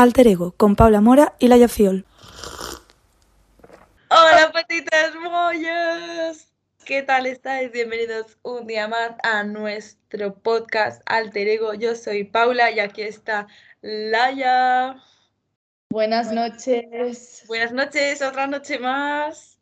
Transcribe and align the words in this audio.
Alter 0.00 0.28
Ego 0.28 0.52
con 0.52 0.76
Paula 0.76 1.02
Mora 1.02 1.34
y 1.38 1.48
Laia 1.48 1.68
Fiol. 1.68 2.06
Hola 4.08 4.50
patitas 4.50 5.14
mollas, 5.14 6.54
¿qué 6.86 7.02
tal 7.02 7.26
estáis? 7.26 7.70
Bienvenidos 7.70 8.38
un 8.42 8.66
día 8.66 8.88
más 8.88 9.10
a 9.22 9.44
nuestro 9.44 10.36
podcast 10.36 11.02
Alter 11.04 11.48
Ego. 11.48 11.74
Yo 11.74 11.94
soy 11.94 12.24
Paula 12.24 12.70
y 12.70 12.80
aquí 12.80 13.02
está 13.02 13.46
Laia. 13.82 14.96
Buenas 15.90 16.32
noches. 16.32 17.44
Buenas 17.46 17.72
noches, 17.72 18.22
otra 18.22 18.46
noche 18.46 18.78
más. 18.78 19.59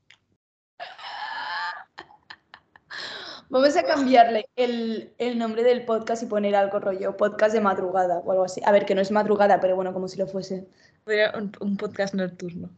Vamos 3.51 3.77
a 3.77 3.83
cambiarle 3.83 4.47
el, 4.57 5.13
el, 5.19 5.39
nombre 5.39 5.63
del 5.63 5.85
podcast 5.85 6.23
y 6.23 6.27
poner 6.27 6.55
algo 6.55 6.81
rollo, 6.81 7.17
podcast 7.17 7.55
de 7.55 7.61
madrugada 7.61 8.19
o 8.19 8.31
algo 8.33 8.45
así. 8.45 8.61
A 8.65 8.73
ver, 8.73 8.85
que 8.85 8.95
no 8.95 9.01
es 9.01 9.11
madrugada, 9.11 9.59
pero 9.61 9.75
bueno, 9.75 9.93
como 9.95 10.07
si 10.09 10.19
lo 10.19 10.27
fuese. 10.27 10.67
Un, 11.07 11.53
un 11.61 11.77
podcast 11.79 12.15
nocturno. 12.15 12.69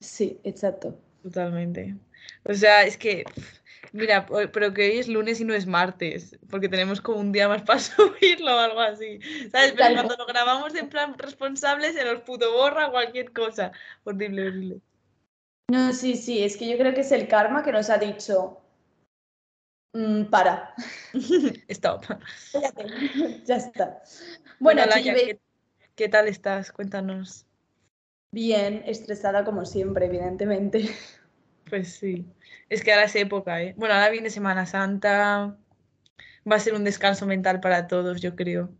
Sí, 0.00 0.40
exacto. 0.42 0.98
Totalmente. 1.22 1.96
O 2.44 2.54
sea, 2.54 2.84
es 2.84 2.96
que, 2.96 3.24
mira, 3.92 4.26
pero 4.52 4.72
que 4.72 4.90
hoy 4.90 4.98
es 4.98 5.08
lunes 5.08 5.40
y 5.40 5.44
no 5.44 5.54
es 5.54 5.66
martes, 5.66 6.38
porque 6.48 6.68
tenemos 6.68 7.00
como 7.00 7.20
un 7.20 7.32
día 7.32 7.48
más 7.48 7.62
para 7.66 7.78
subirlo 7.78 8.56
o 8.56 8.58
algo 8.58 8.80
así. 8.80 9.20
¿Sabes? 9.52 9.74
Pero 9.76 9.94
cuando 9.94 10.16
lo 10.16 10.26
grabamos 10.26 10.74
en 10.74 10.88
plan 10.88 11.16
responsable 11.18 11.92
se 11.92 12.04
nos 12.04 12.22
puto 12.22 12.52
borra 12.52 12.90
cualquier 12.90 13.32
cosa. 13.32 13.72
Horrible, 14.04 14.48
horrible. 14.48 14.80
No, 15.70 15.92
sí, 15.92 16.16
sí, 16.16 16.42
es 16.42 16.56
que 16.56 16.68
yo 16.68 16.76
creo 16.76 16.94
que 16.94 17.02
es 17.02 17.12
el 17.12 17.28
karma 17.28 17.62
que 17.62 17.70
nos 17.70 17.90
ha 17.90 17.98
dicho, 17.98 18.60
Mm, 19.92 20.24
para. 20.24 20.74
Stop. 21.68 22.04
ya 23.44 23.56
está. 23.56 24.02
Bueno, 24.58 24.82
bueno 24.86 25.02
¿qué, 25.02 25.40
¿qué, 25.96 26.08
tal 26.08 26.28
estás? 26.28 26.70
Cuéntanos. 26.72 27.46
Bien, 28.32 28.82
estresada 28.86 29.44
como 29.44 29.64
siempre, 29.64 30.06
evidentemente. 30.06 30.90
Pues 31.68 31.94
sí. 31.94 32.26
Es 32.68 32.84
que 32.84 32.92
ahora 32.92 33.06
es 33.06 33.16
época, 33.16 33.62
¿eh? 33.62 33.74
Bueno, 33.76 33.94
ahora 33.94 34.10
viene 34.10 34.30
Semana 34.30 34.66
Santa. 34.66 35.56
Va 36.50 36.56
a 36.56 36.60
ser 36.60 36.74
un 36.74 36.84
descanso 36.84 37.26
mental 37.26 37.60
para 37.60 37.86
todos, 37.88 38.20
yo 38.20 38.36
creo. 38.36 38.70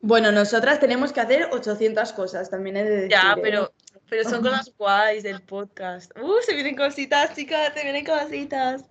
Bueno, 0.00 0.32
nosotras 0.32 0.80
tenemos 0.80 1.12
que 1.12 1.20
hacer 1.20 1.48
800 1.52 2.12
cosas, 2.12 2.50
también 2.50 2.76
he 2.76 2.84
de 2.84 2.90
decir. 2.90 3.10
Ya, 3.10 3.36
pero, 3.42 3.72
pero 4.08 4.28
son 4.28 4.42
cosas 4.42 4.72
guays 4.78 5.22
del 5.22 5.42
podcast. 5.42 6.16
Uh, 6.18 6.40
se 6.42 6.54
vienen 6.54 6.76
cositas, 6.76 7.34
chicas, 7.34 7.72
se 7.74 7.82
vienen 7.82 8.04
cositas. 8.04 8.84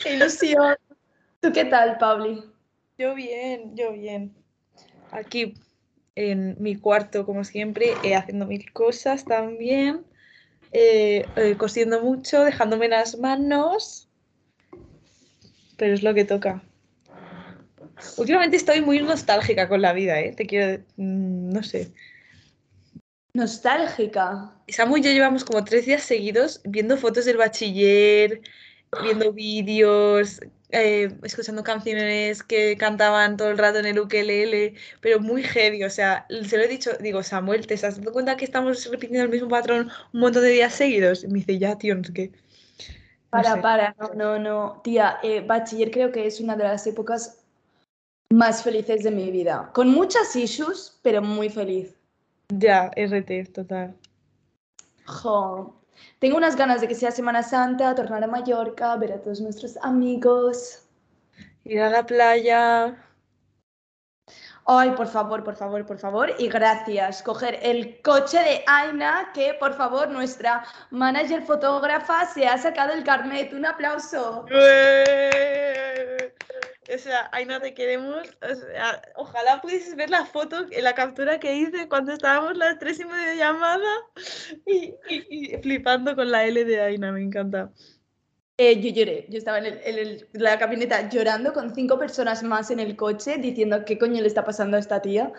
¡Qué 0.00 0.14
ilusión! 0.14 0.76
¿Tú 1.40 1.52
qué 1.52 1.66
tal, 1.66 1.98
Pauli? 1.98 2.42
Yo 2.96 3.14
bien, 3.14 3.76
yo 3.76 3.92
bien. 3.92 4.34
Aquí 5.10 5.54
en 6.14 6.56
mi 6.58 6.76
cuarto, 6.76 7.26
como 7.26 7.44
siempre, 7.44 7.92
eh, 8.02 8.14
haciendo 8.14 8.46
mil 8.46 8.72
cosas 8.72 9.24
también, 9.24 10.04
eh, 10.72 11.26
eh, 11.36 11.54
cosiendo 11.58 12.02
mucho, 12.02 12.44
dejándome 12.44 12.88
las 12.88 13.18
manos, 13.18 14.08
pero 15.76 15.94
es 15.94 16.02
lo 16.02 16.14
que 16.14 16.24
toca. 16.24 16.62
Últimamente 18.16 18.56
estoy 18.56 18.80
muy 18.80 19.00
nostálgica 19.00 19.68
con 19.68 19.82
la 19.82 19.92
vida, 19.92 20.18
¿eh? 20.20 20.32
Te 20.34 20.46
quiero, 20.46 20.82
mm, 20.96 21.50
no 21.50 21.62
sé. 21.62 21.92
Nostálgica. 23.34 24.54
Samu 24.68 24.96
y 24.96 25.02
yo 25.02 25.10
llevamos 25.10 25.44
como 25.44 25.62
tres 25.62 25.84
días 25.84 26.02
seguidos 26.02 26.60
viendo 26.64 26.96
fotos 26.96 27.26
del 27.26 27.36
bachiller, 27.36 28.40
viendo 29.02 29.32
vídeos, 29.32 30.40
eh, 30.70 31.16
escuchando 31.22 31.62
canciones 31.62 32.42
que 32.42 32.76
cantaban 32.76 33.36
todo 33.36 33.50
el 33.50 33.58
rato 33.58 33.78
en 33.78 33.86
el 33.86 33.98
ukelele, 33.98 34.74
pero 35.00 35.20
muy 35.20 35.42
heavy, 35.42 35.84
o 35.84 35.90
sea, 35.90 36.26
se 36.28 36.56
lo 36.56 36.64
he 36.64 36.68
dicho, 36.68 36.90
digo, 37.00 37.22
Samuel, 37.22 37.66
¿te 37.66 37.74
has 37.74 37.98
dado 37.98 38.12
cuenta 38.12 38.36
que 38.36 38.44
estamos 38.44 38.88
repitiendo 38.90 39.24
el 39.24 39.30
mismo 39.30 39.48
patrón 39.48 39.90
un 40.12 40.20
montón 40.20 40.42
de 40.42 40.50
días 40.50 40.74
seguidos? 40.74 41.24
Y 41.24 41.28
me 41.28 41.40
dice, 41.40 41.58
ya, 41.58 41.76
tío, 41.76 41.94
no 41.94 42.04
sé 42.04 42.12
qué. 42.12 42.32
para, 43.30 43.60
para, 43.60 43.96
no, 43.98 44.14
no, 44.14 44.38
no, 44.38 44.80
tía, 44.82 45.18
eh, 45.22 45.40
bachiller 45.40 45.90
creo 45.90 46.12
que 46.12 46.26
es 46.26 46.40
una 46.40 46.56
de 46.56 46.64
las 46.64 46.86
épocas 46.86 47.38
más 48.28 48.62
felices 48.62 49.02
de 49.02 49.10
mi 49.10 49.30
vida, 49.30 49.70
con 49.72 49.88
muchas 49.88 50.34
issues, 50.36 50.98
pero 51.02 51.20
muy 51.20 51.48
feliz. 51.48 51.96
Ya, 52.48 52.90
RT, 52.96 53.52
total. 53.52 53.96
Jo, 55.04 55.79
tengo 56.20 56.36
unas 56.36 56.54
ganas 56.54 56.80
de 56.82 56.88
que 56.88 56.94
sea 56.94 57.10
Semana 57.10 57.42
Santa, 57.42 57.94
tornar 57.94 58.22
a 58.22 58.26
Mallorca, 58.26 58.94
ver 58.96 59.12
a 59.14 59.20
todos 59.20 59.40
nuestros 59.40 59.78
amigos. 59.78 60.86
Ir 61.64 61.80
a 61.80 61.88
la 61.88 62.04
playa. 62.04 62.96
Ay, 64.66 64.90
por 64.90 65.08
favor, 65.08 65.42
por 65.42 65.56
favor, 65.56 65.84
por 65.86 65.98
favor. 65.98 66.30
Y 66.38 66.48
gracias. 66.48 67.22
Coger 67.22 67.58
el 67.62 68.02
coche 68.02 68.38
de 68.38 68.62
Aina, 68.66 69.30
que 69.32 69.54
por 69.54 69.72
favor, 69.74 70.08
nuestra 70.10 70.62
manager 70.90 71.42
fotógrafa 71.42 72.26
se 72.26 72.46
ha 72.46 72.58
sacado 72.58 72.92
el 72.92 73.02
carnet. 73.02 73.52
Un 73.54 73.64
aplauso. 73.64 74.44
O 76.92 76.98
sea, 76.98 77.28
Aina, 77.32 77.60
te 77.60 77.74
queremos. 77.74 78.26
ojalá 79.14 79.60
pudieses 79.60 79.94
ver 79.94 80.10
la 80.10 80.24
foto, 80.24 80.66
la 80.82 80.94
captura 80.94 81.38
que 81.38 81.54
hice 81.54 81.88
cuando 81.88 82.12
estábamos 82.12 82.56
las 82.56 82.78
tres 82.78 82.98
y 83.00 83.04
media 83.04 83.34
llamada 83.34 83.88
y, 84.66 84.94
y, 85.08 85.56
flipando 85.62 86.16
con 86.16 86.30
la 86.30 86.44
L 86.44 86.64
de 86.64 86.80
Aina, 86.80 87.12
me 87.12 87.22
encanta. 87.22 87.70
Eh, 88.62 88.80
yo 88.80 88.90
lloré, 88.90 89.26
yo 89.30 89.38
estaba 89.38 89.58
en, 89.58 90.18
la 90.32 90.58
camioneta 90.58 91.08
llorando 91.08 91.54
con 91.54 91.74
cinco 91.74 91.98
personas 91.98 92.42
más 92.42 92.70
en 92.70 92.78
el 92.78 92.94
coche 92.94 93.38
diciendo 93.38 93.86
qué 93.86 93.98
coño 93.98 94.20
le 94.20 94.26
está 94.26 94.44
pasando 94.44 94.76
a 94.76 94.80
esta 94.80 95.00
tía. 95.00 95.32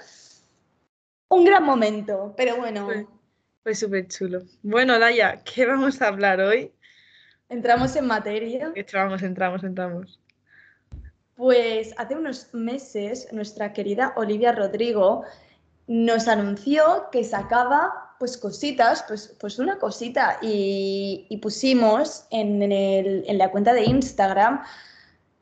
Un 1.30 1.46
gran 1.46 1.64
momento, 1.64 2.34
pero 2.36 2.58
bueno. 2.58 2.88
Fue, 3.64 3.76
súper 3.76 4.08
chulo. 4.08 4.42
Bueno, 4.64 4.98
Daya, 4.98 5.44
¿qué 5.44 5.66
vamos 5.66 6.02
a 6.02 6.08
hablar 6.08 6.40
hoy? 6.42 6.72
Entramos 7.48 7.96
en 7.96 8.08
materia. 8.08 8.72
Entramos, 8.74 9.22
entramos, 9.22 9.64
entramos. 9.64 10.21
Pues 11.42 11.96
hace 11.98 12.16
unos 12.16 12.54
meses 12.54 13.28
nuestra 13.32 13.74
querida 13.74 14.14
Olivia 14.16 14.52
Rodrigo 14.52 15.24
nos 15.88 16.28
anunció 16.28 17.08
que 17.12 17.24
sacaba 17.24 18.14
pues 18.20 18.38
cositas, 18.38 19.04
pues, 19.08 19.36
pues 19.40 19.58
una 19.58 19.80
cosita 19.80 20.38
y, 20.44 21.40
pusimos 21.42 22.28
en, 22.30 23.40
la 23.40 23.50
cuenta 23.50 23.74
de 23.74 23.86
Instagram 23.86 24.62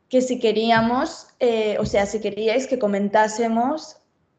que 0.08 0.22
si 0.22 0.40
queríamos, 0.40 1.28
eh, 1.42 1.76
o 1.82 1.86
sea, 1.86 2.06
si 2.06 2.22
queríais 2.22 2.66
que 2.66 2.80
comentásemos 2.80 3.98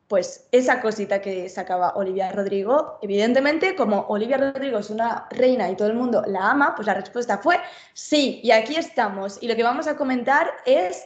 pues 0.09 0.48
esa 0.53 0.81
cosita 0.81 1.21
que 1.21 1.47
sacaba 1.50 1.92
Olivia 1.94 2.32
Rodrigo. 2.32 2.98
Evidentemente, 3.03 3.77
como 3.77 4.06
Olivia 4.09 4.38
Rodrigo 4.38 4.78
es 4.78 4.88
una 4.88 5.28
reina 5.28 5.71
y 5.71 5.77
todo 5.77 5.88
el 5.88 5.94
mundo 5.94 6.25
la 6.27 6.53
ama, 6.53 6.75
pues 6.75 6.87
la 6.87 6.94
respuesta 6.94 7.37
fue 7.37 7.59
sí, 7.92 8.41
y 8.42 8.50
aquí 8.50 8.77
estamos. 8.77 9.37
Y 9.42 9.47
lo 9.47 9.56
que 9.56 9.62
vamos 9.62 9.88
a 9.88 9.98
comentar 9.98 10.50
es 10.65 11.04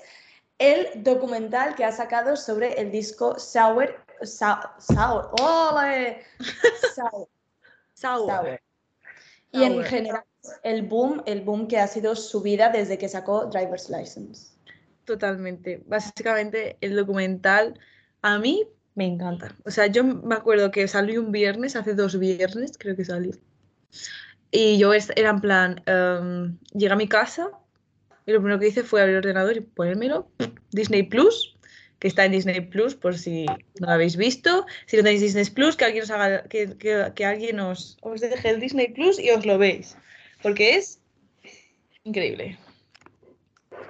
el 0.59 1.03
documental 1.03 1.75
que 1.75 1.85
ha 1.85 1.93
sacado 1.93 2.37
sobre 2.37 2.81
el 2.81 2.91
disco 2.91 3.39
Sour. 3.39 3.95
Sour. 4.23 5.31
¡Ole! 5.41 6.23
Sour. 6.95 7.29
Sour. 7.95 8.61
Y 9.53 9.63
en 9.63 9.85
general, 9.85 10.25
el 10.63 10.83
boom, 10.83 11.23
el 11.27 11.43
boom 11.43 11.69
que 11.69 11.79
ha 11.79 11.87
sido 11.87 12.17
su 12.17 12.41
vida 12.43 12.71
desde 12.71 12.99
que 12.99 13.09
sacó 13.09 13.47
Driver's 13.47 13.89
License. 13.89 14.49
Totalmente. 15.05 15.83
Básicamente, 15.87 16.77
el 16.81 16.97
documental 16.97 17.79
a 18.23 18.39
mí 18.39 18.67
me 18.95 19.07
encanta. 19.07 19.55
O 19.65 19.71
sea, 19.71 19.87
yo 19.87 20.05
me 20.05 20.35
acuerdo 20.35 20.71
que 20.71 20.89
salió 20.89 21.21
un 21.21 21.33
viernes, 21.33 21.77
hace 21.77 21.95
dos 21.95 22.19
viernes, 22.19 22.73
creo 22.79 22.97
que 22.97 23.05
salió. 23.05 23.33
Y 24.51 24.79
yo 24.79 24.93
era 24.95 25.31
en 25.31 25.41
plan, 25.41 25.83
um, 25.89 26.59
llega 26.73 26.95
a 26.95 26.97
mi 26.97 27.09
casa, 27.09 27.51
y 28.27 28.33
lo 28.33 28.41
primero 28.41 28.59
que 28.59 28.69
hice 28.69 28.83
fue 28.83 29.01
abrir 29.01 29.17
el 29.17 29.19
ordenador 29.19 29.57
y 29.57 29.61
ponérmelo. 29.61 30.29
Disney 30.71 31.03
Plus, 31.03 31.57
que 31.99 32.09
está 32.09 32.25
en 32.25 32.33
Disney 32.33 32.61
Plus, 32.61 32.95
por 32.95 33.17
si 33.19 33.47
no 33.47 33.87
lo 33.87 33.93
habéis 33.93 34.17
visto. 34.17 34.67
Si 34.87 34.97
no 34.97 35.03
tenéis 35.03 35.21
Disney 35.21 35.45
Plus, 35.47 35.77
que 35.77 35.85
alguien 35.85 36.05
os 36.05 36.11
haga, 36.11 36.45
que, 36.45 36.77
que, 36.77 37.25
alguien 37.25 37.61
os, 37.61 37.99
os 38.01 38.21
deje 38.21 38.49
el 38.49 38.61
Disney 38.61 38.89
Plus 38.89 39.19
y 39.19 39.31
os 39.31 39.45
lo 39.45 39.59
veis. 39.59 39.97
Porque 40.43 40.77
es 40.77 41.01
increíble. 42.05 42.59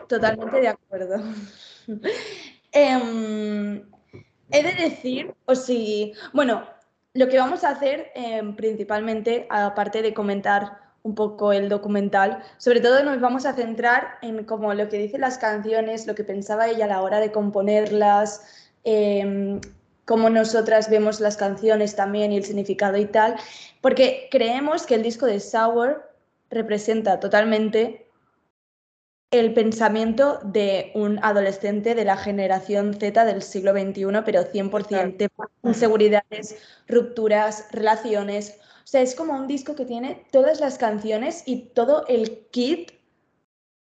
Totalmente 0.08 0.60
de 0.60 0.68
acuerdo. 0.68 1.22
eh, 2.72 3.82
he 4.50 4.62
de 4.62 4.72
decir, 4.74 5.32
o 5.46 5.54
si, 5.54 6.12
bueno, 6.32 6.66
lo 7.14 7.28
que 7.28 7.38
vamos 7.38 7.64
a 7.64 7.70
hacer 7.70 8.10
eh, 8.14 8.42
principalmente, 8.56 9.46
aparte 9.48 10.02
de 10.02 10.12
comentar 10.12 10.83
un 11.04 11.14
poco 11.14 11.52
el 11.52 11.68
documental. 11.68 12.42
Sobre 12.58 12.80
todo 12.80 13.04
nos 13.04 13.20
vamos 13.20 13.46
a 13.46 13.52
centrar 13.52 14.18
en 14.22 14.44
como 14.44 14.74
lo 14.74 14.88
que 14.88 14.98
dicen 14.98 15.20
las 15.20 15.38
canciones, 15.38 16.06
lo 16.06 16.14
que 16.14 16.24
pensaba 16.24 16.68
ella 16.68 16.86
a 16.86 16.88
la 16.88 17.02
hora 17.02 17.20
de 17.20 17.30
componerlas, 17.30 18.42
eh, 18.84 19.60
cómo 20.04 20.30
nosotras 20.30 20.90
vemos 20.90 21.20
las 21.20 21.36
canciones 21.36 21.94
también 21.94 22.32
y 22.32 22.36
el 22.36 22.44
significado 22.44 22.96
y 22.98 23.06
tal, 23.06 23.36
porque 23.80 24.28
creemos 24.30 24.86
que 24.86 24.94
el 24.94 25.02
disco 25.02 25.26
de 25.26 25.40
Sour 25.40 26.10
representa 26.50 27.20
totalmente 27.20 28.10
el 29.30 29.52
pensamiento 29.52 30.38
de 30.44 30.92
un 30.94 31.18
adolescente 31.22 31.94
de 31.94 32.04
la 32.04 32.16
generación 32.16 32.94
Z 32.94 33.24
del 33.24 33.42
siglo 33.42 33.72
XXI, 33.72 34.22
pero 34.24 34.42
100% 34.44 35.16
de 35.16 35.28
inseguridades, 35.64 36.56
rupturas, 36.86 37.66
relaciones. 37.72 38.58
O 38.84 38.86
sea, 38.86 39.00
es 39.00 39.14
como 39.14 39.32
un 39.32 39.46
disco 39.46 39.74
que 39.74 39.86
tiene 39.86 40.26
todas 40.30 40.60
las 40.60 40.76
canciones 40.76 41.42
y 41.46 41.70
todo 41.74 42.06
el 42.06 42.46
kit 42.50 42.92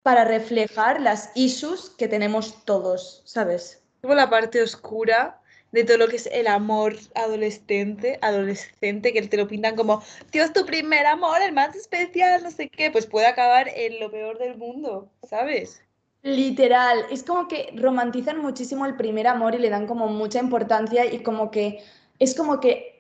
para 0.03 0.25
reflejar 0.25 1.01
las 1.01 1.31
issues 1.37 1.91
que 1.91 2.09
tenemos 2.09 2.65
todos, 2.65 3.23
¿sabes? 3.25 3.83
Como 4.03 4.15
la 4.15 4.29
parte 4.29 4.61
oscura 4.61 5.41
de 5.71 5.85
todo 5.85 5.99
lo 5.99 6.09
que 6.09 6.17
es 6.17 6.27
el 6.33 6.49
amor 6.49 6.97
adolescente, 7.15 8.19
adolescente, 8.21 9.13
que 9.13 9.23
te 9.23 9.37
lo 9.37 9.47
pintan 9.47 9.77
como, 9.77 10.03
Dios, 10.33 10.53
tu 10.53 10.67
primer 10.67 11.07
amor, 11.07 11.41
el 11.41 11.53
más 11.53 11.77
especial, 11.77 12.43
no 12.43 12.51
sé 12.51 12.69
qué, 12.69 12.91
pues 12.91 13.07
puede 13.07 13.27
acabar 13.27 13.69
en 13.69 14.01
lo 14.01 14.11
peor 14.11 14.39
del 14.39 14.57
mundo, 14.57 15.09
¿sabes? 15.23 15.83
Literal, 16.23 17.07
es 17.11 17.23
como 17.23 17.47
que 17.47 17.73
romantizan 17.77 18.43
muchísimo 18.43 18.85
el 18.87 18.97
primer 18.97 19.29
amor 19.29 19.55
y 19.55 19.59
le 19.59 19.71
dan 19.71 19.87
como 19.87 20.09
mucha 20.09 20.41
importancia 20.41 21.07
y 21.07 21.23
como 21.23 21.53
que 21.53 21.85
es 22.19 22.35
como 22.35 22.59
que 22.59 23.00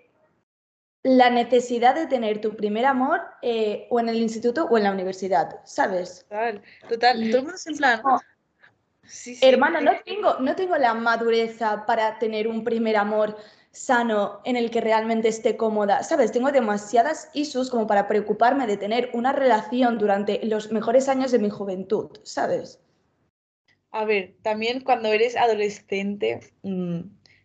la 1.02 1.30
necesidad 1.30 1.94
de 1.94 2.06
tener 2.06 2.40
tu 2.40 2.56
primer 2.56 2.84
amor 2.84 3.20
eh, 3.42 3.86
o 3.90 4.00
en 4.00 4.08
el 4.08 4.16
instituto 4.16 4.66
o 4.66 4.76
en 4.76 4.84
la 4.84 4.92
universidad, 4.92 5.60
¿sabes? 5.64 6.26
Total, 6.28 6.62
total, 6.88 7.16
todo 7.30 7.38
el 7.38 7.42
mundo 7.42 7.54
es 7.54 7.66
en 7.66 7.76
plan, 7.76 8.02
Hermana, 9.40 9.80
no 9.80 9.92
tengo, 10.04 10.38
no 10.40 10.54
tengo 10.54 10.76
la 10.76 10.94
madureza 10.94 11.84
para 11.86 12.18
tener 12.18 12.46
un 12.46 12.62
primer 12.62 12.96
amor 12.96 13.36
sano 13.72 14.40
en 14.44 14.56
el 14.56 14.70
que 14.70 14.80
realmente 14.80 15.28
esté 15.28 15.56
cómoda. 15.56 16.02
¿Sabes? 16.02 16.32
Tengo 16.32 16.52
demasiadas 16.52 17.28
issues 17.34 17.70
como 17.70 17.86
para 17.86 18.06
preocuparme 18.06 18.66
de 18.66 18.76
tener 18.76 19.10
una 19.12 19.32
relación 19.32 19.98
durante 19.98 20.40
los 20.44 20.70
mejores 20.70 21.08
años 21.08 21.32
de 21.32 21.38
mi 21.38 21.50
juventud, 21.50 22.18
¿sabes? 22.22 22.80
A 23.92 24.04
ver, 24.04 24.34
también 24.42 24.82
cuando 24.82 25.08
eres 25.08 25.36
adolescente 25.36 26.52
mm, 26.62 27.00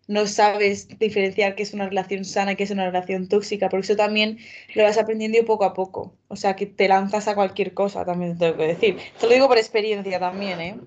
no 0.07 0.27
sabes 0.27 0.87
diferenciar 0.99 1.55
qué 1.55 1.63
es 1.63 1.73
una 1.73 1.87
relación 1.87 2.25
sana 2.25 2.51
y 2.51 2.55
qué 2.55 2.63
es 2.63 2.71
una 2.71 2.85
relación 2.85 3.27
tóxica, 3.27 3.69
porque 3.69 3.85
eso 3.85 3.95
también 3.95 4.37
lo 4.75 4.83
vas 4.83 4.97
aprendiendo 4.97 5.43
poco 5.45 5.65
a 5.65 5.73
poco. 5.73 6.13
O 6.27 6.35
sea, 6.35 6.55
que 6.55 6.65
te 6.65 6.87
lanzas 6.87 7.27
a 7.27 7.35
cualquier 7.35 7.73
cosa, 7.73 8.05
también 8.05 8.37
tengo 8.37 8.57
que 8.57 8.67
decir. 8.67 8.97
Te 9.19 9.27
lo 9.27 9.33
digo 9.33 9.47
por 9.47 9.57
experiencia 9.57 10.19
también, 10.19 10.61
¿eh? 10.61 10.79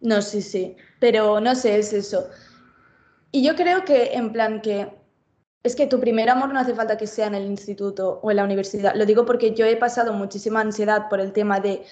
No, 0.00 0.22
sí, 0.22 0.42
sí, 0.42 0.76
pero 1.00 1.40
no 1.40 1.54
sé, 1.54 1.78
es 1.78 1.92
eso. 1.92 2.28
Y 3.32 3.42
yo 3.44 3.56
creo 3.56 3.84
que 3.84 4.14
en 4.14 4.32
plan 4.32 4.60
que 4.60 4.88
es 5.62 5.74
que 5.74 5.86
tu 5.86 5.98
primer 5.98 6.30
amor 6.30 6.52
no 6.54 6.60
hace 6.60 6.74
falta 6.74 6.96
que 6.96 7.08
sea 7.08 7.26
en 7.26 7.34
el 7.34 7.46
instituto 7.46 8.20
o 8.22 8.30
en 8.30 8.36
la 8.36 8.44
universidad. 8.44 8.94
Lo 8.94 9.04
digo 9.04 9.26
porque 9.26 9.52
yo 9.52 9.66
he 9.66 9.76
pasado 9.76 10.12
muchísima 10.12 10.60
ansiedad 10.60 11.08
por 11.08 11.18
el 11.18 11.32
tema 11.32 11.58
de, 11.58 11.82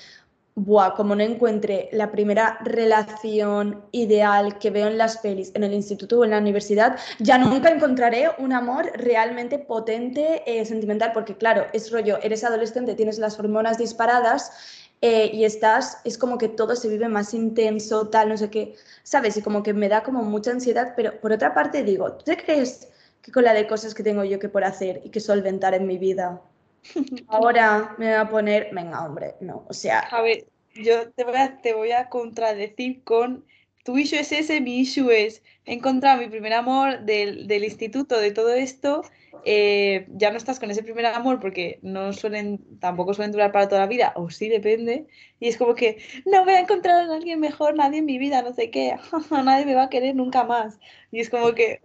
buah, 0.56 0.94
como 0.94 1.16
no 1.16 1.22
encuentre 1.22 1.88
la 1.92 2.12
primera 2.12 2.58
relación 2.64 3.84
ideal 3.90 4.58
que 4.58 4.70
veo 4.70 4.86
en 4.86 4.98
las 4.98 5.18
pelis 5.18 5.50
en 5.54 5.64
el 5.64 5.72
instituto 5.72 6.20
o 6.20 6.24
en 6.24 6.30
la 6.30 6.38
universidad, 6.38 6.96
ya 7.18 7.38
nunca 7.38 7.70
encontraré 7.70 8.30
un 8.38 8.52
amor 8.52 8.92
realmente 8.94 9.58
potente, 9.58 10.42
eh, 10.46 10.64
sentimental, 10.64 11.12
porque 11.12 11.36
claro, 11.36 11.66
es 11.72 11.90
rollo, 11.90 12.18
eres 12.22 12.44
adolescente, 12.44 12.94
tienes 12.94 13.18
las 13.18 13.38
hormonas 13.38 13.78
disparadas 13.78 14.52
eh, 15.00 15.30
y 15.32 15.44
estás, 15.44 15.98
es 16.04 16.16
como 16.16 16.38
que 16.38 16.48
todo 16.48 16.76
se 16.76 16.88
vive 16.88 17.08
más 17.08 17.34
intenso, 17.34 18.08
tal, 18.08 18.28
no 18.28 18.36
sé 18.36 18.48
qué, 18.48 18.74
¿sabes? 19.02 19.36
Y 19.36 19.42
como 19.42 19.62
que 19.62 19.74
me 19.74 19.88
da 19.88 20.02
como 20.04 20.22
mucha 20.22 20.52
ansiedad, 20.52 20.94
pero 20.96 21.20
por 21.20 21.32
otra 21.32 21.52
parte 21.52 21.82
digo, 21.82 22.12
¿tú 22.12 22.24
te 22.26 22.36
crees 22.36 22.88
que 23.22 23.32
con 23.32 23.44
la 23.44 23.54
de 23.54 23.66
cosas 23.66 23.94
que 23.94 24.02
tengo 24.02 24.22
yo 24.22 24.38
que 24.38 24.48
por 24.48 24.64
hacer 24.64 25.00
y 25.04 25.10
que 25.10 25.20
solventar 25.20 25.74
en 25.74 25.86
mi 25.86 25.98
vida, 25.98 26.40
ahora 27.28 27.94
me 27.98 28.06
voy 28.06 28.14
a 28.14 28.28
poner, 28.28 28.68
venga, 28.72 29.04
hombre, 29.04 29.34
no, 29.40 29.64
o 29.68 29.72
sea... 29.72 30.00
A 30.00 30.22
ver, 30.22 30.46
yo 30.74 31.10
te 31.12 31.24
voy 31.24 31.36
a, 31.36 31.58
te 31.58 31.74
voy 31.74 31.92
a 31.92 32.08
contradecir 32.08 33.02
con 33.04 33.44
tu 33.84 33.98
issue 33.98 34.18
es 34.18 34.32
ese, 34.32 34.60
mi 34.62 34.80
issue 34.80 35.10
es, 35.10 35.42
he 35.66 35.74
encontrado 35.74 36.18
mi 36.18 36.28
primer 36.28 36.54
amor 36.54 37.00
del, 37.00 37.46
del 37.46 37.64
instituto, 37.64 38.18
de 38.18 38.32
todo 38.32 38.54
esto, 38.54 39.02
eh, 39.44 40.06
ya 40.08 40.30
no 40.30 40.38
estás 40.38 40.58
con 40.58 40.70
ese 40.70 40.82
primer 40.82 41.04
amor 41.04 41.38
porque 41.38 41.80
no 41.82 42.14
suelen, 42.14 42.64
tampoco 42.80 43.12
suelen 43.12 43.32
durar 43.32 43.52
para 43.52 43.68
toda 43.68 43.82
la 43.82 43.86
vida, 43.86 44.14
o 44.16 44.30
sí 44.30 44.48
depende, 44.48 45.06
y 45.38 45.48
es 45.48 45.58
como 45.58 45.74
que 45.74 45.98
no 46.24 46.44
voy 46.44 46.54
a 46.54 46.60
encontrar 46.60 47.10
a 47.10 47.14
alguien 47.14 47.40
mejor, 47.40 47.76
nadie 47.76 47.98
en 47.98 48.06
mi 48.06 48.16
vida, 48.16 48.40
no 48.40 48.54
sé 48.54 48.70
qué, 48.70 48.96
nadie 49.30 49.66
me 49.66 49.74
va 49.74 49.84
a 49.84 49.90
querer 49.90 50.16
nunca 50.16 50.44
más. 50.44 50.78
Y 51.10 51.20
es 51.20 51.28
como 51.28 51.52
que, 51.54 51.80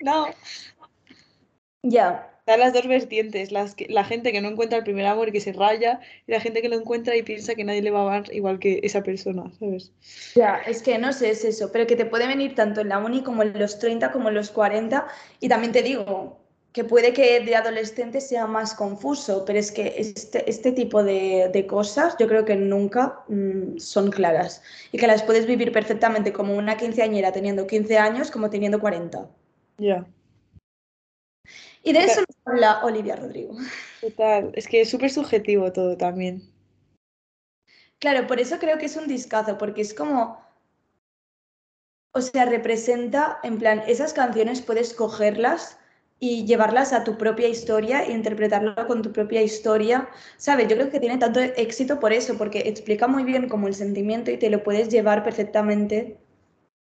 no. 0.00 0.28
Ya. 1.82 2.31
Da 2.46 2.56
las 2.56 2.72
dos 2.72 2.88
vertientes, 2.88 3.52
las 3.52 3.74
que, 3.74 3.86
la 3.88 4.04
gente 4.04 4.32
que 4.32 4.40
no 4.40 4.48
encuentra 4.48 4.78
el 4.78 4.84
primer 4.84 5.06
amor 5.06 5.28
y 5.28 5.32
que 5.32 5.40
se 5.40 5.52
raya, 5.52 6.00
y 6.26 6.32
la 6.32 6.40
gente 6.40 6.60
que 6.60 6.68
lo 6.68 6.76
encuentra 6.76 7.14
y 7.16 7.22
piensa 7.22 7.54
que 7.54 7.62
nadie 7.62 7.82
le 7.82 7.92
va 7.92 8.00
a 8.00 8.02
amar 8.02 8.34
igual 8.34 8.58
que 8.58 8.80
esa 8.82 9.02
persona, 9.02 9.44
¿sabes? 9.60 9.92
Ya, 10.34 10.56
es 10.66 10.82
que 10.82 10.98
no 10.98 11.12
sé, 11.12 11.30
es 11.30 11.44
eso, 11.44 11.70
pero 11.70 11.86
que 11.86 11.94
te 11.94 12.04
puede 12.04 12.26
venir 12.26 12.54
tanto 12.56 12.80
en 12.80 12.88
la 12.88 12.98
uni 12.98 13.22
como 13.22 13.42
en 13.42 13.56
los 13.58 13.78
30 13.78 14.10
como 14.10 14.28
en 14.28 14.34
los 14.34 14.50
40, 14.50 15.06
y 15.38 15.48
también 15.48 15.72
te 15.72 15.82
digo, 15.82 16.42
que 16.72 16.84
puede 16.84 17.12
que 17.12 17.40
de 17.40 17.54
adolescente 17.54 18.20
sea 18.20 18.46
más 18.46 18.74
confuso, 18.74 19.44
pero 19.44 19.58
es 19.58 19.70
que 19.70 19.94
este, 19.98 20.48
este 20.48 20.72
tipo 20.72 21.04
de, 21.04 21.66
cosas 21.68 22.16
yo 22.18 22.26
creo 22.26 22.44
que 22.44 22.56
nunca 22.56 23.20
mm, 23.28 23.78
son 23.78 24.10
claras 24.10 24.62
y 24.90 24.98
que 24.98 25.06
las 25.06 25.22
puedes 25.22 25.46
vivir 25.46 25.70
perfectamente 25.70 26.32
como 26.32 26.56
una 26.56 26.76
quinceañera 26.76 27.30
teniendo 27.30 27.66
15 27.66 27.98
años 27.98 28.30
como 28.30 28.48
teniendo 28.50 28.80
40. 28.80 29.28
Ya. 29.78 30.06
Y 31.82 31.92
de 31.92 32.00
eso 32.00 32.20
nos 32.20 32.36
habla 32.46 32.84
Olivia 32.84 33.16
Rodrigo. 33.16 33.56
Total, 34.00 34.52
es 34.54 34.68
que 34.68 34.82
es 34.82 34.90
súper 34.90 35.10
subjetivo 35.10 35.72
todo 35.72 35.96
también. 35.96 36.42
Claro, 37.98 38.26
por 38.26 38.40
eso 38.40 38.58
creo 38.58 38.78
que 38.78 38.86
es 38.86 38.96
un 38.96 39.06
discazo, 39.06 39.58
porque 39.58 39.80
es 39.80 39.94
como, 39.94 40.40
o 42.12 42.20
sea, 42.20 42.44
representa, 42.46 43.38
en 43.42 43.58
plan, 43.58 43.82
esas 43.86 44.12
canciones 44.12 44.60
puedes 44.60 44.92
cogerlas 44.92 45.78
y 46.18 46.44
llevarlas 46.44 46.92
a 46.92 47.02
tu 47.02 47.18
propia 47.18 47.48
historia 47.48 48.04
e 48.04 48.12
interpretarlo 48.12 48.74
con 48.86 49.02
tu 49.02 49.12
propia 49.12 49.42
historia, 49.42 50.08
¿sabes? 50.36 50.68
Yo 50.68 50.76
creo 50.76 50.90
que 50.90 51.00
tiene 51.00 51.18
tanto 51.18 51.40
éxito 51.40 51.98
por 51.98 52.12
eso, 52.12 52.38
porque 52.38 52.60
explica 52.60 53.08
muy 53.08 53.24
bien 53.24 53.48
como 53.48 53.66
el 53.66 53.74
sentimiento 53.74 54.30
y 54.30 54.36
te 54.36 54.50
lo 54.50 54.62
puedes 54.62 54.88
llevar 54.88 55.24
perfectamente, 55.24 56.18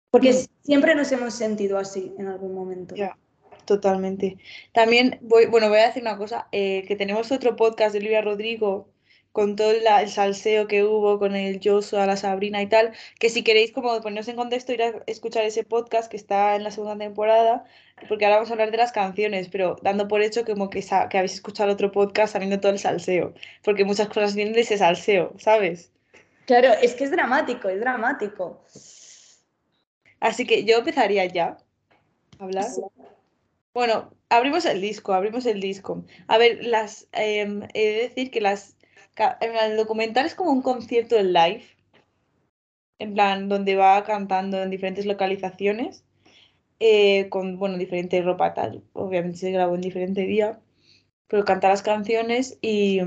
porque 0.09 0.33
mm. 0.33 0.63
siempre 0.63 0.93
nos 0.93 1.11
hemos 1.13 1.33
sentido 1.33 1.77
así 1.77 2.13
en 2.17 2.27
algún 2.27 2.53
momento. 2.53 2.95
Totalmente. 3.65 4.37
También 4.71 5.19
voy, 5.21 5.45
bueno, 5.47 5.69
voy 5.69 5.79
a 5.79 5.87
decir 5.87 6.01
una 6.01 6.17
cosa, 6.17 6.47
eh, 6.51 6.83
que 6.87 6.95
tenemos 6.95 7.31
otro 7.31 7.55
podcast 7.55 7.93
de 7.93 7.99
Olivia 7.99 8.21
Rodrigo 8.21 8.93
con 9.33 9.55
todo 9.55 9.71
el 9.71 10.09
salseo 10.09 10.67
que 10.67 10.83
hubo 10.83 11.17
con 11.19 11.35
el 11.35 11.59
a 11.93 12.05
la 12.05 12.17
Sabrina 12.17 12.61
y 12.61 12.67
tal, 12.67 12.93
que 13.19 13.29
si 13.29 13.43
queréis 13.43 13.71
como 13.71 13.99
poneros 13.99 14.27
en 14.27 14.35
contexto, 14.35 14.73
ir 14.73 14.83
a 14.83 15.03
escuchar 15.07 15.43
ese 15.43 15.63
podcast 15.63 16.09
que 16.09 16.17
está 16.17 16.55
en 16.55 16.63
la 16.63 16.69
segunda 16.69 17.03
temporada, 17.03 17.65
porque 18.07 18.25
ahora 18.25 18.37
vamos 18.37 18.51
a 18.51 18.53
hablar 18.53 18.69
de 18.69 18.77
las 18.77 18.91
canciones, 18.91 19.49
pero 19.49 19.75
dando 19.81 20.07
por 20.07 20.21
hecho 20.21 20.45
como 20.45 20.69
que, 20.69 20.85
que 21.09 21.17
habéis 21.17 21.33
escuchado 21.33 21.73
otro 21.73 21.91
podcast 21.91 22.33
sabiendo 22.33 22.59
todo 22.59 22.71
el 22.71 22.79
salseo, 22.79 23.33
porque 23.63 23.85
muchas 23.85 24.07
cosas 24.07 24.35
vienen 24.35 24.53
de 24.53 24.61
ese 24.61 24.77
salseo, 24.77 25.33
¿sabes? 25.39 25.91
Claro, 26.45 26.69
es 26.81 26.93
que 26.93 27.05
es 27.05 27.11
dramático, 27.11 27.69
es 27.69 27.79
dramático. 27.79 28.61
Así 30.19 30.45
que 30.45 30.63
yo 30.63 30.77
empezaría 30.77 31.25
ya 31.25 31.57
a 32.37 32.43
hablar. 32.43 32.67
Bueno, 33.73 34.13
abrimos 34.29 34.65
el 34.65 34.81
disco, 34.81 35.13
abrimos 35.13 35.45
el 35.45 35.59
disco. 35.59 36.05
A 36.27 36.37
ver, 36.37 36.63
las 36.63 37.07
em, 37.11 37.63
he 37.73 37.87
de 37.87 38.01
decir 38.03 38.31
que 38.31 38.41
las 38.41 38.77
el 39.41 39.77
documental 39.77 40.25
es 40.25 40.35
como 40.35 40.51
un 40.51 40.61
concierto 40.61 41.15
en 41.17 41.33
live, 41.33 41.63
en 42.99 43.13
plan, 43.13 43.49
donde 43.49 43.75
va 43.75 44.03
cantando 44.03 44.61
en 44.61 44.69
diferentes 44.69 45.05
localizaciones, 45.05 46.03
eh, 46.79 47.29
con, 47.29 47.57
bueno, 47.59 47.77
diferente 47.77 48.21
ropa 48.21 48.53
tal, 48.53 48.83
obviamente 48.93 49.37
se 49.37 49.51
grabó 49.51 49.75
en 49.75 49.81
diferente 49.81 50.21
día, 50.23 50.59
pero 51.27 51.45
canta 51.45 51.69
las 51.69 51.83
canciones 51.83 52.57
y, 52.61 52.99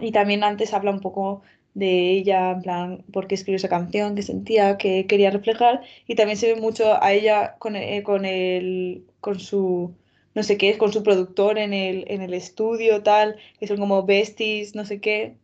y 0.00 0.12
también 0.12 0.44
antes 0.44 0.74
habla 0.74 0.90
un 0.90 1.00
poco 1.00 1.42
de 1.76 2.12
ella, 2.12 2.52
en 2.52 2.62
plan, 2.62 3.04
por 3.12 3.26
qué 3.26 3.34
escribió 3.34 3.56
esa 3.56 3.68
canción, 3.68 4.14
qué 4.16 4.22
sentía, 4.22 4.78
qué 4.78 5.06
quería 5.06 5.30
reflejar, 5.30 5.82
y 6.06 6.14
también 6.16 6.38
se 6.38 6.54
ve 6.54 6.60
mucho 6.60 7.02
a 7.02 7.12
ella 7.12 7.56
con, 7.58 7.76
eh, 7.76 8.02
con, 8.02 8.24
el, 8.24 9.04
con 9.20 9.38
su 9.40 9.94
no 10.34 10.42
sé 10.42 10.56
qué, 10.58 10.78
con 10.78 10.92
su 10.92 11.02
productor 11.02 11.58
en 11.58 11.72
el, 11.74 12.04
en 12.08 12.22
el 12.22 12.34
estudio, 12.34 13.02
tal, 13.02 13.36
que 13.60 13.66
son 13.66 13.78
como 13.78 14.04
besties, 14.04 14.74
no 14.74 14.84
sé 14.86 15.00
qué, 15.00 15.36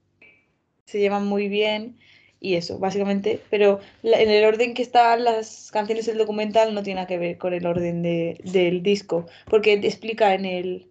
se 0.86 0.98
llevan 1.00 1.26
muy 1.26 1.48
bien 1.48 1.98
y 2.40 2.54
eso, 2.56 2.78
básicamente, 2.78 3.40
pero 3.50 3.80
en 4.02 4.30
el 4.30 4.44
orden 4.44 4.74
que 4.74 4.82
están 4.82 5.24
las 5.24 5.70
canciones 5.70 6.06
del 6.06 6.18
documental 6.18 6.74
no 6.74 6.82
tiene 6.82 6.96
nada 6.96 7.06
que 7.08 7.18
ver 7.18 7.38
con 7.38 7.54
el 7.54 7.66
orden 7.66 8.02
del 8.02 8.82
disco, 8.82 9.26
porque 9.48 9.74
explica 9.74 10.34
en 10.34 10.44
el, 10.46 10.88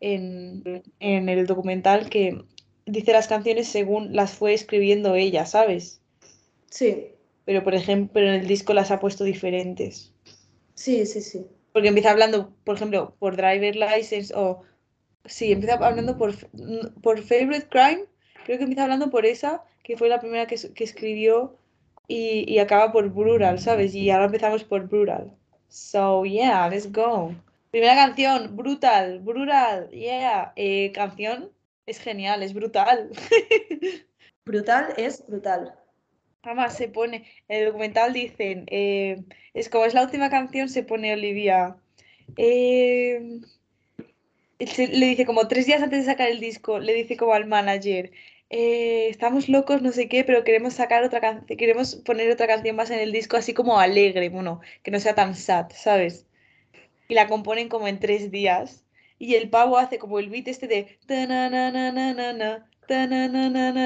en, 0.00 0.82
en 1.00 1.28
el 1.28 1.46
documental 1.46 2.08
que 2.10 2.44
dice 2.86 3.12
las 3.12 3.28
canciones 3.28 3.68
según 3.68 4.14
las 4.14 4.32
fue 4.32 4.54
escribiendo 4.54 5.14
ella, 5.14 5.46
¿sabes? 5.46 6.00
Sí. 6.70 7.08
Pero 7.44 7.62
por 7.62 7.74
ejemplo, 7.74 8.22
en 8.22 8.34
el 8.34 8.46
disco 8.46 8.74
las 8.74 8.90
ha 8.90 9.00
puesto 9.00 9.24
diferentes. 9.24 10.12
Sí, 10.74 11.06
sí, 11.06 11.20
sí. 11.20 11.46
Porque 11.72 11.88
empieza 11.88 12.10
hablando, 12.10 12.52
por 12.64 12.76
ejemplo, 12.76 13.14
por 13.18 13.36
driver 13.36 13.76
license 13.76 14.32
o... 14.34 14.62
Sí, 15.26 15.52
empieza 15.52 15.74
hablando 15.76 16.18
por, 16.18 16.34
por 17.00 17.22
favorite 17.22 17.68
crime 17.68 18.04
creo 18.44 18.58
que 18.58 18.64
empieza 18.64 18.84
hablando 18.84 19.10
por 19.10 19.26
esa, 19.26 19.62
que 19.82 19.96
fue 19.96 20.08
la 20.08 20.20
primera 20.20 20.46
que, 20.46 20.56
que 20.74 20.84
escribió, 20.84 21.56
y, 22.06 22.44
y 22.52 22.58
acaba 22.58 22.92
por 22.92 23.08
Brutal, 23.08 23.58
¿sabes? 23.58 23.94
Y 23.94 24.10
ahora 24.10 24.26
empezamos 24.26 24.64
por 24.64 24.88
Brutal. 24.88 25.32
So, 25.68 26.24
yeah, 26.24 26.68
let's 26.68 26.92
go. 26.92 27.34
Primera 27.70 27.94
canción, 27.94 28.54
Brutal, 28.54 29.20
Brutal, 29.20 29.90
yeah. 29.90 30.52
Eh, 30.54 30.92
canción, 30.92 31.50
es 31.86 31.98
genial, 31.98 32.42
es 32.42 32.54
brutal. 32.54 33.10
brutal 34.44 34.94
es 34.96 35.24
brutal. 35.26 35.74
Además 36.42 36.76
se 36.76 36.88
pone, 36.88 37.24
en 37.48 37.60
el 37.60 37.66
documental 37.66 38.12
dicen, 38.12 38.66
eh, 38.70 39.24
es 39.54 39.68
como 39.68 39.86
es 39.86 39.94
la 39.94 40.02
última 40.02 40.30
canción, 40.30 40.68
se 40.68 40.82
pone 40.82 41.12
Olivia. 41.14 41.76
Eh, 42.36 43.40
le 44.58 45.06
dice 45.06 45.26
como 45.26 45.48
tres 45.48 45.66
días 45.66 45.82
antes 45.82 46.00
de 46.00 46.10
sacar 46.12 46.28
el 46.28 46.40
disco, 46.40 46.78
le 46.78 46.94
dice 46.94 47.16
como 47.16 47.32
al 47.34 47.46
manager, 47.46 48.12
eh, 48.50 49.08
estamos 49.08 49.48
locos, 49.48 49.82
no 49.82 49.92
sé 49.92 50.08
qué, 50.08 50.24
pero 50.24 50.44
queremos 50.44 50.74
sacar 50.74 51.02
otra 51.04 51.20
canción, 51.20 51.58
queremos 51.58 51.96
poner 51.96 52.30
otra 52.30 52.46
canción 52.46 52.76
más 52.76 52.90
en 52.90 53.00
el 53.00 53.12
disco, 53.12 53.36
así 53.36 53.54
como 53.54 53.78
alegre, 53.80 54.28
bueno, 54.28 54.60
que 54.82 54.90
no 54.90 55.00
sea 55.00 55.14
tan 55.14 55.34
sad, 55.34 55.70
¿sabes? 55.74 56.26
Y 57.08 57.14
la 57.14 57.28
componen 57.28 57.68
como 57.68 57.88
en 57.88 58.00
tres 58.00 58.30
días. 58.30 58.83
Y 59.24 59.36
el 59.36 59.48
pavo 59.48 59.78
hace 59.78 59.98
como 59.98 60.18
el 60.18 60.28
beat 60.28 60.48
este 60.48 60.66
de 60.68 60.98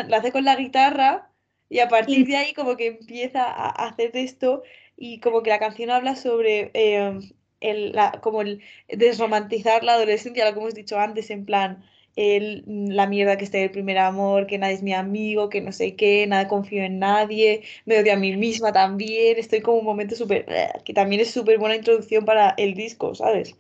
lo 0.09 0.17
hace 0.17 0.33
con 0.33 0.45
la 0.45 0.57
guitarra 0.57 1.31
y 1.69 1.79
a 1.79 1.89
partir 1.89 2.27
de 2.27 2.37
ahí 2.37 2.53
como 2.55 2.77
que 2.77 2.87
empieza 2.89 3.45
a 3.45 3.69
hacer 3.89 4.11
esto 4.17 4.63
y 4.97 5.21
como 5.21 5.43
que 5.43 5.51
la 5.51 5.61
canción 5.61 5.91
habla 5.91 6.17
sobre 6.17 6.73
eh, 6.75 7.21
el, 7.61 7.95
como 8.21 8.43
el 8.43 8.63
desromantizar 8.89 9.85
la 9.85 9.95
adolescencia, 9.95 10.45
lo 10.45 10.55
que 10.55 10.61
hemos 10.61 10.75
dicho 10.75 10.99
antes, 10.99 11.31
en 11.31 11.45
plan, 11.45 11.85
el, 12.17 12.65
la 12.67 13.07
mierda 13.07 13.39
que 13.39 13.45
esté 13.45 13.63
el 13.63 13.71
primer 13.71 13.99
amor, 13.99 14.47
que 14.49 14.59
nadie 14.59 14.75
es 14.75 14.83
mi 14.83 14.93
amigo, 14.93 15.49
que 15.51 15.61
no 15.61 15.71
sé 15.73 15.95
qué, 15.95 16.27
nada 16.27 16.49
confío 16.49 16.83
en 16.83 16.99
nadie, 16.99 17.63
me 17.87 17.99
odio 18.01 18.13
a 18.15 18.17
mí 18.17 18.37
misma 18.37 18.73
también, 18.73 19.39
estoy 19.39 19.61
como 19.61 19.79
un 19.79 19.85
momento 19.85 20.17
súper, 20.17 20.47
que 20.85 20.95
también 20.95 21.21
es 21.23 21.31
súper 21.31 21.59
buena 21.59 21.77
introducción 21.77 22.25
para 22.25 22.55
el 22.59 22.75
disco, 22.75 23.15
¿sabes? 23.15 23.57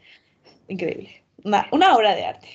Increíble. 0.68 1.27
Una, 1.72 1.96
obra 1.96 2.14
de 2.14 2.24
arte. 2.24 2.48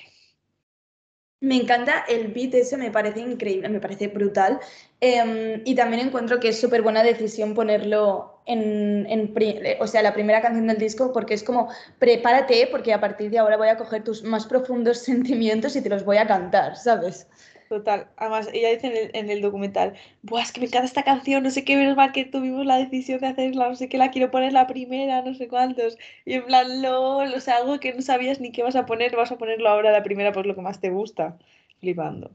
Me 1.42 1.58
encanta 1.58 2.06
el 2.08 2.30
beat 2.30 2.54
ese, 2.54 2.78
me 2.78 2.90
parece 2.90 3.20
increíble, 3.20 3.68
me 3.68 3.82
parece 3.82 4.08
brutal. 4.08 4.60
Em, 5.02 5.62
y 5.66 5.76
también 5.76 6.08
encuentro 6.08 6.40
que 6.40 6.50
es 6.50 6.60
súper 6.62 6.82
buena 6.82 7.04
decisión 7.04 7.54
ponerlo 7.54 8.42
en, 8.46 9.06
en 9.10 9.34
o 9.80 9.88
sea, 9.88 10.02
la 10.02 10.14
primera 10.14 10.42
canción 10.42 10.68
del 10.68 10.78
disco, 10.78 11.12
porque 11.12 11.34
es 11.34 11.44
como, 11.44 11.70
prepárate, 12.00 12.68
porque 12.72 12.94
a 12.94 13.02
partir 13.02 13.30
de 13.32 13.40
ahora 13.40 13.58
voy 13.58 13.68
a 13.68 13.78
coger 13.78 14.04
tus 14.04 14.24
más 14.24 14.46
profundos 14.46 15.00
sentimientos 15.04 15.76
y 15.76 15.82
te 15.82 15.90
los 15.90 16.06
voy 16.06 16.18
a 16.18 16.28
cantar, 16.28 16.78
¿sabes? 16.78 17.28
Total. 17.74 18.08
Además, 18.18 18.50
ella 18.54 18.70
dice 18.70 19.10
en 19.16 19.32
el, 19.32 19.42
documental, 19.42 19.96
Buah, 20.22 20.44
es 20.44 20.52
que 20.52 20.60
me 20.60 20.68
encanta 20.68 20.86
esta 20.86 21.02
canción, 21.02 21.42
no 21.42 21.50
sé 21.50 21.66
qué, 21.66 21.76
menos 21.76 21.98
mal 21.98 22.12
que 22.12 22.24
tuvimos 22.24 22.68
la 22.68 22.78
decisión 22.78 23.20
de 23.20 23.26
hacerla, 23.26 23.68
no 23.68 23.76
sé 23.76 23.90
qué, 23.90 23.98
la 23.98 24.12
quiero 24.12 24.30
poner 24.30 24.54
la 24.54 24.68
primera, 24.68 25.24
no 25.24 25.34
sé 25.34 25.48
cuántos. 25.48 25.98
Y 26.24 26.34
en 26.34 26.46
plan, 26.46 26.84
LOL, 26.84 27.34
o 27.34 27.40
sea, 27.40 27.58
algo 27.58 27.80
que 27.80 27.92
no 27.92 28.04
sabías 28.04 28.40
ni 28.40 28.52
qué 28.52 28.62
vas 28.62 28.76
a 28.76 28.86
poner, 28.86 29.16
vas 29.16 29.32
a 29.32 29.40
ponerlo 29.40 29.70
ahora 29.70 29.92
la 29.92 30.04
primera, 30.04 30.32
pues 30.32 30.46
lo 30.46 30.54
que 30.54 30.62
más 30.62 30.82
te 30.82 30.92
gusta. 30.92 31.40
Flipando. 31.80 32.30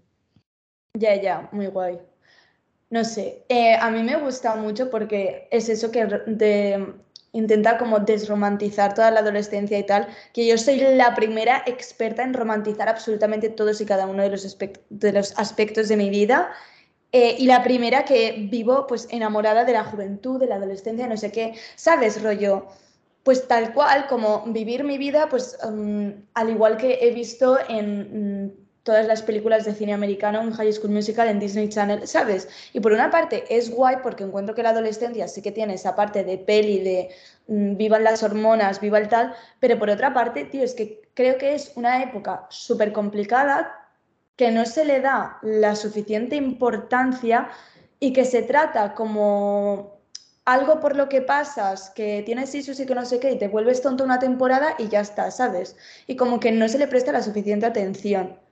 Ya, 0.94 1.14
ya, 1.14 1.48
muy 1.52 1.66
guay. 1.68 2.00
No 2.90 3.04
sé, 3.04 3.44
eh, 3.48 3.76
a 3.76 3.90
mí 3.90 4.02
me 4.02 4.16
gusta 4.16 4.56
mucho 4.56 4.90
porque 4.90 5.46
es 5.52 5.68
eso 5.68 5.92
que 5.92 6.04
de, 6.26 6.94
intenta 7.32 7.78
como 7.78 8.00
desromantizar 8.00 8.94
toda 8.94 9.10
la 9.10 9.20
adolescencia 9.20 9.78
y 9.78 9.84
tal, 9.84 10.08
que 10.32 10.46
yo 10.46 10.56
soy 10.58 10.78
la 10.78 11.14
primera 11.14 11.62
experta 11.66 12.22
en 12.22 12.34
romantizar 12.34 12.88
absolutamente 12.88 13.48
todos 13.50 13.80
y 13.80 13.86
cada 13.86 14.06
uno 14.06 14.22
de 14.22 14.30
los, 14.30 14.58
de 14.90 15.12
los 15.12 15.38
aspectos 15.38 15.88
de 15.88 15.96
mi 15.96 16.10
vida. 16.10 16.50
Eh, 17.12 17.36
y 17.38 17.46
la 17.46 17.62
primera 17.62 18.04
que 18.04 18.48
vivo 18.50 18.86
pues 18.86 19.08
enamorada 19.10 19.64
de 19.64 19.72
la 19.72 19.84
juventud, 19.84 20.38
de 20.38 20.46
la 20.46 20.56
adolescencia, 20.56 21.06
no 21.06 21.16
sé 21.16 21.32
qué, 21.32 21.54
¿sabes, 21.74 22.22
rollo? 22.22 22.66
Pues 23.22 23.48
tal 23.48 23.72
cual, 23.72 24.06
como 24.08 24.44
vivir 24.46 24.84
mi 24.84 24.98
vida, 24.98 25.28
pues 25.30 25.58
mm, 25.70 26.08
al 26.34 26.50
igual 26.50 26.76
que 26.76 26.98
he 27.00 27.12
visto 27.12 27.58
en 27.68 28.46
mm, 28.46 28.67
todas 28.88 29.06
las 29.06 29.20
películas 29.20 29.66
de 29.66 29.74
cine 29.74 29.92
americano 29.92 30.40
en 30.40 30.50
High 30.50 30.72
School 30.72 30.92
Musical 30.92 31.28
en 31.28 31.38
Disney 31.38 31.68
Channel, 31.68 32.08
¿sabes? 32.08 32.48
Y 32.72 32.80
por 32.80 32.92
una 32.92 33.10
parte 33.10 33.44
es 33.50 33.70
guay 33.70 33.96
porque 34.02 34.24
encuentro 34.24 34.54
que 34.54 34.62
la 34.62 34.70
adolescencia 34.70 35.28
sí 35.28 35.42
que 35.42 35.52
tiene 35.52 35.74
esa 35.74 35.94
parte 35.94 36.24
de 36.24 36.38
peli, 36.38 36.78
de 36.80 37.10
mm, 37.48 37.76
vivan 37.76 38.02
las 38.02 38.22
hormonas, 38.22 38.80
viva 38.80 38.96
el 38.96 39.08
tal, 39.08 39.34
pero 39.60 39.78
por 39.78 39.90
otra 39.90 40.14
parte, 40.14 40.44
tío, 40.44 40.64
es 40.64 40.72
que 40.72 41.02
creo 41.12 41.36
que 41.36 41.54
es 41.54 41.72
una 41.76 42.02
época 42.02 42.46
súper 42.48 42.94
complicada 42.94 43.90
que 44.36 44.50
no 44.50 44.64
se 44.64 44.86
le 44.86 45.02
da 45.02 45.38
la 45.42 45.76
suficiente 45.76 46.36
importancia 46.36 47.50
y 48.00 48.14
que 48.14 48.24
se 48.24 48.40
trata 48.40 48.94
como 48.94 49.98
algo 50.46 50.80
por 50.80 50.96
lo 50.96 51.10
que 51.10 51.20
pasas, 51.20 51.90
que 51.90 52.22
tienes 52.24 52.54
issues 52.54 52.80
y 52.80 52.86
que 52.86 52.94
no 52.94 53.04
sé 53.04 53.20
qué, 53.20 53.32
y 53.32 53.38
te 53.38 53.48
vuelves 53.48 53.82
tonto 53.82 54.02
una 54.02 54.18
temporada 54.18 54.76
y 54.78 54.88
ya 54.88 55.00
está, 55.00 55.30
¿sabes? 55.30 55.76
Y 56.06 56.16
como 56.16 56.40
que 56.40 56.52
no 56.52 56.70
se 56.70 56.78
le 56.78 56.88
presta 56.88 57.12
la 57.12 57.20
suficiente 57.20 57.66
atención. 57.66 58.47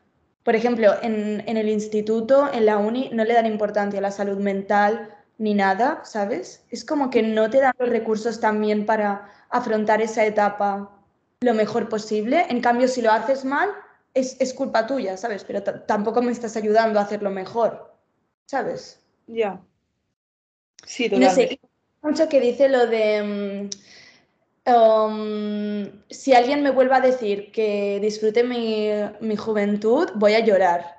Por 0.47 0.55
ejemplo, 0.55 0.95
en, 1.03 1.43
el 1.45 1.69
instituto, 1.69 2.49
en 2.53 2.67
la 2.67 2.79
uni, 2.79 3.11
no 3.13 3.25
le 3.25 3.35
dan 3.35 3.47
importancia 3.47 3.99
a 3.99 4.01
la 4.03 4.13
salud 4.13 4.39
mental 4.39 5.13
ni 5.39 5.55
nada, 5.55 6.03
¿sabes? 6.05 6.65
Es 6.71 6.85
como 6.85 7.11
que 7.11 7.21
no 7.21 7.51
te 7.51 7.59
dan 7.59 7.75
los 7.81 7.89
recursos 7.89 8.39
también 8.39 8.87
para 8.87 9.29
afrontar 9.51 10.01
esa 10.01 10.25
etapa 10.25 11.03
lo 11.41 11.53
mejor 11.53 11.89
posible. 11.89 12.47
En 12.49 12.61
cambio, 12.61 12.87
si 12.87 13.03
lo 13.03 13.11
haces 13.11 13.45
mal, 13.45 13.71
es, 14.15 14.55
culpa 14.55 14.87
tuya, 14.87 15.17
¿sabes? 15.17 15.43
Pero 15.43 15.65
tampoco 15.65 16.23
me 16.23 16.31
estás 16.31 16.57
ayudando 16.57 17.01
a 17.01 17.03
hacerlo 17.03 17.33
mejor, 17.33 17.93
¿sabes? 18.45 19.01
Ya. 19.27 19.61
Sí, 20.87 21.11
totalmente. 21.11 21.43
No 21.43 21.49
sé, 21.49 21.61
mucho 22.03 22.29
que 22.29 22.41
dice 22.41 22.69
lo 22.69 22.87
de... 22.87 23.69
Mm, 23.69 23.96
Um, 24.67 26.03
si 26.11 26.35
alguien 26.35 26.65
me 26.65 26.71
vuelve 26.71 26.97
a 26.97 27.01
decir 27.01 27.53
que 27.53 28.01
disfrute 28.01 28.43
mi, 28.43 29.37
juventud, 29.37 30.09
voy 30.17 30.35
a 30.35 30.41
llorar. 30.41 30.97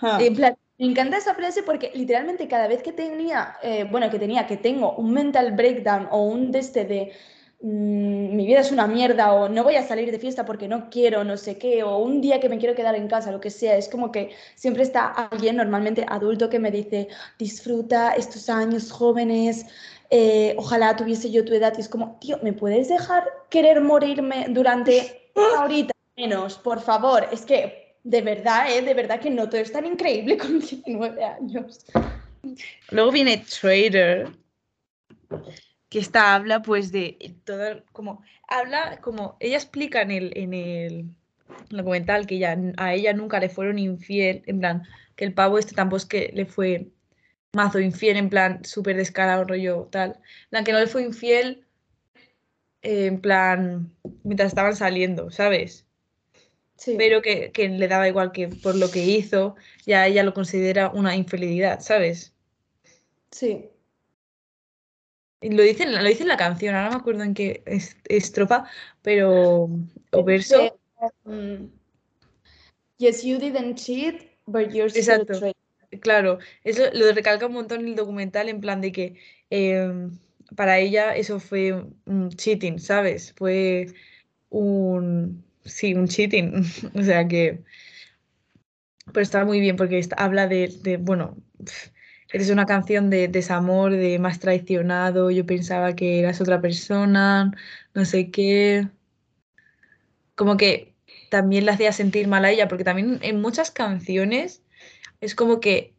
me 0.00 0.86
encanta 0.86 1.18
esa 1.18 1.34
frase 1.34 1.62
porque 1.62 1.90
literalmente 1.94 2.48
cada 2.48 2.68
vez 2.68 2.82
que 2.82 2.92
tenía, 2.92 3.56
eh, 3.62 3.86
bueno, 3.90 4.08
que 4.10 4.18
tenía, 4.18 4.46
que 4.46 4.56
tengo 4.56 4.94
un 4.96 5.12
mental 5.12 5.52
breakdown 5.52 6.08
o 6.10 6.22
un 6.24 6.50
de 6.50 6.60
este 6.60 6.86
de 6.86 7.12
mm, 7.60 8.34
mi 8.34 8.46
vida 8.46 8.60
es 8.60 8.72
una 8.72 8.86
mierda 8.86 9.34
o 9.34 9.46
no 9.50 9.62
voy 9.62 9.76
a 9.76 9.86
salir 9.86 10.10
de 10.10 10.18
fiesta 10.18 10.46
porque 10.46 10.66
no 10.66 10.88
quiero, 10.88 11.22
no 11.22 11.36
sé 11.36 11.58
qué, 11.58 11.82
o 11.82 11.98
un 11.98 12.22
día 12.22 12.40
que 12.40 12.48
me 12.48 12.56
quiero 12.56 12.74
quedar 12.74 12.94
en 12.94 13.08
casa, 13.08 13.30
lo 13.30 13.40
que 13.40 13.50
sea, 13.50 13.76
es 13.76 13.90
como 13.90 14.10
que 14.10 14.30
siempre 14.54 14.84
está 14.84 15.06
alguien, 15.08 15.56
normalmente 15.56 16.06
adulto, 16.08 16.48
que 16.48 16.58
me 16.58 16.70
dice, 16.70 17.08
disfruta 17.38 18.12
estos 18.12 18.48
años 18.48 18.90
jóvenes, 18.90 19.66
eh, 20.14 20.54
ojalá 20.58 20.94
tuviese 20.94 21.30
yo 21.30 21.42
tu 21.42 21.54
edad. 21.54 21.72
Y 21.78 21.80
es 21.80 21.88
como, 21.88 22.18
tío, 22.20 22.38
¿me 22.42 22.52
puedes 22.52 22.88
dejar 22.88 23.24
querer 23.48 23.80
morirme 23.80 24.44
durante 24.50 25.30
ahorita 25.58 25.94
menos? 26.18 26.58
Por 26.58 26.82
favor, 26.82 27.26
es 27.32 27.46
que 27.46 27.96
de 28.04 28.20
verdad, 28.20 28.70
¿eh? 28.70 28.82
De 28.82 28.92
verdad 28.92 29.20
que 29.20 29.30
no 29.30 29.48
todo 29.48 29.62
es 29.62 29.72
tan 29.72 29.86
increíble 29.86 30.36
con 30.38 30.60
19 30.60 31.24
años. 31.24 31.86
Luego 32.90 33.10
viene 33.10 33.38
Trader, 33.38 34.28
que 35.88 35.98
esta 35.98 36.34
habla 36.34 36.60
pues 36.60 36.92
de 36.92 37.34
todo, 37.44 37.82
como, 37.92 38.22
habla 38.48 39.00
como, 39.00 39.38
ella 39.40 39.56
explica 39.56 40.02
en 40.02 40.10
el, 40.10 40.32
en 40.36 40.52
el 40.52 41.06
documental 41.70 42.26
que 42.26 42.38
ya, 42.38 42.58
a 42.76 42.92
ella 42.92 43.14
nunca 43.14 43.40
le 43.40 43.48
fueron 43.48 43.78
infiel, 43.78 44.42
en 44.44 44.58
plan, 44.58 44.82
que 45.16 45.24
el 45.24 45.32
pavo 45.32 45.58
este 45.58 45.74
tampoco 45.74 45.98
es 45.98 46.06
que 46.06 46.32
le 46.34 46.44
fue 46.44 46.90
mazo 47.52 47.80
infiel, 47.80 48.16
en 48.16 48.30
plan 48.30 48.64
súper 48.64 48.96
descarado, 48.96 49.44
rollo 49.44 49.88
tal. 49.90 50.10
En 50.44 50.48
plan, 50.50 50.64
que 50.64 50.72
no 50.72 50.80
le 50.80 50.86
fue 50.86 51.02
infiel, 51.02 51.64
eh, 52.82 53.06
en 53.06 53.20
plan, 53.20 53.94
mientras 54.24 54.48
estaban 54.48 54.74
saliendo, 54.74 55.30
¿sabes? 55.30 55.86
Sí. 56.76 56.94
Pero 56.98 57.22
que, 57.22 57.52
le 57.54 57.88
daba 57.88 58.08
igual 58.08 58.32
que 58.32 58.48
por 58.48 58.74
lo 58.74 58.90
que 58.90 59.04
hizo, 59.04 59.54
ya 59.86 60.06
ella 60.06 60.22
lo 60.22 60.34
considera 60.34 60.90
una 60.90 61.14
infidelidad, 61.14 61.80
¿sabes? 61.80 62.34
Sí. 63.30 63.68
Y 65.40 65.50
lo 65.50 65.62
dice, 65.62 65.86
lo 65.86 66.02
dice 66.02 66.22
en 66.22 66.28
la 66.28 66.36
canción, 66.36 66.74
ahora 66.74 66.90
me 66.90 66.96
acuerdo 66.96 67.22
en 67.24 67.34
qué 67.34 67.62
estrofa, 68.08 68.64
pero. 69.02 69.68
o 70.12 70.24
verso. 70.24 70.78
Um, 71.24 71.70
yes, 72.98 73.24
you 73.24 73.38
didn't 73.38 73.76
cheat, 73.76 74.22
but 74.46 74.72
you're 74.72 74.88
still 74.88 75.20
Exacto 75.20 75.52
claro, 76.00 76.38
eso 76.64 76.84
lo 76.92 77.12
recalca 77.12 77.46
un 77.46 77.52
montón 77.54 77.80
en 77.80 77.88
el 77.88 77.96
documental, 77.96 78.48
en 78.48 78.60
plan 78.60 78.80
de 78.80 78.92
que 78.92 79.16
em, 79.50 80.18
para 80.56 80.78
ella 80.78 81.16
eso 81.16 81.40
fue 81.40 81.72
un 82.06 82.30
cheating, 82.30 82.78
¿sabes? 82.78 83.32
Fue 83.36 83.86
un, 84.50 85.44
sí, 85.64 85.94
un 85.94 86.08
cheating, 86.08 86.64
o 86.94 87.02
sea 87.02 87.26
que, 87.28 87.62
pero 89.06 89.22
está 89.22 89.44
muy 89.44 89.60
bien 89.60 89.76
porque 89.76 90.00
habla 90.16 90.46
de, 90.48 90.98
bueno, 91.00 91.36
es 92.32 92.50
una 92.50 92.66
canción 92.66 93.10
de 93.10 93.28
desamor, 93.28 93.92
de 93.92 94.18
más 94.18 94.38
traicionado, 94.40 95.30
yo 95.30 95.44
pensaba 95.46 95.94
que 95.94 96.20
eras 96.20 96.40
otra 96.40 96.60
persona, 96.60 97.52
no 97.94 98.04
sé 98.04 98.30
qué, 98.30 98.88
como 100.34 100.56
que 100.56 100.94
también 101.30 101.64
le 101.66 101.72
hacía 101.72 101.92
sentir 101.92 102.28
mal 102.28 102.44
a 102.44 102.50
ella, 102.50 102.68
porque 102.68 102.84
también 102.84 103.18
en 103.22 103.40
muchas 103.40 103.70
canciones 103.70 104.61
es 105.22 105.34
como 105.34 105.60
que 105.60 105.94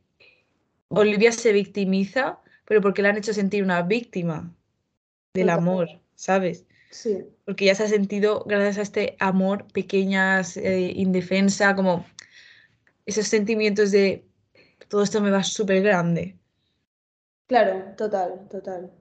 Olivia 0.89 1.32
se 1.32 1.53
victimiza, 1.53 2.39
pero 2.65 2.82
porque 2.82 3.01
le 3.01 3.08
han 3.08 3.18
hecho 3.18 3.34
sentir 3.34 3.63
una 3.63 3.82
víctima 3.82 4.53
del 5.34 5.50
amor, 5.50 5.89
¿sabes? 6.13 6.65
Sí. 6.92 7.25
Porque 7.46 7.65
ya 7.65 7.74
se 7.74 7.84
ha 7.84 7.88
sentido, 7.88 8.44
gracias 8.46 8.77
a 8.77 8.82
este 8.84 9.15
amor, 9.20 9.65
pequeñas, 9.74 10.58
eh, 10.58 10.92
indefensa, 10.96 11.74
como 11.75 12.06
esos 13.06 13.27
sentimientos 13.27 13.92
de 13.92 14.25
todo 14.89 15.03
esto 15.03 15.22
me 15.22 15.32
va 15.32 15.44
súper 15.44 15.82
grande. 15.82 16.38
Claro, 17.48 17.96
total, 17.98 18.48
total. 18.50 18.92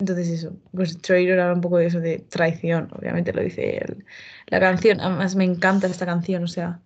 Entonces 0.00 0.28
eso, 0.28 0.56
pues 0.72 0.98
Traitor 0.98 1.38
habla 1.38 1.54
un 1.54 1.60
poco 1.60 1.76
de 1.78 1.86
eso, 1.86 2.00
de 2.00 2.18
traición, 2.18 2.88
obviamente 2.92 3.32
lo 3.32 3.42
dice 3.42 3.78
el- 3.78 4.04
la 4.46 4.60
canción. 4.60 5.00
Además 5.00 5.36
me 5.36 5.44
encanta 5.44 5.86
esta 5.86 6.04
canción, 6.06 6.42
o 6.44 6.48
sea, 6.48 6.80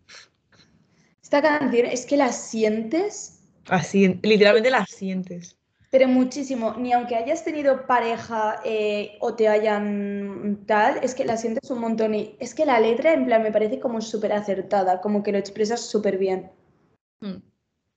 Esta 1.28 1.42
canción 1.42 1.84
es 1.84 2.06
que 2.06 2.16
la 2.16 2.32
sientes, 2.32 3.38
así, 3.68 4.18
literalmente 4.22 4.70
la 4.70 4.86
sientes. 4.86 5.58
pero 5.90 6.08
muchísimo. 6.08 6.74
Ni 6.78 6.94
aunque 6.94 7.16
hayas 7.16 7.44
tenido 7.44 7.86
pareja 7.86 8.62
eh, 8.64 9.18
o 9.20 9.34
te 9.34 9.46
hayan 9.46 10.64
tal, 10.64 10.96
es 11.02 11.14
que 11.14 11.26
la 11.26 11.36
sientes 11.36 11.70
un 11.70 11.80
montón. 11.80 12.14
Y 12.14 12.34
es 12.40 12.54
que 12.54 12.64
la 12.64 12.80
letra, 12.80 13.12
en 13.12 13.26
plan, 13.26 13.42
me 13.42 13.52
parece 13.52 13.78
como 13.78 14.00
súper 14.00 14.32
acertada, 14.32 15.02
como 15.02 15.22
que 15.22 15.32
lo 15.32 15.36
expresas 15.36 15.82
súper 15.82 16.16
bien. 16.16 16.50
Mm. 17.20 17.42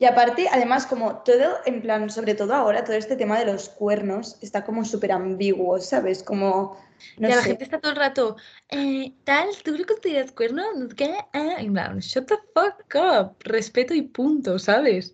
Y 0.01 0.05
aparte, 0.07 0.47
además, 0.51 0.87
como 0.87 1.17
todo, 1.17 1.59
en 1.63 1.79
plan, 1.79 2.09
sobre 2.09 2.33
todo 2.33 2.55
ahora, 2.55 2.83
todo 2.83 2.95
este 2.95 3.15
tema 3.15 3.37
de 3.37 3.45
los 3.45 3.69
cuernos 3.69 4.35
está 4.41 4.63
como 4.63 4.83
súper 4.83 5.11
ambiguo, 5.11 5.79
¿sabes? 5.79 6.23
Como, 6.23 6.75
no 7.19 7.29
Ya 7.29 7.35
la 7.35 7.43
sé. 7.43 7.49
gente 7.49 7.65
está 7.65 7.79
todo 7.79 7.91
el 7.91 7.99
rato, 7.99 8.35
eh, 8.69 9.13
tal, 9.25 9.49
¿tú 9.63 9.73
le 9.73 9.85
consideras 9.85 10.31
cuerno? 10.31 10.63
¿Qué? 10.97 11.13
Ah, 11.33 11.57
en 11.59 11.73
plan, 11.73 11.99
shut 11.99 12.25
the 12.25 12.37
fuck 12.55 12.83
up, 12.95 13.35
respeto 13.41 13.93
y 13.93 14.01
punto, 14.01 14.57
¿sabes? 14.57 15.13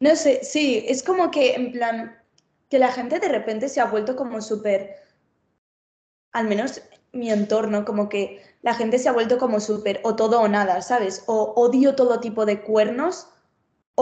No 0.00 0.14
sé, 0.14 0.40
sí, 0.44 0.84
es 0.86 1.02
como 1.02 1.30
que, 1.30 1.54
en 1.54 1.72
plan, 1.72 2.18
que 2.68 2.78
la 2.78 2.92
gente 2.92 3.18
de 3.18 3.28
repente 3.28 3.70
se 3.70 3.80
ha 3.80 3.86
vuelto 3.86 4.14
como 4.14 4.42
súper, 4.42 4.96
al 6.32 6.48
menos 6.48 6.82
mi 7.12 7.30
entorno, 7.30 7.86
como 7.86 8.10
que 8.10 8.42
la 8.60 8.74
gente 8.74 8.98
se 8.98 9.08
ha 9.08 9.12
vuelto 9.12 9.38
como 9.38 9.58
súper 9.58 10.02
o 10.04 10.16
todo 10.16 10.42
o 10.42 10.48
nada, 10.48 10.82
¿sabes? 10.82 11.24
O 11.24 11.54
odio 11.56 11.94
todo 11.94 12.20
tipo 12.20 12.44
de 12.44 12.60
cuernos 12.60 13.28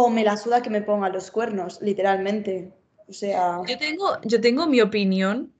o 0.00 0.11
me 0.11 0.25
la 0.25 0.37
suda 0.37 0.62
que 0.62 0.71
me 0.71 0.83
pongan 0.83 1.12
los 1.12 1.31
cuernos, 1.31 1.81
literalmente. 1.83 2.73
O 3.07 3.12
sea, 3.12 3.59
Yo 3.69 3.78
tengo, 3.78 4.21
yo 4.23 4.40
tengo 4.40 4.67
mi 4.67 4.81
opinión 4.81 5.52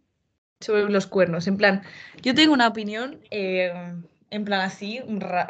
sobre 0.61 0.89
los 0.91 1.07
cuernos, 1.07 1.47
en 1.47 1.57
plan, 1.57 1.83
yo 2.23 2.35
tengo 2.35 2.53
una 2.55 2.69
opinión, 2.69 3.21
eh, 3.31 3.73
en 4.31 4.45
plan 4.45 4.61
así, 4.63 5.01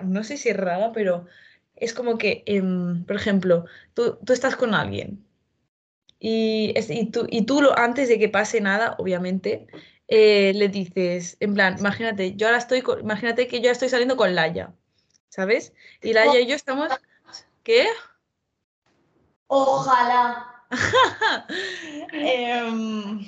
no 0.05 0.25
sé 0.25 0.37
si 0.37 0.51
es 0.51 0.57
rara, 0.57 0.93
pero 0.93 1.27
es 1.77 1.95
como 1.95 2.19
que, 2.19 2.43
em, 2.47 3.05
por 3.07 3.17
ejemplo, 3.17 3.65
tú, 3.95 4.19
tú 4.25 4.33
estás 4.33 4.57
con 4.57 4.75
alguien 4.75 5.25
y, 6.19 6.73
es- 6.77 6.91
y 6.91 7.07
tú, 7.11 7.27
y 7.31 7.43
tú 7.47 7.63
lo, 7.63 7.79
antes 7.79 8.09
de 8.09 8.19
que 8.19 8.29
pase 8.29 8.61
nada, 8.61 8.97
obviamente, 8.99 9.67
eh, 10.09 10.53
le 10.55 10.69
dices, 10.69 11.37
en 11.41 11.55
plan, 11.55 11.77
imagínate, 11.79 12.35
yo 12.37 12.47
ahora 12.47 12.59
estoy, 12.59 12.83
con- 12.83 13.01
imagínate 13.01 13.47
que 13.49 13.61
yo 13.61 13.71
estoy 13.71 13.89
saliendo 13.89 14.17
con 14.17 14.35
Laia, 14.35 14.75
¿sabes? 15.29 15.75
Y 16.03 16.13
Laia 16.15 16.41
y 16.41 16.47
yo 16.47 16.57
estamos, 16.57 16.89
¿qué? 17.63 17.87
Ojalá. 19.49 20.47
Em, 22.13 23.27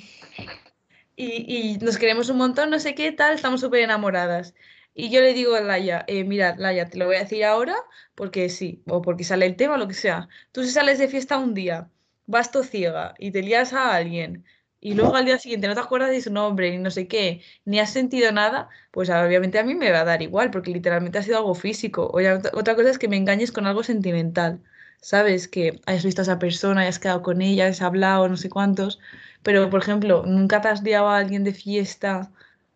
y, 1.16 1.78
nos 1.80 1.98
queremos 1.98 2.28
un 2.30 2.38
montón, 2.38 2.70
no 2.70 2.78
sé 2.78 2.94
qué 2.94 3.12
tal, 3.12 3.34
estamos 3.34 3.60
súper 3.60 3.80
enamoradas. 3.80 4.54
Y 4.94 5.10
yo 5.10 5.20
le 5.20 5.34
digo 5.34 5.54
a 5.54 5.60
Laia, 5.60 6.04
eh, 6.08 6.24
mira, 6.24 6.56
Laia, 6.58 6.86
te 6.88 6.98
lo 6.98 7.06
voy 7.06 7.16
a 7.16 7.20
decir 7.20 7.44
ahora 7.44 7.76
porque 8.14 8.48
sí, 8.48 8.82
o 8.88 9.02
porque 9.02 9.24
sale 9.24 9.46
el 9.46 9.56
tema, 9.56 9.78
lo 9.78 9.88
que 9.88 9.94
sea. 9.94 10.28
Tú 10.52 10.62
si 10.64 10.70
sales 10.70 10.98
de 10.98 11.08
fiesta 11.08 11.38
un 11.38 11.54
día, 11.54 11.90
vas 12.26 12.50
ciega 12.70 13.14
y 13.18 13.32
te 13.32 13.42
lías 13.42 13.72
a 13.72 13.94
alguien 13.94 14.44
y 14.80 14.94
luego 14.94 15.14
al 15.16 15.26
día 15.26 15.38
siguiente 15.38 15.68
no 15.68 15.74
te 15.74 15.80
acuerdas 15.80 16.10
de 16.10 16.22
su 16.22 16.32
nombre 16.32 16.70
ni 16.70 16.78
no 16.78 16.90
sé 16.90 17.06
qué, 17.06 17.42
ni 17.64 17.80
has 17.80 17.92
sentido 17.92 18.32
nada, 18.32 18.68
pues 18.90 19.10
obviamente 19.10 19.58
a 19.58 19.64
mí 19.64 19.74
me 19.74 19.90
va 19.92 20.00
a 20.00 20.04
dar 20.04 20.22
igual 20.22 20.50
porque 20.50 20.70
literalmente 20.70 21.18
ha 21.18 21.22
sido 21.22 21.38
algo 21.38 21.54
físico. 21.54 22.10
Otra 22.54 22.74
cosa 22.76 22.90
es 22.90 22.98
que 22.98 23.08
me 23.08 23.16
engañes 23.16 23.52
con 23.52 23.66
algo 23.66 23.82
sentimental. 23.82 24.62
¿Sabes? 25.00 25.48
Que 25.48 25.80
hayas 25.86 26.04
visto 26.04 26.22
a 26.22 26.24
esa 26.24 26.38
persona, 26.38 26.82
hayas 26.82 26.98
quedado 26.98 27.22
con 27.22 27.42
ella, 27.42 27.66
has 27.68 27.82
hablado, 27.82 28.28
no 28.28 28.36
sé 28.36 28.50
cuántos. 28.50 28.98
Pero, 29.42 29.70
por 29.70 29.80
ejemplo, 29.82 30.24
nunca 30.26 30.60
te 30.60 30.68
has 30.68 30.82
liado 30.82 31.08
a 31.08 31.18
alguien 31.18 31.44
de 31.44 31.54
fiesta 31.54 32.32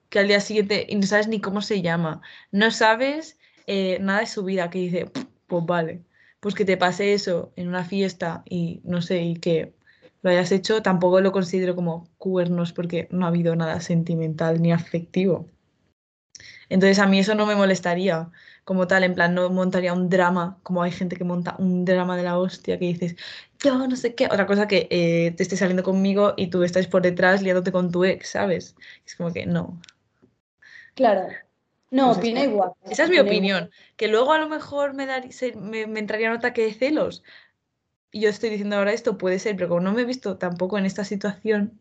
que 0.09 0.21
al 0.21 0.29
día 0.29 0.41
siguiente 0.41 0.87
y 0.89 0.97
no 0.97 1.07
sabes 1.07 1.29
ni 1.29 1.41
cómo 1.41 1.61
se 1.63 1.83
llama. 1.83 2.23
No 2.53 2.71
sabes 2.71 3.39
eh, 3.67 3.99
nada 4.01 4.21
de 4.21 4.27
su 4.27 4.45
vida, 4.45 4.71
que 4.71 4.79
dice, 4.79 5.11
pues 5.47 5.65
vale, 5.67 6.05
pues 6.41 6.55
que 6.55 6.65
te 6.65 6.77
pase 6.77 7.15
eso 7.15 7.53
en 7.57 7.69
una 7.69 7.85
fiesta 7.85 8.43
y 8.49 8.81
no 8.85 9.03
sé, 9.03 9.23
y 9.23 9.37
que 9.37 9.75
lo 10.23 10.31
hayas 10.31 10.53
hecho, 10.53 10.83
tampoco 10.83 11.21
lo 11.21 11.33
considero 11.33 11.75
como 11.77 12.09
cuernos 12.19 12.73
porque 12.73 13.09
no 13.11 13.27
ha 13.27 13.29
habido 13.29 13.57
nada 13.57 13.81
sentimental 13.81 14.63
ni 14.63 14.73
afectivo. 14.73 15.49
Entonces 16.75 16.99
a 16.99 17.07
mí 17.07 17.21
eso 17.21 17.37
no 17.37 17.47
me 17.47 17.55
molestaría 17.55 18.31
como 18.65 18.89
tal, 18.89 19.05
en 19.05 19.15
plan, 19.15 19.33
no 19.33 19.49
montaría 19.49 19.93
un 19.93 20.09
drama, 20.09 20.59
como 20.65 20.83
hay 20.83 20.91
gente 20.91 21.15
que 21.15 21.23
monta 21.23 21.55
un 21.61 21.85
drama 21.85 22.17
de 22.17 22.25
la 22.25 22.37
hostia, 22.37 22.81
que 22.81 22.87
dices, 22.87 23.15
yo 23.63 23.87
no 23.87 23.95
sé 23.95 24.17
qué, 24.17 24.27
otra 24.27 24.45
cosa 24.47 24.67
que 24.67 24.89
eh, 24.91 25.31
te 25.37 25.45
estés 25.45 25.61
saliendo 25.61 25.85
conmigo 25.85 26.35
y 26.37 26.49
tú 26.49 26.65
estás 26.65 26.89
por 26.89 27.03
detrás 27.03 27.43
liándote 27.43 27.71
con 27.71 27.93
tu 27.93 28.05
ex, 28.05 28.31
¿sabes? 28.31 28.75
Es 29.07 29.15
como 29.15 29.33
que 29.33 29.47
no. 29.47 29.81
Claro. 30.97 31.29
No, 31.93 32.11
opino 32.11 32.41
esa- 32.41 32.51
igual. 32.51 32.73
Esa 32.91 33.05
es 33.05 33.09
mi 33.11 33.17
igual. 33.19 33.29
opinión, 33.29 33.71
que 33.97 34.09
luego 34.09 34.33
a 34.33 34.39
lo 34.39 34.49
mejor 34.49 34.95
me, 34.95 35.07
dar- 35.07 35.31
se- 35.33 35.55
me, 35.55 35.87
me 35.87 36.01
entraría 36.01 36.29
un 36.31 36.39
ataque 36.39 36.65
de 36.65 36.75
celos. 36.75 37.23
Y 38.11 38.23
yo 38.23 38.31
estoy 38.31 38.51
diciendo 38.51 38.75
ahora 38.75 38.93
esto, 38.93 39.17
puede 39.17 39.39
ser, 39.39 39.55
pero 39.55 39.69
como 39.69 39.81
no 39.81 39.93
me 39.93 40.03
he 40.03 40.05
visto 40.07 40.39
tampoco 40.39 40.77
en 40.77 40.87
esta 40.87 41.05
situación, 41.05 41.79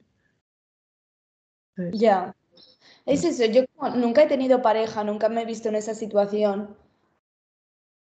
Ya. 1.94 2.36
Es 3.06 3.26
eso, 3.26 3.46
yo 3.46 3.66
como 3.76 3.96
nunca 3.96 4.24
he 4.24 4.28
tenido 4.28 4.62
pareja, 4.62 5.04
nunca 5.04 5.28
me 5.30 5.42
he 5.42 5.46
visto 5.46 5.70
en 5.70 5.76
esa 5.76 5.94
situación, 5.94 6.78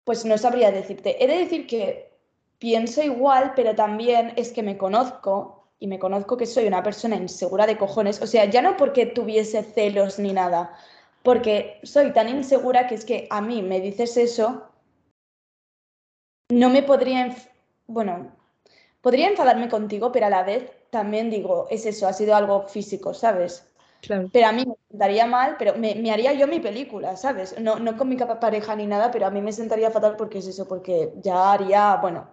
pues 0.03 0.25
no 0.25 0.37
sabría 0.37 0.71
decirte. 0.71 1.23
He 1.23 1.27
de 1.27 1.37
decir 1.37 1.67
que 1.67 2.13
pienso 2.59 3.01
igual, 3.01 3.53
pero 3.55 3.75
también 3.75 4.33
es 4.35 4.51
que 4.51 4.63
me 4.63 4.77
conozco 4.77 5.67
y 5.79 5.87
me 5.87 5.99
conozco 5.99 6.37
que 6.37 6.45
soy 6.45 6.67
una 6.67 6.83
persona 6.83 7.15
insegura 7.15 7.65
de 7.65 7.77
cojones. 7.77 8.21
O 8.21 8.27
sea, 8.27 8.45
ya 8.45 8.61
no 8.61 8.77
porque 8.77 9.05
tuviese 9.05 9.63
celos 9.63 10.19
ni 10.19 10.31
nada, 10.31 10.77
porque 11.23 11.79
soy 11.83 12.13
tan 12.13 12.29
insegura 12.29 12.87
que 12.87 12.95
es 12.95 13.05
que 13.05 13.27
a 13.31 13.41
mí 13.41 13.61
me 13.61 13.81
dices 13.81 14.15
eso, 14.17 14.69
no 16.49 16.69
me 16.69 16.83
podría, 16.83 17.35
bueno, 17.87 18.31
podría 19.01 19.27
enfadarme 19.29 19.69
contigo, 19.69 20.11
pero 20.11 20.27
a 20.27 20.29
la 20.29 20.43
vez 20.43 20.71
también 20.91 21.29
digo, 21.29 21.67
es 21.71 21.85
eso, 21.85 22.07
ha 22.07 22.13
sido 22.13 22.35
algo 22.35 22.67
físico, 22.67 23.13
¿sabes? 23.13 23.72
Claro. 24.03 24.29
Pero 24.31 24.47
a 24.47 24.51
mí 24.51 24.65
me 24.65 24.75
sentaría 24.89 25.25
mal, 25.25 25.55
pero 25.57 25.75
me, 25.75 25.95
me 25.95 26.11
haría 26.11 26.33
yo 26.33 26.47
mi 26.47 26.59
película, 26.59 27.15
¿sabes? 27.17 27.59
No, 27.59 27.79
no 27.79 27.97
con 27.97 28.09
mi 28.09 28.17
pareja 28.17 28.75
ni 28.75 28.87
nada, 28.87 29.11
pero 29.11 29.25
a 29.27 29.31
mí 29.31 29.41
me 29.41 29.51
sentaría 29.53 29.91
fatal 29.91 30.15
porque 30.17 30.39
es 30.39 30.47
eso, 30.47 30.67
porque 30.67 31.13
ya 31.21 31.53
haría, 31.53 31.97
bueno, 31.97 32.29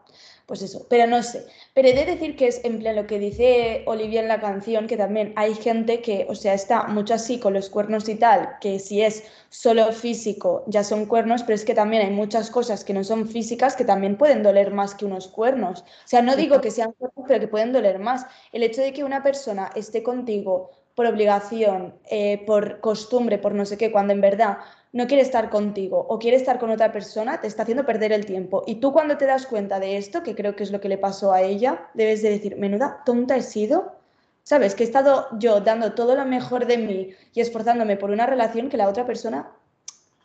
pues 0.47 0.63
eso, 0.63 0.87
pero 0.91 1.07
no 1.07 1.23
sé. 1.23 1.47
Pero 1.75 1.89
he 1.89 1.95
de 1.95 2.07
decir 2.07 2.37
que 2.37 2.49
es 2.49 2.65
en 2.65 2.81
plan 2.81 2.97
lo 2.97 3.07
que 3.07 3.21
dice 3.21 3.85
Olivia 3.87 4.21
en 4.21 4.29
la 4.29 4.41
canción, 4.41 4.89
que 4.89 4.97
también 4.97 5.33
hay 5.37 5.55
gente 5.55 6.03
que, 6.03 6.27
o 6.29 6.35
sea, 6.35 6.55
está 6.55 6.89
mucho 6.89 7.15
así 7.15 7.39
con 7.39 7.55
los 7.55 7.71
cuernos 7.71 8.09
y 8.09 8.17
tal, 8.17 8.59
que 8.61 8.81
si 8.81 9.01
es 9.03 9.23
solo 9.49 9.93
físico 9.93 10.65
ya 10.67 10.83
son 10.85 11.07
cuernos, 11.07 11.43
pero 11.45 11.55
es 11.55 11.65
que 11.65 11.75
también 11.75 12.03
hay 12.03 12.11
muchas 12.11 12.51
cosas 12.51 12.85
que 12.85 12.93
no 12.95 13.05
son 13.05 13.29
físicas 13.29 13.77
que 13.77 13.85
también 13.85 14.17
pueden 14.19 14.43
doler 14.43 14.73
más 14.73 14.95
que 14.95 15.05
unos 15.05 15.29
cuernos. 15.29 15.83
O 15.83 16.09
sea, 16.09 16.23
no 16.23 16.35
digo 16.37 16.61
que 16.61 16.71
sean 16.73 16.93
cuernos, 16.93 17.27
pero 17.29 17.41
que 17.41 17.49
pueden 17.49 17.73
doler 17.73 17.99
más. 18.01 18.27
El 18.53 18.63
hecho 18.65 18.83
de 18.83 18.93
que 18.93 19.05
una 19.05 19.23
persona 19.23 19.71
esté 19.77 20.03
contigo 20.03 20.71
por 21.01 21.07
obligación, 21.07 21.95
eh, 22.11 22.45
por 22.45 22.81
costumbre, 22.81 23.39
por 23.39 23.55
no 23.55 23.65
sé 23.65 23.79
qué, 23.79 23.91
cuando 23.91 24.13
en 24.13 24.21
verdad 24.21 24.59
no 24.93 25.07
quiere 25.07 25.23
estar 25.23 25.49
contigo 25.49 25.99
o 26.11 26.19
quiere 26.19 26.37
estar 26.37 26.59
con 26.59 26.69
otra 26.71 26.93
persona, 26.93 27.41
te 27.41 27.47
está 27.47 27.63
haciendo 27.63 27.87
perder 27.87 28.13
el 28.13 28.27
tiempo. 28.27 28.65
Y 28.67 28.81
tú 28.81 28.93
cuando 28.93 29.17
te 29.17 29.25
das 29.25 29.47
cuenta 29.47 29.81
de 29.81 29.97
esto, 29.97 30.23
que 30.23 30.35
creo 30.35 30.55
que 30.55 30.63
es 30.63 30.71
lo 30.71 30.79
que 30.79 30.91
le 30.91 30.99
pasó 30.99 31.33
a 31.33 31.41
ella, 31.41 31.89
debes 31.95 32.21
de 32.21 32.29
decir, 32.29 32.57
menuda 32.59 33.03
tonta 33.07 33.35
he 33.35 33.41
sido, 33.41 33.97
¿sabes? 34.43 34.75
Que 34.75 34.83
he 34.83 34.87
estado 34.87 35.27
yo 35.39 35.63
dando 35.63 35.95
todo 35.95 36.15
lo 36.15 36.27
mejor 36.27 36.67
de 36.67 36.77
mí 36.77 37.15
y 37.33 37.41
esforzándome 37.41 37.97
por 37.97 38.11
una 38.11 38.27
relación 38.27 38.69
que 38.69 38.77
la 38.77 38.87
otra 38.87 39.07
persona 39.07 39.51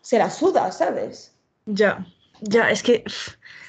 se 0.02 0.18
la 0.18 0.30
suda, 0.30 0.74
¿sabes? 0.74 1.38
Ya, 1.68 2.06
ya, 2.42 2.70
es 2.70 2.84
que 2.84 3.06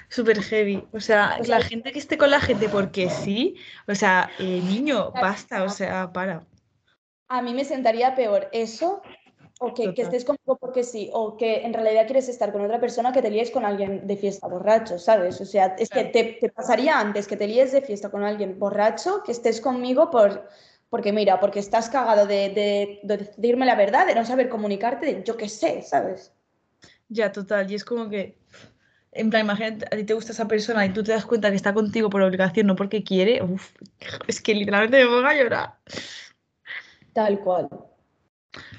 súper 0.09 0.43
heavy. 0.43 0.85
O 0.93 0.99
sea, 0.99 1.37
O 1.41 1.45
sea, 1.45 1.59
la 1.59 1.65
gente 1.65 1.93
que 1.93 2.01
esté 2.01 2.19
con 2.19 2.33
la 2.33 2.41
gente 2.41 2.69
porque 2.69 3.11
sí, 3.11 3.55
o 3.87 3.95
sea, 3.95 4.29
eh, 4.41 4.61
niño, 4.65 5.13
basta, 5.13 5.63
o 5.63 5.69
sea, 5.69 6.13
para. 6.13 6.45
A 7.29 7.43
mí 7.43 7.55
me 7.55 7.65
sentaría 7.65 8.15
peor 8.15 8.49
eso, 8.53 9.03
o 9.59 9.73
que, 9.75 9.95
que 9.95 10.03
estés 10.03 10.25
conmigo 10.25 10.59
porque 10.59 10.83
sí, 10.85 11.11
o 11.13 11.37
que 11.37 11.65
en 11.67 11.73
realidad 11.73 12.07
quieres 12.07 12.29
estar 12.29 12.53
con 12.53 12.63
otra 12.65 12.79
persona 12.81 13.13
que 13.13 13.23
te 13.23 13.31
líes 13.31 13.51
con 13.51 13.65
alguien 13.65 14.07
de 14.07 14.17
fiesta 14.17 14.47
borracho, 14.49 14.99
¿sabes? 14.99 15.41
O 15.41 15.45
sea, 15.47 15.75
es 15.79 15.89
que 15.91 16.05
te, 16.05 16.25
te 16.41 16.49
pasaría 16.51 16.99
antes 17.01 17.27
que 17.27 17.37
te 17.37 17.49
líes 17.49 17.73
de 17.73 17.83
fiesta 17.83 18.11
con 18.11 18.23
alguien 18.23 18.59
borracho 18.59 19.23
que 19.25 19.33
estés 19.33 19.61
conmigo 19.61 20.11
por, 20.11 20.49
porque 20.91 21.13
mira, 21.13 21.41
porque 21.41 21.59
estás 21.61 21.89
cagado 21.91 22.27
de, 22.27 22.51
de- 22.51 23.01
de 23.03 23.17
decirme 23.17 23.67
la 23.67 23.75
verdad, 23.75 24.07
de 24.07 24.15
no 24.15 24.25
saber 24.25 24.49
comunicarte, 24.49 25.07
de 25.07 25.23
yo 25.25 25.37
qué 25.37 25.49
sé, 25.49 25.83
¿sabes? 25.83 26.33
Ya, 27.09 27.33
total, 27.33 27.71
y 27.71 27.75
es 27.77 27.85
como 27.85 28.09
que 28.09 28.37
en 29.13 29.31
plan, 29.31 29.43
imagínate, 29.47 29.87
a 29.87 29.97
ti 29.97 30.05
te 30.05 30.13
gusta 30.15 30.33
esa 30.33 30.47
persona 30.47 30.85
y 30.85 30.93
tú 30.93 31.03
te 31.03 31.13
das 31.13 31.25
cuenta 31.25 31.49
que 31.51 31.57
está 31.57 31.73
contigo 31.73 32.11
por 32.11 32.21
obligación, 32.21 32.67
no 32.67 32.77
porque 32.77 33.03
quiere, 33.03 33.43
uf, 33.43 33.71
es 34.29 34.43
que 34.43 34.55
literalmente 34.55 34.99
me 34.99 35.07
pongo 35.07 35.27
a 35.27 35.35
llorar. 35.35 35.79
Tal 37.17 37.41
cual. 37.41 37.71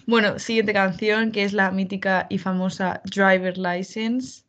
Bueno, 0.05 0.37
siguiente 0.37 0.71
canción, 0.71 1.31
que 1.31 1.43
es 1.43 1.53
la 1.53 1.71
mítica 1.71 2.27
y 2.29 2.37
famosa 2.37 3.01
Driver 3.05 3.57
License. 3.57 4.43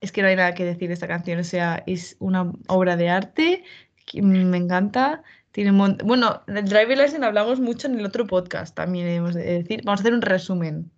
Es 0.00 0.10
que 0.10 0.22
no 0.22 0.28
hay 0.28 0.36
nada 0.36 0.54
que 0.54 0.64
decir 0.64 0.88
de 0.88 0.94
esta 0.94 1.06
canción, 1.06 1.38
o 1.38 1.44
sea, 1.44 1.82
es 1.86 2.16
una 2.20 2.50
obra 2.68 2.96
de 2.96 3.10
arte 3.10 3.64
que 4.06 4.22
me 4.22 4.56
encanta. 4.56 5.22
Tiene 5.52 5.72
Bueno, 6.04 6.42
del 6.46 6.64
Driver 6.64 6.96
License 6.96 7.22
hablamos 7.22 7.60
mucho 7.60 7.86
en 7.86 7.98
el 7.98 8.06
otro 8.06 8.26
podcast, 8.26 8.74
también 8.74 9.08
hemos 9.08 9.34
de 9.34 9.42
decir. 9.42 9.82
Vamos 9.84 10.00
a 10.00 10.02
hacer 10.02 10.14
un 10.14 10.22
resumen. 10.22 10.90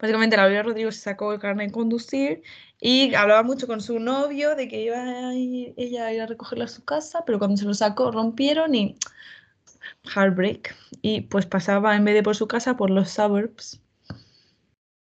Básicamente, 0.00 0.36
la 0.36 0.44
Olivia 0.46 0.64
Rodrigo 0.64 0.90
se 0.90 1.00
sacó 1.00 1.32
el 1.32 1.38
carnet 1.38 1.68
de 1.68 1.72
conducir 1.72 2.42
y 2.80 3.14
hablaba 3.14 3.44
mucho 3.44 3.68
con 3.68 3.80
su 3.80 4.00
novio 4.00 4.56
de 4.56 4.66
que 4.66 4.82
iba 4.82 4.96
a 4.96 5.34
ir- 5.34 5.74
ella 5.76 6.06
a 6.06 6.12
ir 6.12 6.20
a 6.20 6.26
recogerlo 6.26 6.64
a 6.64 6.68
su 6.68 6.84
casa, 6.84 7.22
pero 7.24 7.38
cuando 7.38 7.56
se 7.56 7.64
lo 7.64 7.74
sacó 7.74 8.10
rompieron 8.10 8.74
y 8.74 8.96
heartbreak. 10.14 10.74
Y 11.02 11.22
pues 11.22 11.46
pasaba 11.46 11.96
en 11.96 12.04
vez 12.04 12.14
de 12.14 12.22
por 12.22 12.36
su 12.36 12.48
casa 12.48 12.76
por 12.76 12.90
los 12.90 13.10
suburbs. 13.10 13.80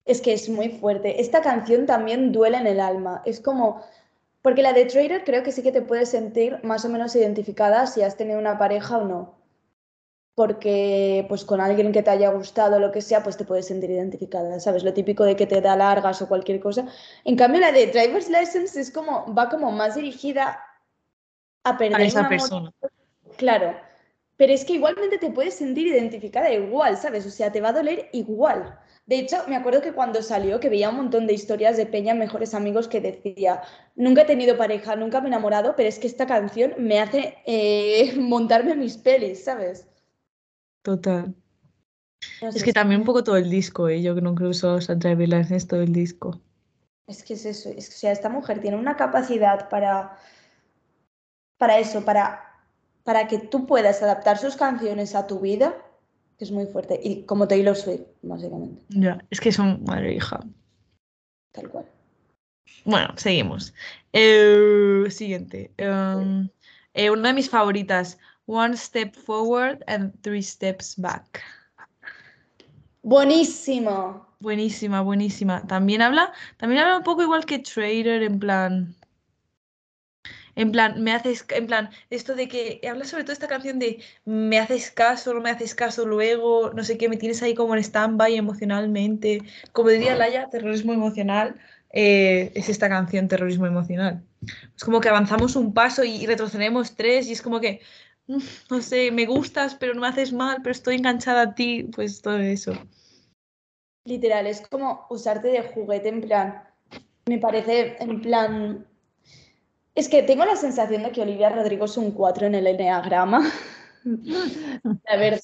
Es 0.05 0.21
que 0.21 0.33
es 0.33 0.49
muy 0.49 0.69
fuerte. 0.69 1.21
Esta 1.21 1.41
canción 1.41 1.85
también 1.85 2.31
duele 2.31 2.57
en 2.57 2.67
el 2.67 2.79
alma. 2.79 3.21
Es 3.25 3.39
como, 3.39 3.83
porque 4.41 4.61
la 4.61 4.73
de 4.73 4.85
Trader 4.85 5.23
creo 5.23 5.41
que 5.41 5.51
sí 5.51 5.63
que 5.63 5.71
te 5.71 5.81
puedes 5.81 6.09
sentir 6.09 6.59
más 6.63 6.85
o 6.85 6.89
menos 6.89 7.15
identificada 7.15 7.87
si 7.87 8.03
has 8.03 8.15
tenido 8.15 8.37
una 8.37 8.59
pareja 8.59 8.99
o 8.99 9.05
no. 9.05 9.35
Porque 10.35 11.25
pues 11.29 11.45
con 11.45 11.61
alguien 11.61 11.91
que 11.91 12.03
te 12.03 12.11
haya 12.11 12.29
gustado 12.29 12.75
o 12.75 12.79
lo 12.79 12.91
que 12.91 13.01
sea, 13.01 13.23
pues 13.23 13.37
te 13.37 13.45
puedes 13.45 13.67
sentir 13.67 13.89
identificada, 13.89 14.59
¿sabes? 14.59 14.83
Lo 14.83 14.93
típico 14.93 15.23
de 15.23 15.35
que 15.35 15.47
te 15.47 15.61
da 15.61 15.75
largas 15.75 16.21
o 16.21 16.27
cualquier 16.27 16.59
cosa. 16.59 16.85
En 17.23 17.37
cambio, 17.37 17.61
la 17.61 17.71
de 17.71 17.87
Driver's 17.87 18.29
License 18.29 18.79
es 18.79 18.91
como, 18.91 19.33
va 19.33 19.49
como 19.49 19.71
más 19.71 19.95
dirigida 19.95 20.61
a 21.63 21.77
perder 21.77 22.01
A 22.01 22.03
esa 22.03 22.19
un 22.19 22.25
amor 22.25 22.37
persona. 22.37 22.73
Claro, 23.37 23.75
pero 24.38 24.54
es 24.54 24.65
que 24.65 24.74
igualmente 24.74 25.17
te 25.17 25.32
puedes 25.32 25.56
sentir 25.56 25.88
identificada 25.88 26.52
igual, 26.52 26.98
¿sabes? 26.98 27.26
O 27.26 27.30
sea, 27.30 27.52
te 27.52 27.62
va 27.62 27.69
a 27.69 27.74
doler 27.74 28.10
igual. 28.12 28.78
De 29.06 29.19
hecho, 29.19 29.38
me 29.48 29.56
acuerdo 29.56 29.82
que 29.82 29.93
cuando 29.93 30.21
salió, 30.24 30.60
que 30.60 30.69
veía 30.69 30.89
un 30.89 30.98
montón 30.98 31.28
de 31.28 31.34
historias 31.34 31.78
de 31.78 31.86
Peña, 31.86 32.15
mejores 32.15 32.54
amigos, 32.54 32.88
que 32.88 33.02
decía, 33.02 33.62
nunca 33.95 34.24
he 34.24 34.26
tenido 34.26 34.58
pareja, 34.58 34.95
nunca 34.95 35.21
me 35.21 35.28
he 35.28 35.30
enamorado, 35.30 35.76
pero 35.76 35.88
es 35.88 36.00
que 36.00 36.08
esta 36.08 36.26
canción 36.26 36.74
me 36.80 37.00
hace 37.00 37.38
eh, 37.45 38.15
montarme 38.19 38.76
mis 38.76 38.98
pelis, 38.98 39.43
¿sabes? 39.43 39.88
Total. 40.82 41.36
No 42.41 42.50
Es 42.50 42.63
que 42.63 42.74
también 42.74 43.02
un 43.02 43.06
poco 43.06 43.24
todo 43.24 43.38
el 43.38 43.50
disco, 43.50 43.88
¿eh? 43.88 44.02
Yo 44.02 44.15
creo 44.15 44.36
que 44.36 44.54
solo 44.54 44.82
sea 44.82 44.95
Driver 44.95 45.30
License 45.30 45.67
todo 45.67 45.82
el 45.82 45.93
disco. 45.93 46.41
es 47.08 47.24
que 47.24 47.36
es 47.36 47.45
eso, 47.45 47.69
es 47.69 47.89
que, 47.89 47.95
o 47.95 47.98
sea, 48.00 48.12
esta 48.12 48.30
mujer 48.30 48.60
tiene 48.60 48.78
una 48.78 48.95
capacidad 48.95 49.69
para, 49.69 50.17
para 51.58 51.78
eso, 51.78 52.04
para, 52.04 52.54
para 53.05 53.27
que 53.27 53.37
tú 53.37 53.67
puedas 53.67 54.01
adaptar 54.01 54.39
sus 54.39 54.55
canciones 54.55 55.13
a 55.13 55.27
tu 55.27 55.39
vida, 55.39 55.75
que 56.37 56.43
es 56.43 56.51
muy 56.51 56.65
fuerte. 56.65 56.99
Y 57.01 57.23
como 57.23 57.47
Taylor 57.47 57.75
Swift, 57.75 58.01
básicamente, 58.23 58.81
Ya, 58.89 59.23
es 59.29 59.39
que 59.39 59.51
son 59.51 59.83
madre 59.85 60.11
e 60.11 60.15
hija. 60.15 60.41
tal 61.51 61.69
cual. 61.69 61.85
Bueno, 62.83 63.13
seguimos. 63.15 63.73
Eh, 64.11 65.05
siguiente. 65.09 65.71
Um, 65.79 66.49
eh, 66.93 67.09
una 67.11 67.29
de 67.29 67.35
mis 67.35 67.49
favoritas. 67.49 68.17
One 68.47 68.75
step 68.75 69.13
forward 69.15 69.83
and 69.87 70.11
three 70.21 70.41
steps 70.43 70.95
back. 70.97 71.41
Buenísimo. 73.03 74.25
Buenísima, 74.39 75.01
buenísima. 75.01 75.65
También 75.67 76.01
habla, 76.01 76.33
también 76.57 76.81
habla 76.81 76.97
un 76.97 77.03
poco 77.03 77.21
igual 77.21 77.45
que 77.45 77.59
Trader, 77.59 78.23
en 78.23 78.39
plan. 78.39 78.95
En 80.55 80.71
plan, 80.71 81.03
me 81.03 81.11
haces, 81.11 81.45
en 81.49 81.67
plan, 81.67 81.89
esto 82.09 82.33
de 82.35 82.47
que 82.47 82.81
habla 82.89 83.05
sobre 83.05 83.23
todo 83.23 83.33
esta 83.33 83.47
canción 83.47 83.77
de 83.77 84.01
me 84.23 84.59
haces 84.59 84.89
caso, 84.91 85.33
no 85.33 85.41
me 85.41 85.49
haces 85.49 85.75
caso 85.75 86.05
luego, 86.05 86.71
no 86.73 86.83
sé 86.83 86.97
qué, 86.97 87.09
me 87.09 87.17
tienes 87.17 87.43
ahí 87.43 87.53
como 87.53 87.75
en 87.75 87.83
stand-by 87.83 88.35
emocionalmente. 88.35 89.41
Como 89.73 89.89
diría 89.89 90.15
Laia, 90.15 90.49
terrorismo 90.49 90.93
emocional, 90.93 91.55
eh, 91.91 92.51
es 92.55 92.69
esta 92.69 92.89
canción, 92.89 93.27
terrorismo 93.27 93.65
emocional. 93.65 94.23
Es 94.75 94.83
como 94.83 95.01
que 95.01 95.09
avanzamos 95.09 95.55
un 95.55 95.73
paso 95.73 96.03
y 96.03 96.25
retrocedemos 96.25 96.95
tres 96.95 97.27
y 97.27 97.33
es 97.33 97.41
como 97.41 97.59
que, 97.59 97.81
mm, 98.27 98.39
no 98.69 98.81
sé, 98.81 99.11
me 99.11 99.25
gustas, 99.25 99.75
pero 99.75 99.93
no 99.93 100.01
me 100.01 100.07
haces 100.07 100.33
mal, 100.33 100.57
pero 100.63 100.71
estoy 100.71 100.95
enganchada 100.95 101.41
a 101.41 101.55
ti, 101.55 101.89
pues 101.95 102.21
todo 102.21 102.37
eso. 102.37 102.73
Literal, 104.05 104.45
es 104.45 104.61
como 104.61 105.07
usarte 105.09 105.47
de 105.47 105.63
juguete 105.63 106.09
en 106.09 106.21
plan. 106.21 106.63
Me 107.25 107.39
parece 107.39 107.97
en 107.99 108.21
plan. 108.21 108.85
Es 109.95 110.10
que 110.10 110.23
tengo 110.23 110.45
la 110.45 110.58
sensación 110.58 111.03
de 111.03 111.12
que 111.12 111.21
Olivia 111.21 111.49
Rodrigo 111.49 111.86
es 111.86 111.95
un 111.95 112.12
4 112.12 112.47
en 112.47 112.55
el 112.55 112.67
enneagrama. 112.67 113.49
La 114.03 115.17
verdad. 115.17 115.39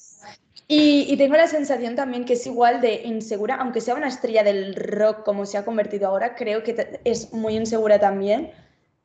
Y, 0.68 1.12
y 1.12 1.16
tengo 1.16 1.36
la 1.36 1.48
sensación 1.48 1.96
también 1.96 2.24
que 2.24 2.34
es 2.34 2.46
igual 2.46 2.80
de 2.80 3.02
insegura, 3.02 3.56
aunque 3.56 3.80
sea 3.80 3.94
una 3.94 4.08
estrella 4.08 4.42
del 4.42 4.74
rock 4.74 5.22
como 5.24 5.44
se 5.44 5.58
ha 5.58 5.64
convertido 5.64 6.08
ahora, 6.08 6.34
creo 6.34 6.62
que 6.62 7.00
es 7.04 7.32
muy 7.32 7.56
insegura 7.56 7.98
también. 7.98 8.52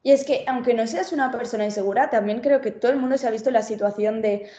Y 0.03 0.11
es 0.11 0.23
que 0.23 0.45
aunque 0.47 0.73
no 0.73 0.87
seas 0.87 1.11
una 1.11 1.31
persona 1.31 1.65
insegura, 1.65 2.09
también 2.09 2.39
creo 2.39 2.61
que 2.61 2.71
todo 2.71 2.91
el 2.91 2.97
mundo 2.97 3.17
se 3.17 3.27
ha 3.27 3.31
visto 3.31 3.49
en 3.49 3.55
la 3.55 3.63
situación 3.63 4.21
de... 4.21 4.49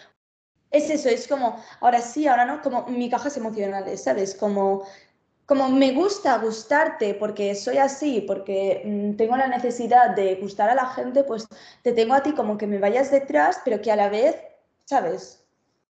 Es 0.70 0.90
eso, 0.90 1.08
es 1.08 1.26
como, 1.26 1.56
ahora 1.80 2.02
sí, 2.02 2.26
ahora 2.26 2.44
no, 2.44 2.60
como 2.60 2.86
mi 2.88 3.08
cajas 3.08 3.36
emocionales, 3.38 4.02
¿sabes? 4.02 4.34
Como, 4.34 4.86
como 5.48 5.70
me 5.70 5.92
gusta 5.92 6.38
gustarte 6.38 7.14
porque 7.14 7.54
soy 7.54 7.78
así, 7.78 8.20
porque 8.20 8.82
mm, 8.84 9.16
tengo 9.16 9.36
la 9.36 9.48
necesidad 9.48 10.14
de 10.14 10.34
gustar 10.36 10.68
a 10.68 10.74
la 10.74 10.86
gente, 10.90 11.24
pues 11.24 11.48
te 11.82 11.92
tengo 11.92 12.12
a 12.12 12.22
ti 12.22 12.32
como 12.32 12.58
que 12.58 12.66
me 12.66 12.78
vayas 12.78 13.10
detrás, 13.10 13.60
pero 13.64 13.80
que 13.80 13.90
a 13.90 13.96
la 13.96 14.10
vez, 14.10 14.36
¿sabes? 14.84 15.44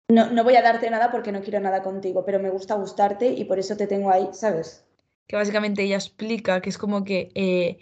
No, 0.07 0.31
no 0.31 0.43
voy 0.43 0.55
a 0.55 0.61
darte 0.61 0.89
nada 0.89 1.11
porque 1.11 1.31
no 1.31 1.41
quiero 1.41 1.59
nada 1.59 1.83
contigo, 1.83 2.23
pero 2.25 2.39
me 2.39 2.49
gusta 2.49 2.75
gustarte 2.75 3.27
y 3.27 3.43
por 3.43 3.59
eso 3.59 3.75
te 3.75 3.87
tengo 3.87 4.09
ahí, 4.09 4.29
¿sabes? 4.31 4.85
que 5.27 5.37
básicamente 5.37 5.83
ella 5.83 5.95
explica 5.95 6.61
que 6.61 6.69
es 6.69 6.77
como 6.77 7.05
que 7.05 7.31
eh, 7.35 7.79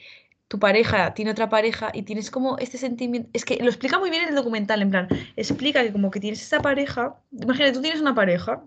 tu 0.48 0.60
pareja 0.60 1.16
tiene 1.16 1.32
otra 1.32 1.50
pareja 1.50 1.90
y 1.94 2.04
tienes 2.04 2.30
como 2.30 2.60
este 2.60 2.78
sentimiento, 2.78 3.28
es 3.34 3.44
que 3.44 3.58
lo 3.58 3.70
explica 3.70 3.98
muy 3.98 4.12
bien 4.12 4.22
en 4.22 4.30
el 4.30 4.36
documental, 4.36 4.84
en 4.84 4.92
plan, 4.92 5.08
explica 5.36 5.84
que 5.84 5.92
como 5.92 6.12
que 6.12 6.20
tienes 6.20 6.44
esa 6.44 6.62
pareja, 6.62 7.20
imagínate, 7.32 7.74
tú 7.74 7.82
tienes 7.82 8.02
una 8.02 8.14
pareja 8.14 8.64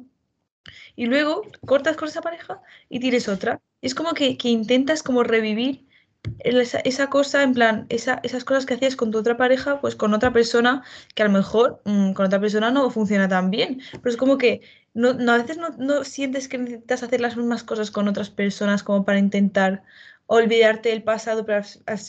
y 0.96 1.06
luego 1.06 1.42
cortas 1.66 1.96
con 1.96 2.08
esa 2.08 2.20
pareja 2.22 2.60
y 2.88 3.00
tienes 3.00 3.28
otra, 3.28 3.60
es 3.80 3.94
como 3.94 4.14
que, 4.14 4.36
que 4.36 4.48
intentas 4.48 5.02
como 5.02 5.22
revivir 5.24 5.86
esa, 6.40 6.78
esa 6.80 7.08
cosa, 7.10 7.42
en 7.42 7.52
plan, 7.54 7.86
esa- 7.88 8.20
esas 8.22 8.44
cosas 8.44 8.66
que 8.66 8.74
hacías 8.74 8.96
con 8.96 9.10
tu 9.10 9.18
otra 9.18 9.36
pareja, 9.36 9.80
pues 9.80 9.96
con 9.96 10.14
otra 10.14 10.32
persona 10.32 10.82
que 11.14 11.22
a 11.22 11.26
lo 11.26 11.32
mejor 11.32 11.82
mm, 11.84 12.12
con 12.12 12.26
otra 12.26 12.40
persona 12.40 12.70
no 12.70 12.90
funciona 12.90 13.28
tan 13.28 13.50
bien, 13.50 13.80
pero 14.02 14.10
es 14.10 14.16
como 14.16 14.38
que 14.38 14.62
no, 14.94 15.10
a 15.32 15.38
veces 15.38 15.56
no, 15.58 15.70
no 15.78 16.04
sientes 16.04 16.48
que 16.48 16.58
necesitas 16.58 17.02
hacer 17.02 17.20
las 17.20 17.36
mismas 17.36 17.64
cosas 17.64 17.90
con 17.90 18.08
otras 18.08 18.30
personas 18.30 18.82
como 18.82 19.04
para 19.04 19.18
intentar 19.18 19.82
olvidarte 20.26 20.90
del 20.90 21.02
pasado, 21.02 21.44
pero 21.44 21.62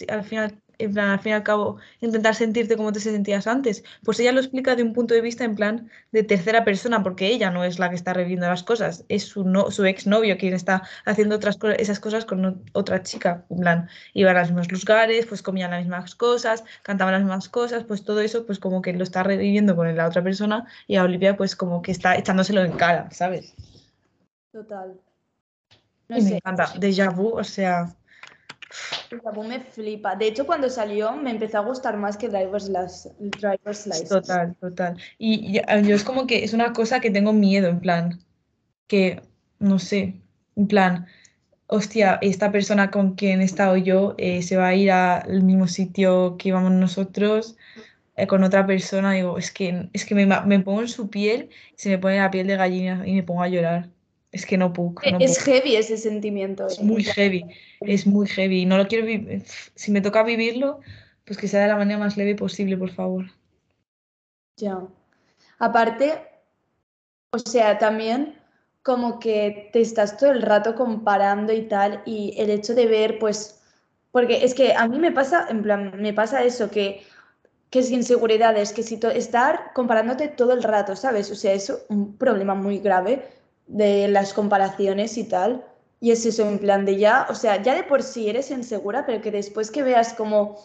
al 0.10 0.24
final, 0.24 0.62
en 0.84 0.94
plan, 0.94 1.10
al 1.10 1.20
fin 1.20 1.32
y 1.32 1.34
al 1.34 1.44
cabo, 1.44 1.78
intentar 2.02 2.36
sentirte 2.36 2.78
como 2.78 2.92
te 2.92 3.00
sentías 3.00 3.48
antes. 3.48 3.84
Pues 4.04 4.20
ella 4.20 4.32
lo 4.32 4.40
explica 4.40 4.76
de 4.76 4.84
un 4.84 4.94
punto 4.94 5.14
de 5.14 5.22
vista 5.22 5.44
en 5.44 5.56
plan 5.56 5.90
de 6.12 6.24
tercera 6.24 6.64
persona, 6.64 7.04
porque 7.04 7.28
ella 7.28 7.50
no 7.52 7.64
es 7.64 7.80
la 7.80 7.90
que 7.90 7.96
está 7.96 8.14
reviviendo 8.14 8.48
las 8.48 8.64
cosas, 8.64 9.06
es 9.10 9.24
su, 9.26 9.44
no, 9.44 9.72
su 9.72 9.86
exnovio 9.86 10.38
quien 10.38 10.54
está 10.54 10.84
haciendo 11.06 11.36
otras 11.36 11.58
esas 11.78 12.00
cosas 12.00 12.26
con 12.26 12.64
otra 12.74 13.04
chica. 13.04 13.46
En 13.50 13.60
plan, 13.60 13.90
iban 14.14 14.38
a 14.38 14.42
los 14.42 14.52
mismos 14.52 14.72
lugares, 14.72 15.26
pues 15.26 15.42
comían 15.42 15.72
las 15.72 15.82
mismas 15.82 16.16
cosas, 16.16 16.64
cantaban 16.82 17.14
las 17.14 17.22
mismas 17.22 17.50
cosas, 17.50 17.84
pues 17.84 18.04
todo 18.04 18.20
eso, 18.22 18.46
pues 18.46 18.60
como 18.60 18.82
que 18.82 18.94
lo 18.94 19.04
está 19.04 19.24
reviviendo 19.24 19.76
con 19.76 19.96
la 19.96 20.08
otra 20.08 20.24
persona 20.24 20.66
y 20.88 20.96
a 20.96 21.04
Olivia, 21.04 21.38
pues 21.38 21.56
como 21.56 21.82
que 21.82 21.92
está 21.92 22.16
echándoselo 22.16 22.64
en 22.64 22.74
cara, 22.74 23.10
¿sabes? 23.12 23.54
Total. 24.52 25.00
No 26.10 26.18
Y 26.18 26.22
me 26.22 26.36
encanta. 26.36 26.66
Déjà 26.76 27.10
vu, 27.10 27.38
o 27.38 27.44
sea, 27.44 27.96
el 29.14 29.48
me 29.48 29.60
flipa. 29.62 30.16
De 30.16 30.28
hecho, 30.28 30.46
cuando 30.46 30.70
salió 30.70 31.14
me 31.14 31.32
empezó 31.32 31.60
a 31.60 31.62
gustar 31.62 31.98
más 31.98 32.18
que 32.18 32.30
Driver's, 32.30 32.70
Lic- 32.70 33.14
Driver's 33.20 33.86
License. 33.88 34.10
total, 34.10 34.56
total. 34.60 34.98
Y, 35.18 35.58
y, 35.58 35.62
ah, 35.68 35.80
yo 35.80 35.96
es 35.96 36.04
como 36.04 36.28
que 36.28 36.44
es 36.44 36.54
una 36.54 36.74
cosa 36.74 37.00
que 37.00 37.12
tengo 37.12 37.34
miedo, 37.34 37.68
en 37.70 37.80
plan, 37.80 38.20
que, 38.88 39.22
no 39.60 39.80
sé, 39.80 40.22
en 40.56 40.68
plan, 40.68 41.08
hostia, 41.68 42.20
esta 42.22 42.52
persona 42.52 42.92
con 42.92 43.16
quien 43.16 43.42
he 43.42 43.46
estado 43.46 43.78
yo 43.78 44.16
eh, 44.18 44.42
se 44.44 44.58
va 44.58 44.68
a 44.68 44.76
ir 44.76 44.92
al 44.92 45.44
mismo 45.44 45.68
sitio 45.68 46.38
que 46.38 46.50
íbamos 46.50 46.72
nosotros 46.72 47.56
eh, 48.16 48.28
con 48.28 48.44
otra 48.44 48.66
persona. 48.68 49.14
Digo, 49.14 49.38
es 49.38 49.52
que, 49.52 49.90
es 49.94 50.06
que 50.06 50.16
me, 50.16 50.26
me 50.26 50.60
pongo 50.60 50.82
en 50.82 50.88
su 50.90 51.10
piel, 51.10 51.50
se 51.76 51.90
me 51.90 51.98
pone 52.00 52.18
la 52.18 52.32
piel 52.32 52.48
de 52.48 52.58
gallina 52.58 53.04
y 53.08 53.14
me 53.16 53.24
pongo 53.24 53.44
a 53.44 53.48
llorar. 53.50 53.90
Es 54.34 54.48
que 54.48 54.58
no 54.58 54.74
puedo, 54.74 54.96
no 55.12 55.20
Es 55.20 55.38
heavy 55.44 55.76
ese 55.76 55.96
sentimiento. 55.96 56.66
Es 56.66 56.82
muy 56.82 57.04
heavy, 57.04 57.46
es 57.82 58.08
muy 58.08 58.28
heavy. 58.28 58.66
No 58.66 58.78
lo 58.78 58.88
quiero 58.88 59.06
vivir. 59.06 59.44
Si 59.76 59.92
me 59.92 60.02
toca 60.02 60.24
vivirlo, 60.24 60.80
pues 61.24 61.38
que 61.38 61.48
sea 61.48 61.62
de 61.62 61.68
la 61.68 61.76
manera 61.76 62.00
más 62.00 62.18
leve 62.18 62.34
posible, 62.34 62.76
por 62.76 62.90
favor. 62.90 63.26
Ya. 64.58 64.82
Aparte, 65.60 66.20
o 67.30 67.38
sea, 67.38 67.78
también 67.78 68.36
como 68.82 69.20
que 69.20 69.70
te 69.72 69.82
estás 69.82 70.18
todo 70.18 70.32
el 70.32 70.42
rato 70.42 70.74
comparando 70.74 71.54
y 71.54 71.68
tal, 71.68 72.02
y 72.04 72.34
el 72.36 72.50
hecho 72.50 72.74
de 72.74 72.88
ver, 72.88 73.20
pues, 73.20 73.62
Porque 74.12 74.44
es 74.44 74.56
que 74.56 74.74
a 74.74 74.88
mí 74.88 74.98
me 74.98 75.12
pasa, 75.12 75.48
en 75.50 75.62
plan, 75.62 75.94
me 76.02 76.14
pasa 76.14 76.44
eso, 76.44 76.72
que, 76.72 77.04
que 77.70 77.80
es 77.80 77.92
inseguridades, 77.92 78.74
que 78.74 78.82
si 78.82 79.00
estar 79.14 79.74
comparándote 79.74 80.28
todo 80.28 80.54
el 80.54 80.64
rato, 80.64 80.96
¿sabes? 80.96 81.32
O 81.32 81.36
sea, 81.36 81.54
es 81.54 81.72
un 81.90 82.18
problema 82.18 82.56
muy 82.56 82.80
grave 82.80 83.43
de 83.68 84.08
las 84.08 84.34
comparaciones 84.34 85.18
y 85.18 85.24
tal. 85.24 85.66
Y 86.00 86.12
es 86.12 86.26
eso, 86.26 86.48
en 86.48 86.60
plan 86.60 86.86
de 86.86 86.98
ya, 86.98 87.28
o 87.30 87.36
sea, 87.36 87.62
ya 87.62 87.76
de 87.76 87.84
por 87.84 88.04
sí 88.04 88.30
eres 88.30 88.52
insegura, 88.52 89.06
pero 89.06 89.22
que 89.22 89.32
después 89.32 89.72
que 89.72 89.84
veas 89.84 90.14
como, 90.14 90.58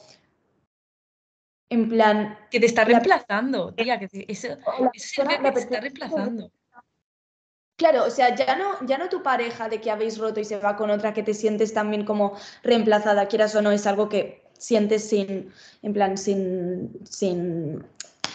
en 1.70 1.88
plan... 1.88 2.36
Que 2.50 2.58
te 2.58 2.66
está 2.66 2.84
reemplazando, 2.84 3.72
tía, 3.72 3.98
que 4.00 4.06
eso, 4.26 4.48
eso 4.92 5.22
que 5.28 5.50
te 5.52 5.60
está 5.60 5.80
reemplazando. 5.80 6.50
Claro, 7.76 8.04
o 8.04 8.10
sea, 8.10 8.34
ya 8.34 8.56
no, 8.56 8.84
ya 8.84 8.98
no 8.98 9.08
tu 9.08 9.22
pareja 9.22 9.68
de 9.68 9.80
que 9.80 9.92
habéis 9.92 10.18
roto 10.18 10.40
y 10.40 10.44
se 10.44 10.58
va 10.58 10.76
con 10.76 10.90
otra, 10.90 11.14
que 11.14 11.22
te 11.22 11.32
sientes 11.32 11.72
también 11.72 12.04
como 12.04 12.36
reemplazada, 12.64 13.28
quieras 13.28 13.54
o 13.54 13.62
no, 13.62 13.70
es 13.70 13.86
algo 13.86 14.08
que 14.08 14.42
sientes 14.58 15.08
sin, 15.08 15.52
en 15.82 15.92
plan, 15.92 16.18
sin, 16.18 16.98
sin 17.08 17.84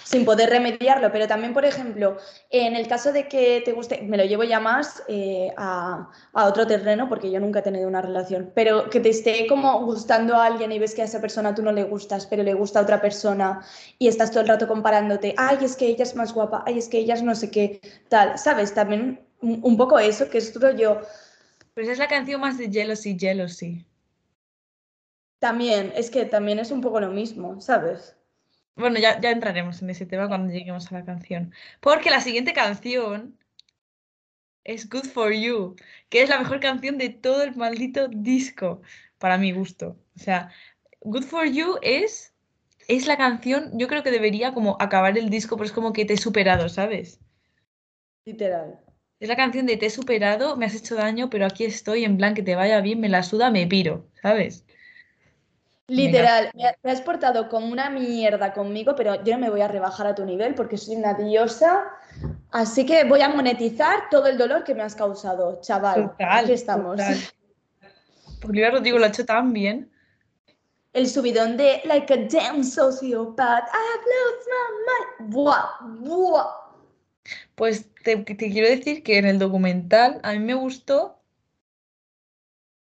sin 0.03 0.25
poder 0.25 0.49
remediarlo. 0.49 1.11
Pero 1.11 1.27
también, 1.27 1.53
por 1.53 1.65
ejemplo, 1.65 2.17
en 2.49 2.75
el 2.75 2.87
caso 2.87 3.11
de 3.11 3.27
que 3.27 3.61
te 3.63 3.71
guste, 3.71 4.01
me 4.01 4.17
lo 4.17 4.25
llevo 4.25 4.43
ya 4.43 4.59
más 4.59 5.03
eh, 5.07 5.53
a, 5.57 6.09
otro 6.33 6.67
terreno 6.67 7.09
porque 7.09 7.31
yo 7.31 7.39
nunca 7.39 7.59
he 7.59 7.63
tenido 7.63 7.87
una 7.87 8.01
relación, 8.01 8.51
pero 8.53 8.89
que 8.89 8.99
te 8.99 9.09
esté 9.09 9.47
como 9.47 9.85
gustando 9.85 10.35
a 10.35 10.45
alguien 10.45 10.71
y 10.71 10.79
ves 10.79 10.93
que 10.93 11.01
a 11.01 11.05
esa 11.05 11.21
persona 11.21 11.55
tú 11.55 11.61
no 11.61 11.71
le 11.71 11.83
gustas, 11.83 12.25
pero 12.25 12.43
le 12.43 12.53
gusta 12.53 12.79
a 12.79 12.83
otra 12.83 13.01
persona 13.01 13.61
y 13.99 14.07
estás 14.07 14.31
todo 14.31 14.41
el 14.41 14.47
rato 14.47 14.67
comparándote, 14.67 15.33
ay, 15.37 15.59
es 15.61 15.75
que 15.75 15.87
ella 15.87 16.03
es 16.03 16.15
más 16.15 16.33
guapa, 16.33 16.63
ay, 16.65 16.77
es 16.77 16.87
que 16.87 16.99
ella 16.99 17.13
es 17.13 17.23
no 17.23 17.35
sé 17.35 17.49
qué, 17.49 17.79
tal, 18.09 18.37
¿sabes? 18.37 18.73
También 18.73 19.21
un 19.41 19.77
poco 19.77 19.99
eso, 19.99 20.29
que 20.29 20.37
es 20.37 20.53
yo. 20.77 21.01
Pues 21.73 21.89
es 21.89 21.97
la 21.97 22.07
canción 22.07 22.39
más 22.39 22.57
de 22.57 22.69
Jealousy, 22.69 23.17
Jealousy. 23.19 23.85
También, 25.39 25.91
es 25.95 26.09
que 26.09 26.25
también 26.25 26.59
es 26.59 26.71
un 26.71 26.81
poco 26.81 26.99
lo 26.99 27.09
mismo, 27.09 27.59
¿sabes? 27.59 28.15
Bueno, 28.75 28.99
ya, 28.99 29.19
ya 29.21 29.31
entraremos 29.31 29.81
en 29.81 29.89
ese 29.89 30.05
tema 30.05 30.27
cuando 30.27 30.51
lleguemos 30.51 30.91
a 30.91 30.95
la 30.95 31.05
canción. 31.05 31.53
Porque 31.79 32.09
la 32.09 32.21
siguiente 32.21 32.53
canción 32.53 33.37
es 34.63 34.89
Good 34.89 35.05
for 35.05 35.33
You, 35.33 35.75
que 36.09 36.23
es 36.23 36.29
la 36.29 36.39
mejor 36.39 36.59
canción 36.59 36.97
de 36.97 37.09
todo 37.09 37.43
el 37.43 37.55
maldito 37.55 38.07
disco, 38.07 38.81
para 39.17 39.37
mi 39.37 39.51
gusto. 39.51 39.97
O 40.15 40.19
sea, 40.19 40.51
Good 41.01 41.23
for 41.23 41.45
You 41.45 41.77
es, 41.81 42.33
es 42.87 43.07
la 43.07 43.17
canción, 43.17 43.77
yo 43.77 43.87
creo 43.87 44.03
que 44.03 44.11
debería 44.11 44.53
como 44.53 44.77
acabar 44.79 45.17
el 45.17 45.29
disco, 45.29 45.57
pero 45.57 45.65
es 45.65 45.73
como 45.73 45.93
que 45.93 46.05
te 46.05 46.13
he 46.13 46.17
superado, 46.17 46.69
¿sabes? 46.69 47.19
Literal. 48.25 48.79
Es 49.19 49.29
la 49.29 49.35
canción 49.35 49.65
de 49.65 49.77
te 49.77 49.85
he 49.87 49.89
superado, 49.89 50.57
me 50.57 50.65
has 50.65 50.75
hecho 50.75 50.95
daño, 50.95 51.29
pero 51.29 51.45
aquí 51.45 51.65
estoy, 51.65 52.03
en 52.05 52.17
plan 52.17 52.33
que 52.33 52.43
te 52.43 52.55
vaya 52.55 52.81
bien, 52.81 52.99
me 52.99 53.09
la 53.09 53.23
suda, 53.23 53.51
me 53.51 53.67
piro, 53.67 54.09
¿sabes? 54.21 54.65
Literal, 55.87 56.49
me, 56.53 56.91
has 56.91 57.01
portado 57.01 57.49
como 57.49 57.67
una 57.67 57.89
mierda 57.89 58.53
conmigo, 58.53 58.95
pero 58.95 59.21
yo 59.23 59.33
no 59.33 59.39
me 59.39 59.49
voy 59.49 59.61
a 59.61 59.67
rebajar 59.67 60.07
a 60.07 60.15
tu 60.15 60.25
nivel 60.25 60.55
porque 60.55 60.77
soy 60.77 60.95
una 60.95 61.13
diosa. 61.13 61.83
Así 62.51 62.85
que 62.85 63.03
voy 63.03 63.21
a 63.21 63.29
monetizar 63.29 64.09
todo 64.09 64.27
el 64.27 64.37
dolor 64.37 64.63
que 64.63 64.75
me 64.75 64.83
has 64.83 64.95
causado, 64.95 65.59
chaval. 65.61 66.11
Total, 66.11 66.43
Aquí 66.43 66.53
estamos. 66.53 66.97
Total. 66.97 67.17
Olivia 68.47 68.71
Rodrigo 68.71 68.97
lo 68.97 69.05
ha 69.05 69.09
hecho 69.09 69.25
tan 69.25 69.51
bien. 69.51 69.91
El 70.93 71.07
subidón 71.07 71.57
de 71.57 71.81
Like 71.85 72.13
a 72.13 72.17
damn 72.17 72.63
sociopath, 72.63 73.67
I've 73.67 74.05
lost 74.13 74.47
my 74.47 75.19
mind. 75.19 75.33
Buah, 75.33 75.79
buah. 75.99 76.63
Pues 77.55 77.89
te, 78.03 78.17
te 78.17 78.35
quiero 78.35 78.69
decir 78.69 79.03
que 79.03 79.17
en 79.17 79.25
el 79.25 79.39
documental 79.39 80.19
a 80.23 80.33
mí 80.33 80.39
me 80.39 80.53
gustó, 80.53 81.19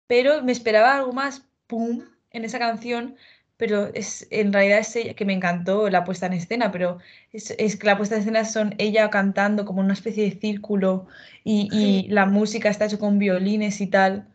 pero 0.06 0.42
me 0.42 0.52
esperaba 0.52 0.96
algo 0.96 1.12
más, 1.12 1.42
pum, 1.66 2.02
en 2.36 2.44
esa 2.44 2.58
canción, 2.58 3.16
pero 3.56 3.86
es, 3.94 4.26
en 4.30 4.52
realidad 4.52 4.78
es 4.80 4.94
ella, 4.96 5.14
que 5.14 5.24
me 5.24 5.32
encantó 5.32 5.88
la 5.90 6.04
puesta 6.04 6.26
en 6.26 6.34
escena, 6.34 6.70
pero 6.72 6.98
es, 7.32 7.76
que 7.76 7.86
la 7.86 7.96
puesta 7.96 8.16
en 8.16 8.20
escena 8.22 8.44
son 8.44 8.74
ella 8.78 9.10
cantando 9.10 9.64
como 9.64 9.80
una 9.80 9.94
especie 9.94 10.24
de 10.24 10.38
círculo 10.38 11.06
y, 11.44 12.06
la 12.10 12.26
música 12.26 12.68
está 12.68 12.86
hecha 12.86 12.98
con 12.98 13.18
violines 13.18 13.80
y 13.80 13.86
tal, 13.86 14.28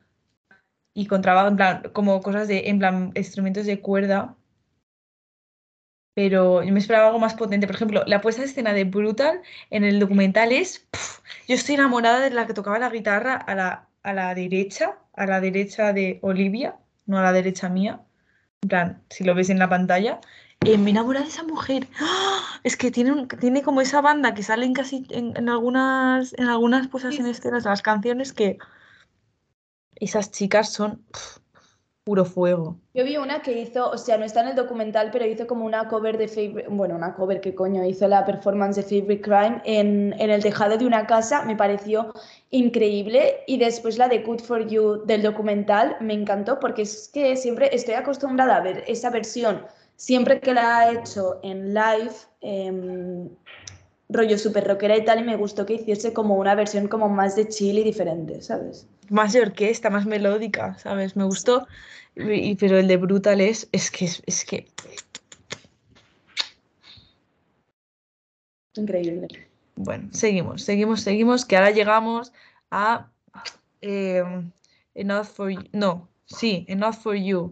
y 0.93 1.07
con 1.07 1.21
trabajo, 1.21 1.49
en 1.49 1.55
plan, 1.57 1.83
como 1.93 2.21
cosas 2.21 2.47
de, 2.47 2.69
en 2.69 2.79
plan, 2.79 3.11
instrumentos 3.15 3.65
de 3.65 3.79
cuerda. 3.81 4.35
Pero 6.13 6.61
yo 6.63 6.73
me 6.73 6.79
esperaba 6.79 7.07
algo 7.07 7.19
más 7.19 7.35
potente. 7.35 7.67
Por 7.67 7.75
ejemplo, 7.77 8.03
la 8.05 8.19
puesta 8.21 8.41
en 8.41 8.49
escena 8.49 8.73
de 8.73 8.83
Brutal 8.83 9.41
en 9.69 9.85
el 9.85 9.99
documental 9.99 10.51
es. 10.51 10.87
yo 11.47 11.55
estoy 11.55 11.75
enamorada 11.75 12.19
de 12.19 12.31
la 12.31 12.47
que 12.47 12.53
tocaba 12.53 12.79
la 12.79 12.89
guitarra 12.89 13.35
a 13.35 13.55
la, 13.55 13.89
a 14.03 14.13
la 14.13 14.35
derecha, 14.35 14.97
a 15.13 15.25
la 15.25 15.39
derecha 15.39 15.93
de 15.93 16.19
Olivia 16.21 16.75
no 17.11 17.19
a 17.19 17.23
la 17.23 17.33
derecha 17.33 17.69
mía, 17.69 18.01
en 18.61 18.69
plan, 18.69 19.03
si 19.09 19.23
lo 19.23 19.35
ves 19.35 19.49
en 19.49 19.59
la 19.59 19.69
pantalla, 19.69 20.19
eh, 20.65 20.77
me 20.77 20.91
enamora 20.91 21.21
de 21.21 21.27
esa 21.27 21.43
mujer. 21.43 21.87
¡Ah! 21.99 22.59
Es 22.63 22.77
que 22.77 22.89
tiene, 22.91 23.27
tiene 23.39 23.63
como 23.63 23.81
esa 23.81 23.99
banda 24.01 24.33
que 24.33 24.43
salen 24.43 24.73
casi 24.73 25.05
en, 25.09 25.49
algunas, 25.49 26.33
en 26.37 26.47
algunas 26.47 26.87
cosas 26.87 27.15
en 27.15 27.25
escenas 27.25 27.63
de 27.63 27.69
las 27.69 27.81
canciones 27.81 28.31
que 28.31 28.57
esas 29.95 30.31
chicas 30.31 30.71
son 30.71 31.03
puro 32.03 32.25
fuego. 32.25 32.77
Yo 32.95 33.03
vi 33.03 33.17
una 33.17 33.41
que 33.41 33.59
hizo, 33.59 33.89
o 33.89 33.97
sea, 33.97 34.17
no 34.17 34.25
está 34.25 34.41
en 34.41 34.49
el 34.49 34.55
documental, 34.55 35.09
pero 35.11 35.25
hizo 35.25 35.45
como 35.45 35.65
una 35.65 35.87
cover 35.87 36.17
de 36.17 36.27
Favorite, 36.27 36.67
bueno, 36.67 36.95
una 36.95 37.13
cover, 37.13 37.41
¿qué 37.41 37.53
coño? 37.53 37.85
Hizo 37.85 38.07
la 38.07 38.25
performance 38.25 38.75
de 38.75 38.83
Favorite 38.83 39.21
Crime 39.21 39.61
en, 39.65 40.15
en, 40.17 40.29
el 40.31 40.41
tejado 40.41 40.77
de 40.77 40.85
una 40.85 41.05
casa, 41.05 41.43
me 41.43 41.55
pareció 41.55 42.11
increíble. 42.49 43.41
Y 43.45 43.57
después 43.57 43.97
la 43.97 44.07
de 44.07 44.19
Good 44.19 44.39
for 44.39 44.67
You 44.67 45.03
del 45.05 45.21
documental 45.21 45.97
me 46.01 46.13
encantó 46.13 46.59
porque 46.59 46.81
es 46.83 47.09
que 47.13 47.35
siempre 47.37 47.69
estoy 47.71 47.93
acostumbrada 47.93 48.57
a 48.57 48.61
ver 48.61 48.83
esa 48.87 49.11
versión, 49.11 49.63
siempre 49.95 50.39
que 50.39 50.53
la 50.55 50.79
ha 50.79 50.91
hecho 50.93 51.39
en 51.43 51.73
live, 51.75 52.15
em, 52.41 53.29
rollo 54.09 54.37
super 54.37 54.67
rockera 54.67 54.97
y 54.97 55.05
tal, 55.05 55.19
y 55.19 55.23
me 55.23 55.37
gustó 55.37 55.65
que 55.65 55.75
hiciese 55.75 56.13
como 56.13 56.35
una 56.35 56.55
versión 56.55 56.87
como 56.87 57.07
más 57.09 57.35
de 57.35 57.47
chill 57.47 57.77
y 57.77 57.83
diferente, 57.83 58.41
¿sabes? 58.41 58.87
Más 59.11 59.33
de 59.33 59.41
orquesta, 59.41 59.89
más 59.89 60.05
melódica, 60.05 60.77
¿sabes? 60.77 61.17
Me 61.17 61.25
gustó, 61.25 61.67
pero 62.15 62.79
el 62.79 62.87
de 62.87 62.95
Brutal 62.95 63.41
es, 63.41 63.67
es 63.73 63.91
que, 63.91 64.05
es, 64.05 64.45
que... 64.45 64.67
Increíble. 68.75 69.27
Bueno, 69.75 70.07
seguimos, 70.13 70.61
seguimos, 70.63 71.01
seguimos, 71.01 71.43
que 71.43 71.57
ahora 71.57 71.71
llegamos 71.71 72.31
a 72.69 73.11
eh, 73.81 74.23
Enough 74.95 75.25
for 75.25 75.51
You, 75.51 75.63
no, 75.73 76.07
sí, 76.25 76.65
Enough 76.69 76.95
for 76.95 77.15
You, 77.15 77.51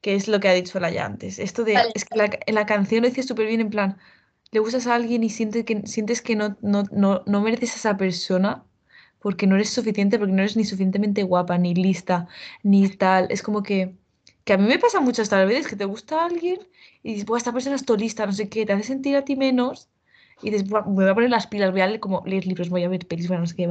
que 0.00 0.14
es 0.14 0.28
lo 0.28 0.38
que 0.38 0.48
ha 0.48 0.52
dicho 0.52 0.78
la 0.78 0.90
ya 0.90 1.04
antes. 1.04 1.40
Esto 1.40 1.64
de, 1.64 1.74
es 1.96 2.04
que 2.04 2.16
la, 2.16 2.30
en 2.46 2.54
la 2.54 2.64
canción 2.64 3.02
lo 3.02 3.08
dice 3.08 3.24
súper 3.24 3.48
bien, 3.48 3.60
en 3.60 3.70
plan, 3.70 3.98
le 4.52 4.60
gustas 4.60 4.86
a 4.86 4.94
alguien 4.94 5.24
y 5.24 5.30
sientes 5.30 5.64
que, 5.64 5.84
sientes 5.84 6.22
que 6.22 6.36
no, 6.36 6.56
no, 6.60 6.84
no, 6.92 7.24
no 7.26 7.40
mereces 7.40 7.72
a 7.72 7.76
esa 7.76 7.96
persona 7.96 8.64
porque 9.26 9.48
no 9.48 9.56
eres 9.56 9.70
suficiente, 9.70 10.20
porque 10.20 10.34
no 10.34 10.42
eres 10.42 10.56
ni 10.56 10.64
suficientemente 10.64 11.24
guapa, 11.24 11.58
ni 11.58 11.74
lista, 11.74 12.28
ni 12.62 12.88
tal. 12.88 13.26
Es 13.28 13.42
como 13.42 13.64
que, 13.64 13.96
que 14.44 14.52
a 14.52 14.56
mí 14.56 14.68
me 14.68 14.78
pasa 14.78 15.00
muchas 15.00 15.28
veces 15.30 15.66
que 15.66 15.74
te 15.74 15.84
gusta 15.84 16.24
alguien 16.24 16.60
y 17.02 17.14
dices, 17.14 17.26
esta 17.36 17.52
persona 17.52 17.74
es 17.74 17.90
lista, 17.98 18.24
no 18.24 18.32
sé 18.32 18.48
qué, 18.48 18.64
te 18.64 18.72
hace 18.72 18.84
sentir 18.84 19.16
a 19.16 19.24
ti 19.24 19.34
menos 19.34 19.88
y 20.42 20.50
dices, 20.50 20.70
me 20.70 20.80
voy 20.80 21.08
a 21.08 21.14
poner 21.14 21.30
las 21.30 21.48
pilas, 21.48 21.72
voy 21.72 21.80
a 21.80 21.88
leer, 21.88 21.98
como, 21.98 22.22
leer 22.24 22.46
libros, 22.46 22.70
voy 22.70 22.84
a 22.84 22.88
ver 22.88 23.04
pelis, 23.08 23.26
bueno, 23.26 23.40
no 23.40 23.46
sé 23.48 23.56
qué, 23.56 23.66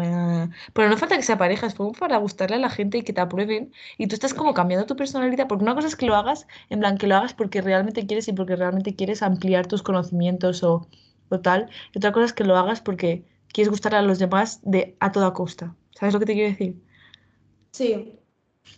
pero 0.74 0.90
no 0.90 0.98
falta 0.98 1.16
que 1.16 1.24
sea 1.24 1.38
pareja, 1.38 1.68
es 1.68 1.76
como 1.76 1.94
para 1.94 2.18
gustarle 2.18 2.58
a 2.58 2.60
la 2.60 2.70
gente 2.70 2.98
y 2.98 3.04
que 3.04 3.14
te 3.14 3.22
aprueben 3.22 3.72
y 3.98 4.08
tú 4.08 4.16
estás 4.16 4.34
como 4.34 4.54
cambiando 4.54 4.86
tu 4.86 4.98
personalidad, 4.98 5.48
porque 5.48 5.64
una 5.64 5.76
cosa 5.76 5.88
es 5.88 5.96
que 5.96 6.06
lo 6.06 6.16
hagas, 6.18 6.48
en 6.70 6.82
plan, 6.82 6.98
que 6.98 7.08
lo 7.08 7.16
hagas 7.16 7.34
porque 7.34 7.62
realmente 7.62 8.06
quieres 8.06 8.28
y 8.28 8.34
porque 8.34 8.58
realmente 8.58 8.94
quieres 8.94 9.22
ampliar 9.24 9.68
tus 9.68 9.84
conocimientos 9.84 10.64
o, 10.64 10.90
o 11.30 11.40
tal, 11.40 11.70
y 11.94 12.00
otra 12.00 12.12
cosa 12.12 12.26
es 12.26 12.34
que 12.34 12.44
lo 12.44 12.58
hagas 12.58 12.82
porque 12.82 13.24
quieres 13.56 13.70
gustar 13.70 13.96
a 13.96 14.02
los 14.02 14.20
demás 14.20 14.60
de 14.64 14.98
a 15.00 15.14
toda 15.14 15.32
costa. 15.32 15.74
¿Sabes 15.98 16.14
lo 16.14 16.20
que 16.20 16.26
te 16.26 16.34
quiero 16.34 16.50
decir? 16.50 16.76
Sí. 17.72 18.20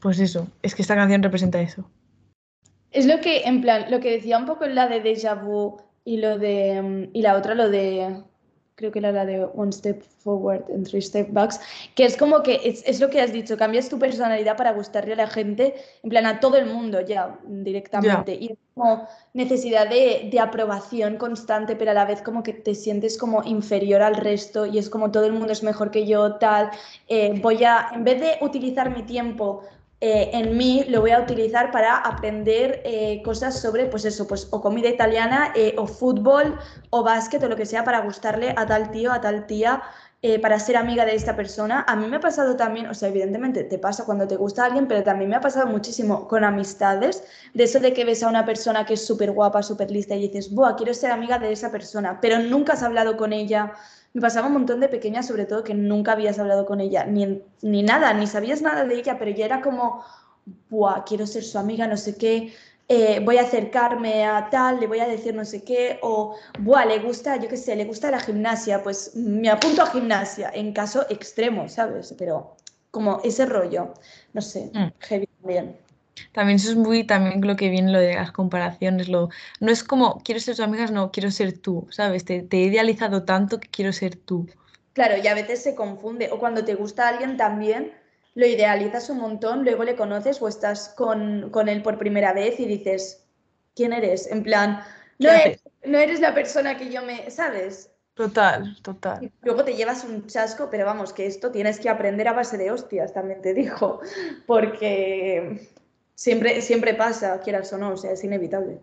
Pues 0.02 0.20
eso, 0.20 0.48
es 0.62 0.76
que 0.76 0.84
esta 0.84 0.96
canción 0.96 1.24
representa 1.24 1.60
eso. 1.60 1.90
Es 2.92 3.08
lo 3.08 3.20
que, 3.20 3.42
en 3.42 3.62
plan, 3.62 3.90
lo 3.90 4.00
que 4.00 4.12
decía 4.12 4.38
un 4.38 4.46
poco 4.46 4.68
la 4.68 4.88
de 4.88 5.02
Deja 5.02 5.34
Vu 5.34 5.78
y 6.06 6.18
lo 6.18 6.38
de 6.38 6.82
mm, 6.82 7.10
y 7.14 7.22
la 7.24 7.36
otra 7.36 7.56
lo 7.56 7.70
de 7.70 8.24
creo 8.78 8.92
que 8.92 9.00
era 9.00 9.12
la 9.12 9.26
de 9.26 9.44
One 9.44 9.72
Step 9.72 10.04
Forward 10.20 10.64
and 10.72 10.88
Three 10.88 11.02
Step 11.02 11.30
Backs, 11.32 11.60
que 11.96 12.06
es 12.06 12.16
como 12.16 12.44
que 12.44 12.62
es, 12.64 13.00
lo 13.00 13.10
que 13.10 13.20
has 13.20 13.34
dicho, 13.34 13.58
cambias 13.58 13.90
tu 13.90 13.98
personalidad 13.98 14.56
para 14.56 14.72
gustarle 14.72 15.14
a 15.14 15.16
la 15.18 15.28
gente, 15.28 15.74
en 16.04 16.10
plan 16.12 16.28
a 16.28 16.40
todo 16.40 16.58
el 16.58 16.68
mundo 16.68 17.02
ya 17.02 17.40
directamente. 17.48 18.38
Y 18.40 18.52
es 18.52 18.58
como 18.76 19.08
necesidad 19.34 19.90
de, 19.90 20.30
de, 20.32 20.40
aprobación 20.40 21.18
constante, 21.18 21.76
pero 21.76 21.90
a 21.90 21.96
la 21.96 22.06
vez 22.06 22.22
como 22.22 22.44
que 22.44 22.54
te 22.54 22.76
sientes 22.76 23.18
como 23.18 23.44
inferior 23.44 24.04
al 24.04 24.16
resto 24.16 24.68
y 24.68 24.78
es 24.78 24.92
como 24.92 25.10
todo 25.10 25.26
el 25.26 25.34
mundo 25.34 25.52
es 25.52 25.64
mejor 25.64 25.90
que 25.90 26.06
yo, 26.06 26.36
tal. 26.36 26.70
Eh, 27.08 27.34
voy 27.42 27.64
a, 27.64 27.90
en 27.94 28.04
vez 28.04 28.22
de 28.22 28.38
utilizar 28.42 28.96
mi 28.96 29.02
tiempo 29.02 29.64
eh, 30.00 30.30
en 30.34 30.56
mí 30.56 30.86
lo 30.90 31.02
voy 31.02 31.10
a 31.12 31.20
utilizar 31.20 31.72
para 31.72 31.98
aprender 31.98 32.82
eh, 32.86 33.22
cosas 33.24 33.60
sobre, 33.60 33.86
pues 33.88 34.06
eso, 34.06 34.28
pues 34.28 34.48
o 34.52 34.62
comida 34.62 34.90
italiana, 34.90 35.52
eh, 35.56 35.74
o 35.78 35.88
fútbol, 35.88 36.60
o 36.92 37.04
básquet, 37.04 37.42
o 37.44 37.50
lo 37.50 37.56
que 37.56 37.66
sea, 37.66 37.84
para 37.84 38.02
gustarle 38.02 38.54
a 38.56 38.68
tal 38.68 38.92
tío, 38.92 39.12
a 39.12 39.22
tal 39.22 39.48
tía, 39.48 39.82
para 40.42 40.60
ser 40.60 40.76
amiga 40.76 41.06
de 41.06 41.16
esta 41.16 41.36
persona. 41.36 41.86
A 41.88 41.96
mí 41.96 42.08
me 42.08 42.18
ha 42.18 42.20
pasado 42.20 42.58
también, 42.58 42.88
o 42.88 42.94
sea, 42.94 43.08
evidentemente 43.10 43.64
te 43.64 43.80
pasa 43.80 44.04
cuando 44.04 44.28
te 44.28 44.36
gusta 44.36 44.66
alguien, 44.66 44.88
pero 44.88 45.04
también 45.04 45.30
me 45.30 45.38
ha 45.38 45.42
pasado 45.42 45.68
muchísimo 45.68 46.28
con 46.28 46.44
amistades, 46.44 47.24
de 47.54 47.64
eso 47.64 47.80
de 47.80 47.94
que 47.94 48.04
ves 48.04 48.24
a 48.24 48.28
una 48.28 48.44
persona 48.44 48.86
que 48.86 48.96
es 48.96 49.06
súper 49.06 49.32
guapa, 49.32 49.64
súper 49.64 49.90
lista 49.90 50.16
y 50.16 50.28
dices, 50.28 50.54
buah, 50.54 50.76
quiero 50.76 50.94
ser 50.94 51.12
amiga 51.12 51.40
de 51.40 51.52
esa 51.52 51.72
persona, 51.72 52.20
pero 52.20 52.40
nunca 52.40 52.74
has 52.74 52.84
hablado 52.84 53.16
con 53.16 53.32
ella. 53.32 53.74
Me 54.14 54.22
pasaba 54.22 54.48
un 54.48 54.54
montón 54.54 54.80
de 54.80 54.90
pequeñas, 54.90 55.28
sobre 55.28 55.46
todo, 55.46 55.64
que 55.64 55.74
nunca 55.74 56.14
habías 56.14 56.40
hablado 56.40 56.66
con 56.66 56.80
ella, 56.82 57.06
ni, 57.06 57.42
ni 57.62 57.84
nada, 57.84 58.14
ni 58.14 58.28
sabías 58.28 58.62
nada 58.62 58.86
de 58.86 58.96
ella, 58.96 59.18
pero 59.20 59.32
ya 59.32 59.46
era 59.46 59.62
como, 59.62 60.04
buah, 60.70 61.04
quiero 61.06 61.28
ser 61.28 61.44
su 61.44 61.58
amiga, 61.60 61.88
no 61.88 61.98
sé 61.98 62.18
qué, 62.18 62.54
eh, 62.90 63.20
voy 63.24 63.38
a 63.38 63.42
acercarme 63.42 64.26
a 64.26 64.50
tal, 64.50 64.80
le 64.80 64.88
voy 64.88 65.00
a 65.00 65.08
decir 65.08 65.36
no 65.36 65.44
sé 65.44 65.64
qué, 65.64 66.00
o, 66.02 66.36
buah, 66.60 66.86
le 66.86 67.00
gusta, 67.00 67.36
yo 67.36 67.50
qué 67.50 67.58
sé, 67.58 67.76
le 67.76 67.86
gusta 67.86 68.10
la 68.10 68.20
gimnasia, 68.20 68.82
pues 68.82 69.16
me 69.16 69.50
apunto 69.50 69.82
a 69.82 69.88
gimnasia, 69.88 70.50
en 70.54 70.72
caso 70.74 71.06
extremo, 71.10 71.68
¿sabes? 71.68 72.16
Pero 72.18 72.56
como 72.92 73.20
ese 73.24 73.46
rollo, 73.46 73.94
no 74.34 74.42
sé, 74.42 74.72
Mm. 74.74 74.88
heavy 75.00 75.28
también. 75.42 75.76
También 76.32 76.58
eso 76.58 76.70
es 76.72 76.76
muy 76.76 77.04
también 77.04 77.46
lo 77.46 77.56
que 77.56 77.70
viene 77.70 77.92
lo 77.92 78.00
de 78.00 78.16
las 78.16 78.32
comparaciones, 78.32 79.10
lo, 79.10 79.30
no 79.60 79.72
es 79.72 79.84
como 79.84 80.22
quiero 80.24 80.40
ser 80.40 80.56
tus 80.56 80.64
amigas, 80.64 80.92
no, 80.92 81.12
quiero 81.12 81.32
ser 81.32 81.58
tú, 81.58 81.88
¿sabes? 81.90 82.26
Te, 82.26 82.42
te 82.42 82.58
he 82.58 82.66
idealizado 82.66 83.24
tanto 83.24 83.60
que 83.60 83.68
quiero 83.68 83.94
ser 83.94 84.16
tú. 84.16 84.48
Claro, 84.94 85.16
y 85.22 85.28
a 85.28 85.36
veces 85.36 85.62
se 85.62 85.76
confunde, 85.76 86.30
o 86.32 86.40
cuando 86.40 86.66
te 86.66 86.74
gusta 86.74 87.08
alguien 87.08 87.38
también, 87.38 87.94
lo 88.34 88.46
idealizas 88.46 89.10
un 89.10 89.20
montón, 89.20 89.64
luego 89.64 89.84
le 89.84 89.96
conoces 89.96 90.42
o 90.42 90.48
estás 90.48 90.90
con, 90.90 91.50
con 91.52 91.70
él 91.70 91.82
por 91.82 91.98
primera 91.98 92.34
vez 92.34 92.60
y 92.60 92.66
dices, 92.66 93.24
¿quién 93.76 93.94
eres? 93.94 94.32
En 94.32 94.44
plan, 94.44 94.84
no 95.20 95.30
¿Qué 95.30 95.42
eres, 95.44 95.62
no 95.86 95.98
eres 95.98 96.20
la 96.20 96.34
persona 96.34 96.78
que 96.78 96.92
yo 96.92 97.04
me, 97.04 97.30
¿sabes? 97.32 97.92
Total, 98.14 98.76
total. 98.82 99.24
Y 99.24 99.32
luego 99.44 99.64
te 99.64 99.76
llevas 99.76 100.04
un 100.04 100.26
chasco, 100.26 100.70
pero 100.72 100.86
vamos, 100.86 101.14
que 101.14 101.28
esto 101.28 101.52
tienes 101.52 101.80
que 101.80 101.90
aprender 101.90 102.28
a 102.28 102.34
base 102.34 102.58
de 102.58 102.72
hostias, 102.72 103.14
también 103.14 103.42
te 103.42 103.54
digo, 103.54 104.02
porque 104.48 105.70
siempre, 106.18 106.62
siempre 106.62 106.96
pasa, 106.96 107.40
quieras 107.42 107.72
o 107.72 107.78
no, 107.78 107.92
o 107.94 107.98
sea, 107.98 108.12
es 108.12 108.24
inevitable. 108.24 108.80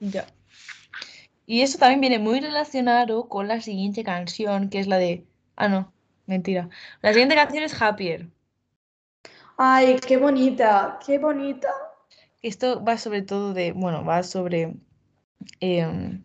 Ya. 0.00 0.26
Y 1.46 1.62
eso 1.62 1.78
también 1.78 2.00
viene 2.00 2.18
muy 2.18 2.40
relacionado 2.40 3.28
con 3.28 3.48
la 3.48 3.60
siguiente 3.60 4.02
canción, 4.02 4.70
que 4.70 4.80
es 4.80 4.86
la 4.86 4.96
de... 4.96 5.26
Ah, 5.56 5.68
no, 5.68 5.92
mentira. 6.26 6.68
La 7.02 7.12
siguiente 7.12 7.34
canción 7.34 7.62
es 7.64 7.80
Happier. 7.80 8.28
Ay, 9.58 9.98
qué 10.06 10.16
bonita, 10.16 10.98
qué 11.04 11.18
bonita. 11.18 11.68
Esto 12.40 12.82
va 12.82 12.96
sobre 12.96 13.22
todo 13.22 13.52
de, 13.52 13.72
bueno, 13.72 14.02
va 14.04 14.22
sobre 14.22 14.74
em, 15.60 16.24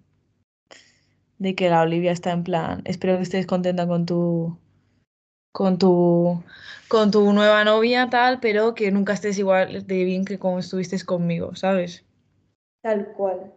de 1.37 1.55
que 1.55 1.69
la 1.69 1.81
Olivia 1.81 2.13
está 2.13 2.31
en 2.31 2.45
plan, 2.45 2.81
espero 2.85 3.17
que 3.17 3.23
estés 3.23 3.45
contenta 3.45 3.87
con 3.87 4.05
tu 4.05 4.57
con 5.57 5.71
tu 5.81 5.91
con 6.93 7.05
tu 7.13 7.21
nueva 7.39 7.63
novia 7.71 8.09
tal, 8.15 8.33
pero 8.45 8.75
que 8.75 8.91
nunca 8.95 9.13
estés 9.13 9.37
igual 9.43 9.87
de 9.91 10.03
bien 10.09 10.25
que 10.27 10.39
como 10.43 10.59
estuviste 10.59 10.97
conmigo, 11.11 11.55
¿sabes? 11.55 11.91
Tal 12.81 13.11
cual. 13.17 13.51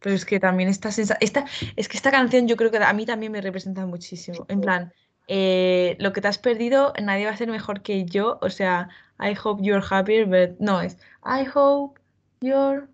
Pero 0.00 0.14
es 0.14 0.24
que 0.24 0.40
también 0.40 0.68
esta 0.68 0.90
sensa- 0.92 1.16
esta 1.20 1.46
es 1.76 1.88
que 1.88 1.96
esta 1.96 2.10
canción 2.10 2.46
yo 2.48 2.56
creo 2.56 2.70
que 2.70 2.78
a 2.78 2.92
mí 2.92 3.06
también 3.06 3.32
me 3.32 3.40
representa 3.40 3.86
muchísimo. 3.86 4.44
En 4.48 4.60
plan, 4.60 4.92
eh, 5.28 5.96
lo 5.98 6.12
que 6.12 6.20
te 6.20 6.28
has 6.28 6.38
perdido, 6.38 6.92
nadie 7.02 7.26
va 7.26 7.32
a 7.32 7.36
ser 7.36 7.48
mejor 7.50 7.82
que 7.82 8.04
yo. 8.04 8.38
O 8.42 8.50
sea, 8.50 8.88
I 9.18 9.34
hope 9.42 9.62
you're 9.64 9.84
happier, 9.90 10.26
but 10.26 10.58
no 10.60 10.80
es 10.80 10.96
I 11.24 11.46
hope 11.54 12.00
you're 12.40 12.88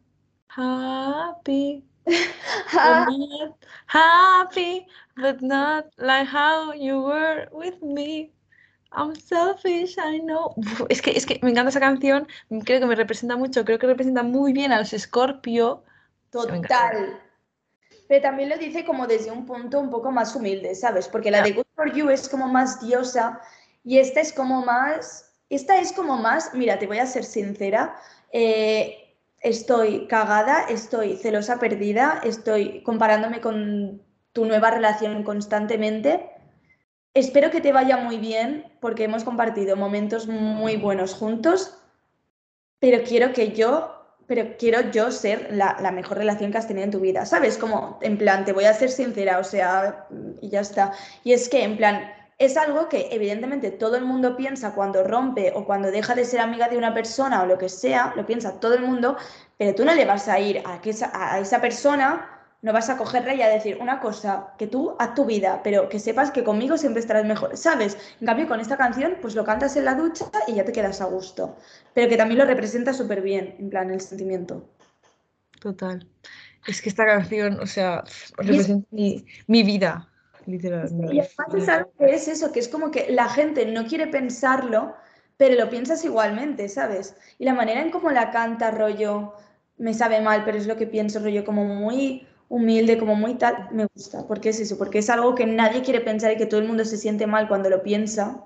happy, 0.49 1.85
not 2.07 3.57
happy, 3.87 4.87
but 5.17 5.41
not 5.43 5.87
like 5.99 6.27
how 6.27 6.73
you 6.73 7.03
were 7.03 7.49
with 7.53 7.83
me. 7.83 8.33
I'm 8.93 9.15
selfish, 9.15 9.97
I 9.99 10.19
know. 10.19 10.53
Uf, 10.57 10.83
es 10.89 11.01
que, 11.01 11.13
es 11.13 11.25
que 11.25 11.39
me 11.43 11.51
encanta 11.51 11.71
esa 11.71 11.81
canción, 11.81 12.27
creo 12.65 12.81
que 12.81 12.87
me 12.87 12.97
representa 12.97 13.37
mucho, 13.37 13.65
creo 13.65 13.79
que 13.79 13.87
representa 13.87 14.23
muy 14.23 14.53
bien 14.53 14.73
a 14.73 14.79
los 14.79 14.91
Scorpio. 14.91 15.85
Total. 16.31 17.21
Pero 18.09 18.23
también 18.23 18.49
lo 18.49 18.59
dice 18.59 18.85
como 18.85 19.07
desde 19.07 19.31
un 19.31 19.47
punto 19.47 19.79
un 19.79 19.91
poco 19.91 20.11
más 20.11 20.35
humilde, 20.35 20.75
¿sabes? 20.75 21.07
Porque 21.07 21.31
la 21.31 21.43
de 21.43 21.53
Good 21.53 21.67
for 21.77 21.93
You 21.93 22.11
es 22.11 22.29
como 22.29 22.49
más 22.49 22.81
diosa 22.81 23.41
y 23.85 23.99
esta 23.99 24.21
es 24.21 24.33
como 24.33 24.65
más, 24.65 25.33
esta 25.49 25.79
es 25.79 25.93
como 25.93 26.17
más, 26.17 26.53
mira, 26.53 26.79
te 26.79 26.89
voy 26.89 26.99
a 26.99 27.07
ser 27.07 27.23
sincera, 27.23 27.95
eh, 28.33 29.10
estoy 29.41 30.07
cagada, 30.07 30.65
estoy 30.69 31.17
celosa 31.17 31.59
perdida, 31.59 32.21
estoy 32.25 32.83
comparándome 32.83 33.41
con 33.41 34.03
tu 34.33 34.45
nueva 34.45 34.71
relación 34.71 35.23
constantemente. 35.23 36.31
Espero 37.15 37.51
que 37.51 37.61
te 37.61 37.73
vaya 37.73 37.97
muy 37.97 38.19
bien 38.19 38.73
porque 38.81 39.05
hemos 39.05 39.25
compartido 39.25 39.77
momentos 39.77 40.29
muy 40.29 40.77
buenos 40.77 41.15
juntos, 41.15 41.77
pero 42.79 43.03
quiero 43.03 43.33
que 43.33 43.53
yo 43.53 43.97
pero 44.31 44.57
quiero 44.57 44.93
yo 44.93 45.11
ser 45.11 45.49
la, 45.51 45.91
mejor 45.91 46.19
relación 46.19 46.53
que 46.53 46.59
has 46.59 46.69
tenido 46.69 46.85
en 46.85 46.93
tu 46.93 47.01
vida, 47.01 47.27
¿sabes? 47.27 47.59
Como, 47.59 47.99
en 48.01 48.17
plan, 48.17 48.45
te 48.45 48.53
voy 48.53 48.63
a 48.63 48.73
ser 48.73 48.89
sincera, 48.89 49.41
o 49.41 49.43
sea, 49.43 50.07
y 50.41 50.51
ya 50.51 50.61
está. 50.61 50.93
Y 51.25 51.33
es 51.33 51.49
que, 51.49 51.65
en 51.65 51.77
plan, 51.77 52.13
es 52.41 52.57
algo 52.57 52.89
que 52.89 53.09
evidentemente 53.13 53.71
todo 53.71 53.97
el 53.97 54.05
mundo 54.07 54.35
piensa 54.35 54.73
cuando 54.73 55.05
rompe 55.05 55.53
o 55.55 55.67
cuando 55.67 55.91
deja 55.91 56.15
de 56.15 56.25
ser 56.25 56.41
amiga 56.41 56.69
de 56.69 56.79
una 56.79 56.95
persona 56.95 57.43
o 57.43 57.47
lo 57.47 57.59
que 57.59 57.69
sea, 57.69 58.15
lo 58.17 58.25
piensa 58.25 58.59
todo 58.59 58.75
el 58.75 58.81
mundo, 58.81 59.19
pero 59.59 59.75
tú 59.75 59.85
no 59.85 59.95
le 59.95 60.07
vas 60.07 60.27
a 60.27 60.41
ir 60.41 60.63
a, 60.65 60.81
que 60.81 60.89
esa, 60.89 61.13
a 61.13 61.39
esa 61.39 61.61
persona, 61.61 62.41
no 62.63 62.73
vas 62.73 62.89
a 62.89 62.97
cogerla 62.97 63.35
y 63.35 63.43
a 63.43 63.49
decir 63.49 63.77
una 63.79 64.01
cosa, 64.01 64.55
que 64.57 64.67
tú 64.67 64.97
haz 64.99 65.15
tu 65.15 65.27
vida, 65.27 65.61
pero 65.63 65.91
que 65.91 65.99
sepas 65.99 66.31
que 66.31 66.43
conmigo 66.43 66.79
siempre 66.79 67.01
estarás 67.01 67.27
mejor, 67.27 67.59
¿sabes? 67.59 67.99
En 68.23 68.27
cambio, 68.27 68.49
con 68.49 68.59
esta 68.59 68.79
canción, 68.79 69.19
pues 69.21 69.35
lo 69.35 69.45
cantas 69.45 69.77
en 69.77 69.85
la 69.85 69.95
ducha 69.95 70.25
y 70.47 70.55
ya 70.55 70.65
te 70.65 70.73
quedas 70.73 71.03
a 71.03 71.05
gusto, 71.05 71.59
pero 71.93 72.09
que 72.09 72.17
también 72.17 72.39
lo 72.39 72.47
representa 72.47 72.95
súper 72.95 73.21
bien, 73.21 73.55
en 73.59 73.69
plan, 73.69 73.91
el 73.91 74.01
sentimiento. 74.01 74.67
Total. 75.61 76.09
Es 76.67 76.81
que 76.81 76.89
esta 76.89 77.05
canción, 77.05 77.61
o 77.61 77.67
sea, 77.67 78.03
representa 78.39 78.89
mi, 78.91 79.27
mi 79.47 79.63
vida, 79.63 80.10
literalmente. 80.47 81.15
Y 81.15 81.21
además 81.21 81.55
es 81.55 81.69
algo 81.69 81.93
que 81.99 82.15
es 82.15 82.29
eso, 82.29 82.53
que 82.53 82.61
es 82.61 82.69
como 82.69 82.91
que 82.91 83.11
la 83.11 83.29
gente 83.29 83.67
no 83.67 83.87
quiere 83.87 84.07
pensarlo, 84.07 84.95
pero 85.37 85.55
lo 85.55 85.71
piensas 85.71 86.05
igualmente, 86.05 86.69
¿sabes? 86.69 87.17
Y 87.39 87.45
la 87.45 87.55
manera 87.55 87.81
en 87.81 87.91
cómo 87.91 88.11
la 88.11 88.31
canta, 88.31 88.71
rollo, 88.71 89.35
me 89.79 89.95
sabe 89.95 90.21
mal, 90.21 90.45
pero 90.45 90.59
es 90.59 90.67
lo 90.67 90.77
que 90.77 90.87
pienso, 90.87 91.21
rollo, 91.21 91.45
como 91.45 91.65
muy 91.65 92.27
humilde, 92.49 92.99
como 92.99 93.15
muy 93.15 93.35
tal, 93.35 93.69
me 93.71 93.87
gusta, 93.95 94.27
porque 94.27 94.51
es 94.51 94.61
eso, 94.61 94.77
porque 94.77 94.99
es 94.99 95.09
algo 95.09 95.35
que 95.35 95.47
nadie 95.47 95.83
quiere 95.83 96.01
pensar 96.01 96.33
y 96.33 96.37
que 96.37 96.47
todo 96.47 96.61
el 96.61 96.67
mundo 96.67 96.85
se 96.85 96.99
siente 96.99 97.27
mal 97.27 97.49
cuando 97.49 97.71
lo 97.71 97.83
piensa. 97.83 98.45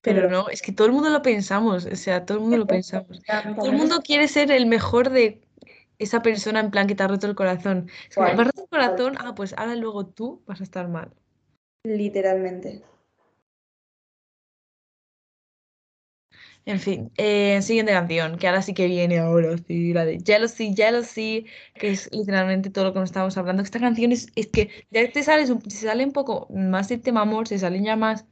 Pero 0.00 0.28
no, 0.28 0.48
es 0.48 0.60
que 0.60 0.72
todo 0.72 0.86
el 0.86 0.92
mundo 0.92 1.08
lo 1.10 1.22
pensamos, 1.22 1.86
o 1.86 1.96
sea, 1.96 2.26
todo 2.26 2.38
el 2.38 2.42
mundo 2.42 2.58
lo 2.58 2.66
pensamos. 2.66 3.22
Todo 3.56 3.70
el 3.70 3.76
mundo 3.76 4.00
quiere 4.02 4.28
ser 4.28 4.50
el 4.50 4.66
mejor 4.66 5.10
de 5.10 5.40
esa 6.04 6.22
persona 6.22 6.60
en 6.60 6.70
plan 6.70 6.86
que 6.86 6.94
te 6.94 7.02
ha 7.02 7.08
roto 7.08 7.26
el 7.26 7.34
corazón. 7.34 7.88
Es 8.08 8.16
como, 8.16 8.28
me 8.34 8.42
ha 8.42 8.44
roto 8.44 8.62
el 8.62 8.68
corazón, 8.68 9.14
ah, 9.18 9.34
pues 9.34 9.54
ahora 9.56 9.74
luego 9.76 10.06
tú 10.06 10.42
vas 10.46 10.60
a 10.60 10.64
estar 10.64 10.88
mal. 10.88 11.12
Literalmente. 11.84 12.82
En 16.66 16.80
fin, 16.80 17.10
eh, 17.18 17.60
siguiente 17.62 17.92
canción, 17.92 18.38
que 18.38 18.46
ahora 18.48 18.62
sí 18.62 18.72
que 18.72 18.86
viene, 18.86 19.18
ahora 19.18 19.56
sí, 19.58 19.92
la 19.92 20.04
de 20.06 20.18
Jealousy, 20.24 20.74
Jealousy, 20.74 21.46
que 21.74 21.90
es 21.90 22.08
literalmente 22.12 22.70
todo 22.70 22.84
lo 22.84 22.92
que 22.94 23.00
nos 23.00 23.10
estábamos 23.10 23.36
hablando. 23.36 23.62
Esta 23.62 23.80
canción 23.80 24.12
es, 24.12 24.28
es 24.34 24.46
que 24.46 24.70
ya 24.90 25.10
te 25.12 25.22
sales 25.22 25.52
se 25.68 25.86
sale 25.86 26.04
un 26.04 26.12
poco 26.12 26.48
más 26.50 26.88
del 26.88 27.02
tema 27.02 27.20
amor, 27.22 27.48
se 27.48 27.58
salen 27.58 27.84
ya 27.84 27.96
más 27.96 28.24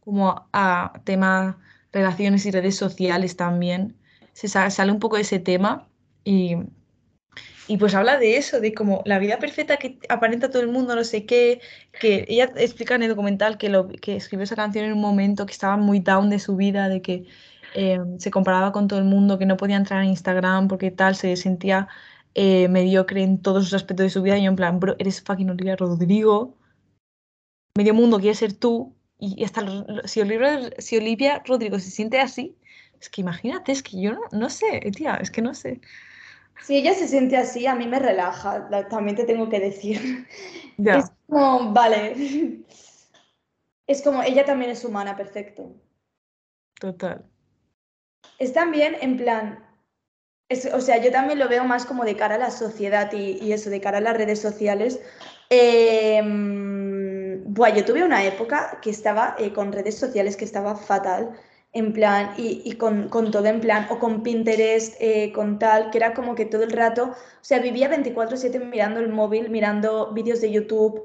como 0.00 0.48
a 0.52 1.00
tema 1.04 1.58
relaciones 1.92 2.46
y 2.46 2.50
redes 2.50 2.76
sociales 2.76 3.36
también. 3.36 3.96
Se 4.32 4.48
sa- 4.48 4.70
sale 4.70 4.90
un 4.92 4.98
poco 5.00 5.16
de 5.16 5.22
ese 5.22 5.38
tema 5.38 5.88
y, 6.24 6.56
y 7.66 7.78
pues 7.78 7.94
habla 7.94 8.18
de 8.18 8.36
eso, 8.36 8.60
de 8.60 8.74
como 8.74 9.02
la 9.06 9.18
vida 9.18 9.38
perfecta 9.38 9.78
que 9.78 9.98
aparenta 10.08 10.50
todo 10.50 10.62
el 10.62 10.68
mundo, 10.68 10.94
no 10.94 11.04
sé 11.04 11.24
qué, 11.24 11.60
que 11.98 12.26
ella 12.28 12.52
explica 12.56 12.94
en 12.94 13.02
el 13.04 13.08
documental 13.08 13.56
que, 13.56 13.70
lo, 13.70 13.88
que 13.88 14.16
escribió 14.16 14.44
esa 14.44 14.56
canción 14.56 14.84
en 14.84 14.92
un 14.92 15.00
momento 15.00 15.46
que 15.46 15.52
estaba 15.52 15.76
muy 15.76 16.00
down 16.00 16.28
de 16.28 16.38
su 16.38 16.56
vida, 16.56 16.88
de 16.88 17.00
que 17.00 17.26
eh, 17.74 17.98
se 18.18 18.30
comparaba 18.30 18.72
con 18.72 18.86
todo 18.86 18.98
el 18.98 19.06
mundo, 19.06 19.38
que 19.38 19.46
no 19.46 19.56
podía 19.56 19.76
entrar 19.76 20.02
en 20.02 20.10
Instagram 20.10 20.68
porque 20.68 20.90
tal, 20.90 21.16
se 21.16 21.36
sentía 21.36 21.88
eh, 22.34 22.68
mediocre 22.68 23.22
en 23.22 23.40
todos 23.40 23.64
los 23.64 23.74
aspectos 23.74 24.04
de 24.04 24.10
su 24.10 24.22
vida. 24.22 24.38
Y 24.38 24.44
yo 24.44 24.50
en 24.50 24.56
plan, 24.56 24.78
bro, 24.78 24.96
eres 24.98 25.22
fucking 25.22 25.50
Olivia 25.50 25.76
Rodrigo, 25.76 26.56
medio 27.76 27.94
mundo 27.94 28.18
quiere 28.20 28.34
ser 28.34 28.52
tú. 28.52 28.94
Y, 29.18 29.42
hasta 29.44 29.62
si, 30.06 30.20
Olivia, 30.20 30.70
si 30.78 30.96
Olivia 30.98 31.42
Rodrigo 31.46 31.78
se 31.78 31.90
siente 31.90 32.20
así, 32.20 32.56
es 33.00 33.08
que 33.08 33.20
imagínate, 33.22 33.72
es 33.72 33.82
que 33.82 34.00
yo 34.00 34.12
no, 34.12 34.20
no 34.32 34.50
sé, 34.50 34.80
tía, 34.94 35.16
es 35.16 35.30
que 35.30 35.42
no 35.42 35.54
sé. 35.54 35.80
Si 36.62 36.76
ella 36.76 36.94
se 36.94 37.08
siente 37.08 37.36
así, 37.36 37.66
a 37.66 37.74
mí 37.74 37.86
me 37.86 37.98
relaja, 37.98 38.66
la- 38.70 38.88
también 38.88 39.16
te 39.16 39.24
tengo 39.24 39.48
que 39.48 39.60
decir. 39.60 40.26
Ya, 40.76 40.98
Es 40.98 41.12
como, 41.28 41.72
vale. 41.72 42.64
Es 43.86 44.02
como, 44.02 44.22
ella 44.22 44.44
también 44.44 44.70
es 44.70 44.84
humana, 44.84 45.16
perfecto. 45.16 45.74
total. 46.80 47.24
Es 48.38 48.52
también 48.52 48.96
en 49.00 49.16
plan, 49.16 49.64
es- 50.48 50.66
o 50.72 50.80
sea, 50.80 50.96
yo 50.98 51.10
también 51.12 51.38
lo 51.38 51.48
veo 51.48 51.64
más 51.64 51.84
como 51.86 52.04
de 52.04 52.16
cara 52.16 52.34
a 52.36 52.38
la 52.38 52.50
sociedad 52.50 53.12
y, 53.12 53.38
y 53.42 53.52
eso, 53.52 53.70
de 53.70 53.80
cara 53.80 53.98
a 53.98 54.00
las 54.00 54.16
redes 54.16 54.40
sociales. 54.40 55.00
Em, 55.50 57.44
buah, 57.52 57.70
yo 57.74 57.84
tuve 57.84 58.02
una 58.04 58.24
época 58.24 58.78
que 58.82 58.90
estaba 58.90 59.36
eh, 59.38 59.52
con 59.52 59.72
redes 59.72 59.98
sociales 59.98 60.36
que 60.36 60.44
estaba 60.44 60.74
fatal, 60.76 61.32
en 61.74 61.92
plan, 61.92 62.34
y, 62.38 62.62
y 62.64 62.72
con, 62.76 63.08
con, 63.08 63.30
todo 63.30 63.46
en 63.46 63.60
plan, 63.60 63.86
o 63.90 63.98
con 63.98 64.22
Pinterest, 64.22 64.94
eh, 65.00 65.32
con 65.32 65.58
tal, 65.58 65.90
que 65.90 65.98
era 65.98 66.14
como 66.14 66.34
que 66.34 66.46
todo 66.46 66.62
el 66.62 66.70
rato, 66.70 67.10
o 67.10 67.44
sea, 67.44 67.58
vivía 67.58 67.90
24/7 67.90 68.60
mirando 68.60 69.00
el 69.00 69.08
móvil, 69.10 69.50
mirando 69.50 70.12
vídeos 70.12 70.40
de 70.40 70.52
YouTube, 70.52 71.04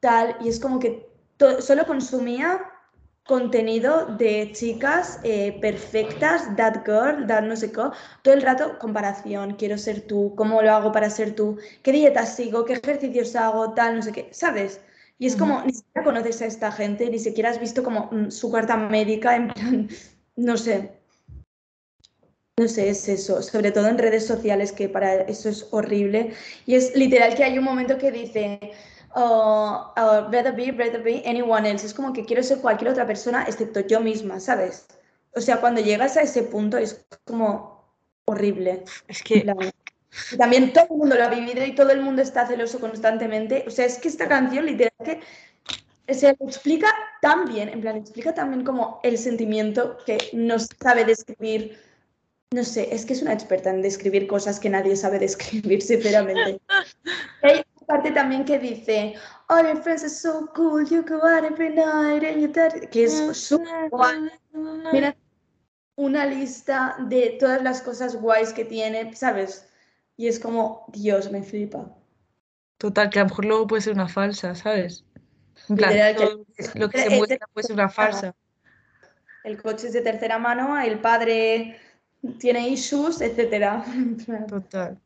tal, 0.00 0.36
y 0.40 0.48
es 0.48 0.60
como 0.60 0.78
que 0.78 1.08
solo 1.60 1.86
consumía 1.86 2.60
contenido 3.26 4.06
de 4.18 4.50
chicas 4.52 5.20
eh, 5.22 5.58
perfectas, 5.60 6.54
that 6.56 6.84
girl, 6.84 7.26
that 7.26 7.42
no 7.42 7.56
sé 7.56 7.70
qué, 7.70 7.82
todo 8.22 8.34
el 8.34 8.42
rato 8.42 8.78
comparación, 8.78 9.54
quiero 9.54 9.78
ser 9.78 10.02
tú, 10.02 10.34
cómo 10.36 10.62
lo 10.62 10.72
hago 10.72 10.92
para 10.92 11.08
ser 11.10 11.34
tú, 11.34 11.58
qué 11.82 11.92
dietas 11.92 12.34
sigo, 12.36 12.64
qué 12.64 12.74
ejercicios 12.74 13.36
hago, 13.36 13.72
tal, 13.72 13.96
no 13.96 14.02
sé 14.02 14.12
qué, 14.12 14.28
¿sabes? 14.32 14.80
Y 15.18 15.26
es 15.26 15.36
como, 15.36 15.62
ni 15.64 15.74
siquiera 15.74 16.02
conoces 16.02 16.40
a 16.42 16.46
esta 16.46 16.72
gente, 16.72 17.10
ni 17.10 17.18
siquiera 17.18 17.50
has 17.50 17.60
visto 17.60 17.82
como 17.84 18.08
mm, 18.10 18.30
su 18.30 18.50
carta 18.50 18.76
médica, 18.76 19.36
en 19.36 19.48
plan, 19.48 19.88
no 20.36 20.56
sé. 20.56 20.92
No 22.58 22.68
sé, 22.68 22.90
es 22.90 23.08
eso, 23.08 23.42
sobre 23.42 23.72
todo 23.72 23.88
en 23.88 23.96
redes 23.96 24.26
sociales, 24.26 24.72
que 24.72 24.88
para 24.88 25.14
eso 25.22 25.48
es 25.48 25.66
horrible. 25.70 26.34
Y 26.66 26.74
es 26.74 26.94
literal 26.94 27.34
que 27.34 27.44
hay 27.44 27.56
un 27.56 27.64
momento 27.64 27.96
que 27.96 28.12
dice, 28.12 28.60
o 29.14 29.92
uh, 29.96 30.30
rather 30.30 30.54
be, 30.54 30.70
rather 30.72 31.02
be 31.02 31.22
anyone 31.26 31.68
else. 31.68 31.86
Es 31.86 31.94
como 31.94 32.12
que 32.12 32.24
quiero 32.24 32.42
ser 32.42 32.58
cualquier 32.58 32.90
otra 32.90 33.06
persona 33.06 33.44
excepto 33.44 33.80
yo 33.80 34.00
misma, 34.00 34.40
¿sabes? 34.40 34.86
O 35.34 35.40
sea, 35.40 35.60
cuando 35.60 35.80
llegas 35.80 36.16
a 36.16 36.22
ese 36.22 36.42
punto 36.42 36.76
es 36.76 37.06
como 37.24 37.94
horrible. 38.26 38.84
Es 39.08 39.22
que... 39.22 39.46
También 40.36 40.72
todo 40.72 40.86
el 40.90 40.96
mundo 40.96 41.14
lo 41.14 41.24
ha 41.24 41.28
vivido 41.28 41.64
y 41.64 41.74
todo 41.74 41.90
el 41.90 42.02
mundo 42.02 42.20
está 42.20 42.46
celoso 42.46 42.80
constantemente. 42.80 43.64
O 43.66 43.70
sea, 43.70 43.86
es 43.86 43.96
que 43.98 44.08
esta 44.08 44.28
canción 44.28 44.66
literalmente 44.66 45.24
se 46.12 46.30
explica 46.40 46.88
tan 47.20 47.46
bien, 47.46 47.68
en 47.68 47.80
plan, 47.80 47.96
explica 47.96 48.34
también 48.34 48.64
como 48.64 49.00
el 49.02 49.18
sentimiento 49.18 49.98
que 50.06 50.18
no 50.32 50.56
sabe 50.58 51.04
describir. 51.04 51.78
No 52.52 52.64
sé, 52.64 52.92
es 52.92 53.06
que 53.06 53.12
es 53.12 53.22
una 53.22 53.32
experta 53.32 53.70
en 53.70 53.82
describir 53.82 54.26
cosas 54.26 54.58
que 54.58 54.70
nadie 54.70 54.96
sabe 54.96 55.18
describir, 55.18 55.82
sinceramente. 55.82 56.60
Hay 57.42 57.62
parte 57.86 58.10
también 58.10 58.44
que 58.44 58.58
dice, 58.58 59.14
All 59.48 59.66
your 59.66 59.82
friends 59.82 60.02
are 60.02 60.10
so 60.10 60.48
cool, 60.54 60.84
you 60.84 61.02
go 61.02 61.22
out 61.26 61.44
every 61.44 61.70
night 61.70 62.24
and 62.24 62.40
you 62.40 62.52
que 62.90 63.04
es 63.04 63.36
súper 63.36 63.88
guay. 63.90 64.30
Mira, 64.92 65.16
una 65.96 66.26
lista 66.26 66.96
de 67.08 67.36
todas 67.38 67.62
las 67.62 67.82
cosas 67.82 68.16
guays 68.16 68.52
que 68.52 68.64
tiene, 68.64 69.14
¿sabes? 69.14 69.68
Y 70.16 70.28
es 70.28 70.38
como, 70.38 70.84
Dios, 70.88 71.30
me 71.30 71.42
flipa. 71.42 71.94
Total, 72.78 73.10
que 73.10 73.18
a 73.18 73.22
lo 73.22 73.28
mejor 73.28 73.44
luego 73.44 73.66
puede 73.66 73.82
ser 73.82 73.92
una 73.92 74.08
falsa, 74.08 74.54
¿sabes? 74.54 75.04
En 75.68 75.76
plan, 75.76 75.94
lo 76.74 76.90
que 76.90 76.98
se 76.98 77.10
muestra 77.10 77.46
puede 77.52 77.66
ser 77.66 77.74
una 77.74 77.88
falsa. 77.88 78.34
El 79.44 79.60
coche 79.60 79.86
es 79.86 79.92
de 79.92 80.02
tercera 80.02 80.38
mano, 80.38 80.78
el 80.80 80.98
padre 80.98 81.78
tiene 82.38 82.68
issues, 82.68 83.20
etcétera. 83.20 83.84
Total. 84.48 84.98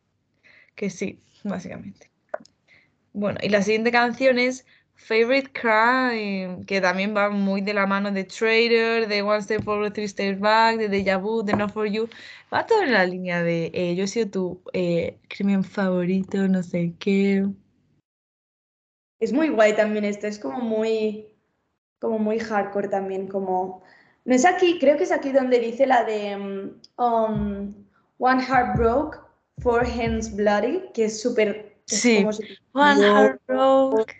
Que 0.74 0.90
sí, 0.90 1.20
básicamente. 1.44 2.10
Bueno, 3.12 3.38
y 3.42 3.48
la 3.48 3.62
siguiente 3.62 3.92
canción 3.92 4.38
es 4.38 4.66
Favorite 4.96 5.50
Crime, 5.52 6.64
que 6.66 6.80
también 6.80 7.14
va 7.16 7.30
muy 7.30 7.60
de 7.60 7.74
la 7.74 7.86
mano 7.86 8.10
de 8.10 8.24
Trader, 8.24 9.06
de 9.06 9.22
One 9.22 9.42
Step 9.42 9.62
Forward, 9.62 9.92
Three 9.92 10.08
Steps 10.08 10.40
Back, 10.40 10.78
de 10.78 10.88
Deja 10.88 11.18
Vu, 11.18 11.42
de 11.42 11.54
Not 11.54 11.72
For 11.72 11.86
You. 11.86 12.08
Va 12.52 12.66
todo 12.66 12.82
en 12.82 12.92
la 12.92 13.04
línea 13.06 13.42
de 13.42 13.70
eh, 13.72 13.94
yo 13.94 14.04
he 14.04 14.08
sido 14.08 14.28
tu 14.30 14.62
eh, 14.72 15.18
crimen 15.28 15.62
favorito, 15.62 16.48
no 16.48 16.62
sé 16.62 16.94
qué. 16.98 17.46
Es 19.20 19.32
muy 19.32 19.48
guay 19.48 19.74
también 19.74 20.04
esto, 20.04 20.26
es 20.26 20.38
como 20.38 20.60
muy, 20.60 21.28
como 21.98 22.18
muy 22.18 22.38
hardcore 22.38 22.88
también, 22.88 23.28
como... 23.28 23.82
No 24.24 24.34
es 24.34 24.46
aquí, 24.46 24.78
creo 24.78 24.96
que 24.96 25.04
es 25.04 25.12
aquí 25.12 25.32
donde 25.32 25.58
dice 25.58 25.86
la 25.86 26.04
de 26.04 26.36
mm, 26.36 27.02
um, 27.02 27.74
One 28.18 28.42
Heart 28.42 28.78
Broke, 28.78 29.18
Four 29.58 29.84
Hands 29.86 30.34
Bloody, 30.34 30.82
que 30.94 31.04
es 31.04 31.20
súper 31.20 31.74
Sí. 31.86 32.24
One 32.72 33.00
heart 33.02 33.40
broke, 33.46 34.14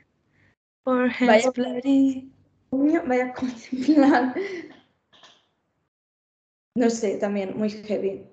four 0.85 1.09
hands 1.09 1.51
bloody. 1.55 2.31
Vaya 2.71 3.33
plan. 3.33 4.35
No 6.75 6.91
sé, 6.91 7.17
también 7.19 7.57
muy 7.57 7.71
heavy. 7.71 8.27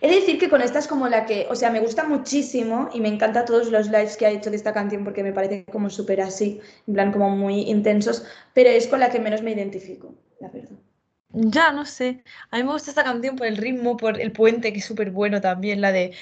He 0.00 0.08
de 0.08 0.16
decir 0.16 0.38
que 0.38 0.48
con 0.48 0.62
esta 0.62 0.78
es 0.78 0.86
como 0.86 1.08
la 1.08 1.26
que, 1.26 1.46
o 1.50 1.56
sea, 1.56 1.70
me 1.70 1.80
gusta 1.80 2.04
muchísimo 2.04 2.88
y 2.94 3.00
me 3.00 3.08
encanta 3.08 3.44
todos 3.44 3.70
los 3.70 3.88
lives 3.88 4.16
que 4.16 4.26
ha 4.26 4.30
hecho 4.30 4.50
de 4.50 4.56
esta 4.56 4.72
canción 4.72 5.04
porque 5.04 5.22
me 5.22 5.32
parece 5.32 5.64
como 5.64 5.90
súper 5.90 6.20
así, 6.20 6.60
en 6.86 6.94
plan 6.94 7.12
como 7.12 7.30
muy 7.30 7.62
intensos, 7.70 8.24
pero 8.54 8.70
es 8.70 8.86
con 8.86 9.00
la 9.00 9.10
que 9.10 9.20
menos 9.20 9.42
me 9.42 9.52
identifico, 9.52 10.14
la 10.40 10.48
verdad. 10.48 10.76
Ya, 11.30 11.72
no 11.72 11.84
sé. 11.84 12.24
A 12.50 12.56
mí 12.56 12.64
me 12.64 12.72
gusta 12.72 12.90
esta 12.90 13.04
canción 13.04 13.36
por 13.36 13.46
el 13.46 13.56
ritmo, 13.58 13.96
por 13.96 14.20
el 14.20 14.32
puente, 14.32 14.72
que 14.72 14.78
es 14.78 14.84
súper 14.84 15.10
bueno 15.10 15.40
también, 15.40 15.80
la 15.80 15.92
de... 15.92 16.14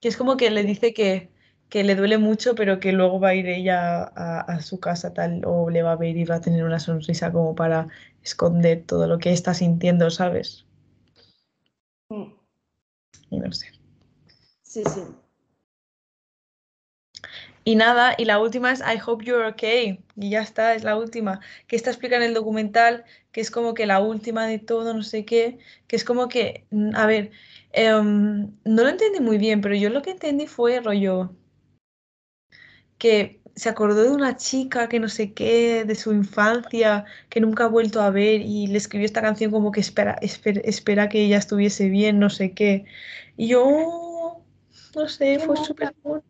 Que 0.00 0.08
es 0.08 0.16
como 0.16 0.36
que 0.36 0.50
le 0.50 0.62
dice 0.62 0.94
que, 0.94 1.30
que 1.70 1.84
le 1.84 1.94
duele 1.94 2.18
mucho, 2.18 2.54
pero 2.54 2.80
que 2.80 2.92
luego 2.92 3.20
va 3.20 3.30
a 3.30 3.34
ir 3.34 3.46
ella 3.48 4.02
a, 4.02 4.40
a, 4.40 4.60
su 4.60 4.80
casa 4.80 5.14
tal, 5.14 5.42
o 5.46 5.70
le 5.70 5.82
va 5.82 5.92
a 5.92 5.96
ver 5.96 6.16
y 6.16 6.24
va 6.24 6.36
a 6.36 6.40
tener 6.40 6.64
una 6.64 6.80
sonrisa 6.80 7.32
como 7.32 7.54
para 7.54 7.88
esconder 8.22 8.84
todo 8.86 9.06
lo 9.06 9.18
que 9.18 9.32
está 9.32 9.54
sintiendo, 9.54 10.10
¿sabes? 10.10 10.66
Y 13.30 13.38
no 13.38 13.52
sé. 13.52 13.68
Sí, 14.62 14.82
sí. 14.84 15.00
Y 17.62 17.76
nada, 17.76 18.14
y 18.18 18.24
la 18.24 18.40
última 18.40 18.72
es 18.72 18.80
I 18.80 18.98
hope 19.04 19.24
you're 19.24 19.46
okay. 19.46 20.02
Y 20.16 20.30
ya 20.30 20.40
está, 20.42 20.74
es 20.74 20.82
la 20.82 20.96
última. 20.96 21.40
Que 21.66 21.76
está 21.76 21.90
explica 21.90 22.16
en 22.16 22.22
el 22.22 22.34
documental, 22.34 23.04
que 23.32 23.40
es 23.40 23.50
como 23.50 23.74
que 23.74 23.86
la 23.86 24.00
última 24.00 24.46
de 24.46 24.58
todo, 24.58 24.94
no 24.94 25.02
sé 25.02 25.24
qué. 25.24 25.58
Que 25.86 25.96
es 25.96 26.04
como 26.04 26.28
que, 26.28 26.66
mm, 26.70 26.96
a 26.96 27.06
ver, 27.06 27.30
um, 27.76 28.52
no 28.64 28.82
lo 28.82 28.88
entendí 28.88 29.20
muy 29.20 29.38
bien, 29.38 29.60
pero 29.60 29.74
yo 29.76 29.90
lo 29.90 30.02
que 30.02 30.10
entendí 30.12 30.46
fue 30.46 30.80
rollo. 30.80 31.30
Que 33.00 33.40
se 33.56 33.68
acordó 33.68 34.04
de 34.04 34.10
una 34.10 34.36
chica 34.36 34.88
que 34.88 35.00
no 35.00 35.08
sé 35.08 35.32
qué, 35.34 35.84
de 35.84 35.94
su 35.94 36.12
infancia, 36.12 37.04
que 37.28 37.40
nunca 37.40 37.64
ha 37.64 37.68
vuelto 37.68 38.00
a 38.00 38.10
ver 38.10 38.40
y 38.40 38.68
le 38.68 38.78
escribió 38.78 39.04
esta 39.04 39.20
canción 39.20 39.50
como 39.50 39.72
que 39.72 39.80
espera, 39.80 40.16
espera, 40.22 40.60
espera 40.64 41.08
que 41.08 41.24
ella 41.24 41.38
estuviese 41.38 41.88
bien, 41.88 42.18
no 42.18 42.30
sé 42.30 42.52
qué. 42.52 42.84
Y 43.36 43.48
yo, 43.48 44.42
no 44.94 45.08
sé, 45.08 45.38
fue 45.40 45.56
súper 45.56 45.94
mola, 46.04 46.22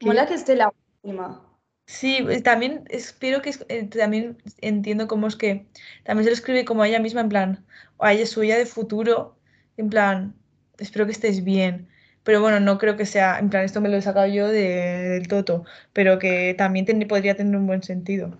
mola, 0.00 0.26
que 0.26 0.34
esté 0.34 0.56
la 0.56 0.72
última. 1.02 1.44
Sí, 1.86 2.18
también 2.44 2.84
espero 2.90 3.40
que 3.40 3.54
eh, 3.68 3.84
también 3.84 4.36
entiendo 4.58 5.08
cómo 5.08 5.26
es 5.26 5.36
que 5.36 5.66
también 6.04 6.24
se 6.24 6.30
lo 6.30 6.34
escribe 6.34 6.66
como 6.66 6.82
a 6.82 6.88
ella 6.88 7.00
misma 7.00 7.22
en 7.22 7.30
plan, 7.30 7.66
o 7.96 8.04
a 8.04 8.12
ella 8.12 8.26
suya 8.26 8.58
de 8.58 8.66
futuro, 8.66 9.38
en 9.78 9.88
plan, 9.88 10.34
espero 10.76 11.06
que 11.06 11.12
estés 11.12 11.44
bien. 11.44 11.88
Pero 12.28 12.42
bueno, 12.42 12.60
no 12.60 12.76
creo 12.76 12.94
que 12.94 13.06
sea, 13.06 13.38
en 13.38 13.48
plan, 13.48 13.64
esto 13.64 13.80
me 13.80 13.88
lo 13.88 13.96
he 13.96 14.02
sacado 14.02 14.26
yo 14.26 14.48
de, 14.48 14.60
del 14.60 15.28
toto, 15.28 15.64
pero 15.94 16.18
que 16.18 16.54
también 16.58 16.84
podría 17.08 17.34
tener 17.34 17.56
un 17.56 17.66
buen 17.66 17.82
sentido. 17.82 18.36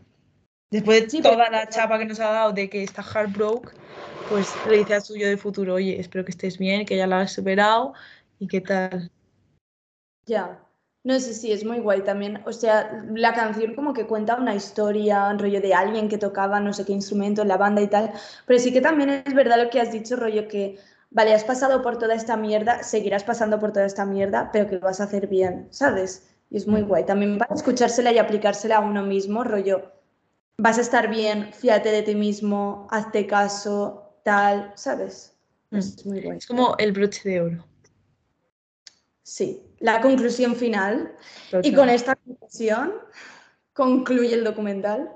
Después 0.71 1.11
de 1.11 1.23
toda 1.23 1.49
la 1.49 1.71
chapa 1.71 1.99
que 1.99 2.05
nos 2.05 2.21
ha 2.21 2.31
dado 2.31 2.53
de 2.53 2.69
que 2.69 2.83
está 2.83 3.03
heartbroken, 3.03 3.71
pues 4.29 4.63
le 4.67 4.77
dice 4.77 4.93
a 4.93 5.01
suyo 5.01 5.27
de 5.27 5.39
futuro, 5.39 5.73
oye, 5.73 5.99
espero 5.99 6.23
que 6.27 6.33
estés 6.33 6.59
bien, 6.59 6.85
que 6.85 6.99
ya 6.99 7.07
la 7.07 7.21
has 7.21 7.33
superado 7.33 7.95
¿Y 8.39 8.47
qué 8.47 8.61
tal? 8.61 9.11
Ya. 10.27 10.63
No 11.03 11.19
sé 11.19 11.33
si 11.33 11.53
es 11.53 11.65
muy 11.65 11.79
guay 11.79 12.03
también. 12.03 12.43
O 12.45 12.53
sea, 12.53 13.03
la 13.15 13.33
canción 13.33 13.75
como 13.75 13.95
que 13.95 14.07
cuenta 14.07 14.37
una 14.37 14.55
historia, 14.55 15.29
un 15.31 15.39
rollo 15.39 15.63
de 15.63 15.73
alguien 15.73 16.11
que 16.11 16.19
tocaba 16.19 16.61
no 16.61 16.75
sé 16.75 16.85
qué 16.85 16.93
instrumento 16.93 17.41
en 17.41 17.49
la 17.49 17.57
banda 17.57 17.81
y 17.81 17.89
tal. 17.89 18.13
Pero 18.45 18.59
sí 18.59 18.71
que 18.71 18.83
también 18.83 19.23
es 19.25 19.33
verdad 19.33 19.57
lo 19.65 19.71
que 19.71 19.81
has 19.81 19.91
dicho, 19.91 20.15
rollo 20.15 20.47
que, 20.47 20.79
vale, 21.11 21.35
has 21.35 21.45
pasado 21.45 21.83
por 21.83 21.99
toda 21.99 22.15
esta 22.15 22.37
mierda, 22.37 22.83
seguirás 22.83 23.25
pasando 23.25 23.59
por 23.59 23.73
toda 23.73 23.87
esta 23.87 24.05
mierda, 24.05 24.51
pero 24.53 24.69
que 24.69 24.77
lo 24.77 24.81
vas 24.81 25.01
a 25.01 25.05
hacer 25.05 25.27
bien, 25.27 25.69
¿sabes? 25.71 26.29
Y 26.51 26.57
es 26.57 26.67
muy 26.67 26.83
guay. 26.83 27.05
También 27.05 27.39
para 27.39 27.55
escuchársela 27.55 28.13
y 28.13 28.19
aplicársela 28.19 28.77
a 28.77 28.81
uno 28.81 29.03
mismo, 29.03 29.45
rollo, 29.45 29.93
vas 30.59 30.79
a 30.79 30.83
estar 30.83 31.09
bien, 31.09 31.53
fíjate 31.53 31.91
de 31.91 32.03
ti 32.03 32.15
mismo, 32.15 32.87
hazte 32.91 33.27
caso, 33.27 34.15
tal, 34.25 34.73
¿sabes? 34.77 35.37
Mm. 35.71 35.77
Es 35.77 36.07
muy 36.07 36.21
guay. 36.21 36.39
Es 36.39 36.47
como 36.47 36.75
el 36.79 36.93
broche 36.93 37.29
de 37.29 37.41
oro. 37.41 37.65
Sí, 39.23 39.63
la 39.79 40.01
conclusión 40.01 40.57
final. 40.57 41.15
Y 41.63 41.75
con 41.75 41.91
esta 41.91 42.17
conclusión 42.17 42.95
concluye 43.75 44.35
el 44.35 44.43
documental. 44.43 45.11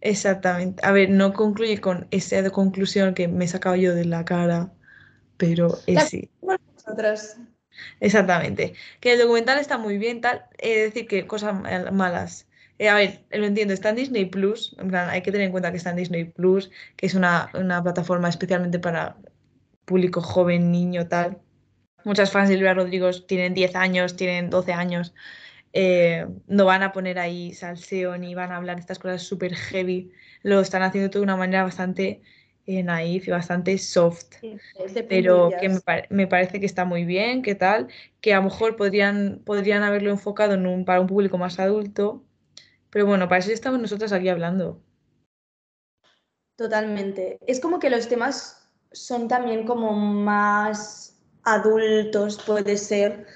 Exactamente. 0.00 0.84
A 0.84 0.92
ver, 0.92 1.10
no 1.10 1.32
concluye 1.32 1.78
con 1.78 2.08
esa 2.10 2.48
conclusión 2.50 3.14
que 3.14 3.28
me 3.28 3.44
he 3.44 3.48
sacado 3.48 3.76
yo 3.76 3.94
de 3.94 4.06
la 4.06 4.24
cara, 4.24 4.72
pero 5.42 5.76
es 5.86 6.08
sí. 6.08 6.30
Exactamente. 7.98 8.74
Que 9.00 9.14
el 9.14 9.18
documental 9.18 9.58
está 9.58 9.76
muy 9.76 9.98
bien, 9.98 10.20
tal. 10.20 10.44
Es 10.58 10.92
decir, 10.92 11.08
que 11.08 11.26
cosas 11.26 11.52
malas. 11.92 12.48
Eh, 12.78 12.88
a 12.88 12.94
ver, 12.94 13.24
lo 13.32 13.44
entiendo, 13.46 13.74
está 13.74 13.90
en 13.90 13.96
Disney 13.96 14.26
Plus. 14.26 14.76
En 14.78 14.88
plan, 14.88 15.10
hay 15.10 15.22
que 15.22 15.32
tener 15.32 15.46
en 15.46 15.50
cuenta 15.52 15.72
que 15.72 15.78
está 15.78 15.90
en 15.90 15.96
Disney 15.96 16.24
Plus, 16.26 16.70
que 16.96 17.06
es 17.06 17.14
una, 17.14 17.50
una 17.54 17.82
plataforma 17.82 18.28
especialmente 18.28 18.78
para 18.78 19.16
público 19.84 20.20
joven, 20.22 20.70
niño, 20.70 21.08
tal. 21.08 21.40
Muchas 22.04 22.30
fans 22.30 22.48
de 22.48 22.54
Olivia 22.54 22.74
Rodrigo 22.74 23.10
tienen 23.26 23.54
10 23.54 23.74
años, 23.76 24.14
tienen 24.16 24.48
12 24.50 24.72
años. 24.72 25.12
eh, 25.72 26.26
no 26.46 26.66
van 26.66 26.82
a 26.82 26.92
poner 26.92 27.18
ahí 27.18 27.52
salseo 27.54 28.18
ni 28.18 28.34
van 28.34 28.52
a 28.52 28.56
hablar 28.58 28.78
estas 28.78 28.98
cosas 29.00 29.22
súper 29.22 29.54
heavy. 29.56 30.12
Lo 30.42 30.60
están 30.60 30.82
haciendo 30.82 31.10
todo 31.10 31.20
de 31.20 31.24
una 31.24 31.36
manera 31.36 31.64
bastante 31.64 32.22
eh, 32.66 32.82
naif 32.82 33.28
y 33.28 33.30
bastante 33.30 33.76
soft. 33.78 34.36
Pero 35.08 35.50
que 35.60 35.80
me, 36.10 36.26
parece 36.26 36.60
que 36.60 36.66
está 36.66 36.84
muy 36.84 37.04
bien, 37.04 37.42
que 37.42 37.54
tal, 37.54 37.88
que 38.20 38.34
a 38.34 38.38
lo 38.38 38.44
mejor 38.44 38.76
podrían, 38.76 39.40
podrían 39.44 39.82
haberlo 39.82 40.10
enfocado 40.10 40.54
en 40.54 40.66
un, 40.66 40.84
para 40.84 41.00
un 41.00 41.06
público 41.06 41.38
más 41.38 41.58
adulto. 41.58 42.24
Pero 42.90 43.06
bueno, 43.06 43.28
para 43.28 43.38
eso 43.38 43.48
ya 43.48 43.54
estamos 43.54 43.80
nosotras 43.80 44.12
aquí 44.12 44.28
hablando. 44.28 44.80
Totalmente. 46.56 47.38
Es 47.46 47.60
como 47.60 47.78
que 47.78 47.90
los 47.90 48.08
temas 48.08 48.70
son 48.92 49.26
también 49.26 49.66
como 49.66 49.92
más 49.92 51.18
adultos, 51.44 52.42
puede 52.46 52.76
ser. 52.76 53.26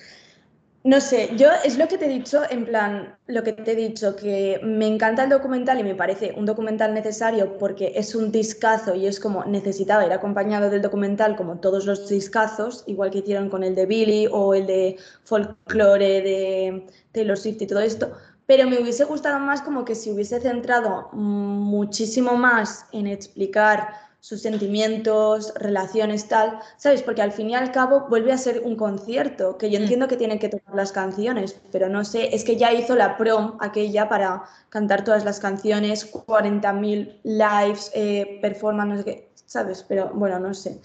No 0.86 1.00
sé, 1.00 1.32
yo 1.36 1.48
es 1.64 1.78
lo 1.78 1.88
que 1.88 1.98
te 1.98 2.04
he 2.06 2.08
dicho, 2.08 2.42
en 2.48 2.64
plan, 2.64 3.18
lo 3.26 3.42
que 3.42 3.52
te 3.52 3.72
he 3.72 3.74
dicho, 3.74 4.14
que 4.14 4.60
me 4.62 4.86
encanta 4.86 5.24
el 5.24 5.30
documental 5.30 5.80
y 5.80 5.82
me 5.82 5.96
parece 5.96 6.32
un 6.36 6.46
documental 6.46 6.94
necesario 6.94 7.58
porque 7.58 7.94
es 7.96 8.14
un 8.14 8.30
discazo 8.30 8.94
y 8.94 9.08
es 9.08 9.18
como 9.18 9.44
necesitaba 9.46 10.06
ir 10.06 10.12
acompañado 10.12 10.70
del 10.70 10.82
documental 10.82 11.34
como 11.34 11.58
todos 11.58 11.86
los 11.86 12.08
discazos, 12.08 12.84
igual 12.86 13.10
que 13.10 13.18
hicieron 13.18 13.50
con 13.50 13.64
el 13.64 13.74
de 13.74 13.84
Billy 13.84 14.28
o 14.30 14.54
el 14.54 14.68
de 14.68 14.96
folklore 15.24 16.22
de 16.22 16.86
Taylor 17.10 17.36
Swift 17.36 17.62
y 17.62 17.66
todo 17.66 17.80
esto, 17.80 18.12
pero 18.46 18.70
me 18.70 18.80
hubiese 18.80 19.02
gustado 19.02 19.40
más 19.40 19.62
como 19.62 19.84
que 19.84 19.96
se 19.96 20.12
hubiese 20.12 20.40
centrado 20.40 21.08
muchísimo 21.10 22.36
más 22.36 22.86
en 22.92 23.08
explicar 23.08 24.05
sus 24.20 24.42
sentimientos, 24.42 25.52
relaciones, 25.56 26.26
tal, 26.28 26.58
¿sabes? 26.78 27.02
Porque 27.02 27.22
al 27.22 27.32
fin 27.32 27.50
y 27.50 27.54
al 27.54 27.70
cabo 27.70 28.06
vuelve 28.08 28.32
a 28.32 28.38
ser 28.38 28.62
un 28.64 28.74
concierto, 28.76 29.56
que 29.56 29.70
yo 29.70 29.78
Mm. 29.78 29.82
entiendo 29.82 30.08
que 30.08 30.16
tienen 30.16 30.38
que 30.38 30.48
tocar 30.48 30.74
las 30.74 30.90
canciones, 30.92 31.56
pero 31.70 31.88
no 31.88 32.04
sé, 32.04 32.34
es 32.34 32.42
que 32.44 32.56
ya 32.56 32.72
hizo 32.72 32.96
la 32.96 33.16
prom 33.16 33.56
aquella 33.60 34.08
para 34.08 34.42
cantar 34.68 35.04
todas 35.04 35.24
las 35.24 35.38
canciones, 35.40 36.04
40.000 36.04 37.20
lives, 37.22 37.90
eh, 37.94 38.38
performance, 38.42 38.88
no 38.88 38.98
sé 38.98 39.04
qué, 39.04 39.30
¿sabes? 39.46 39.84
Pero 39.88 40.10
bueno, 40.14 40.38
no 40.40 40.54
sé. 40.54 40.80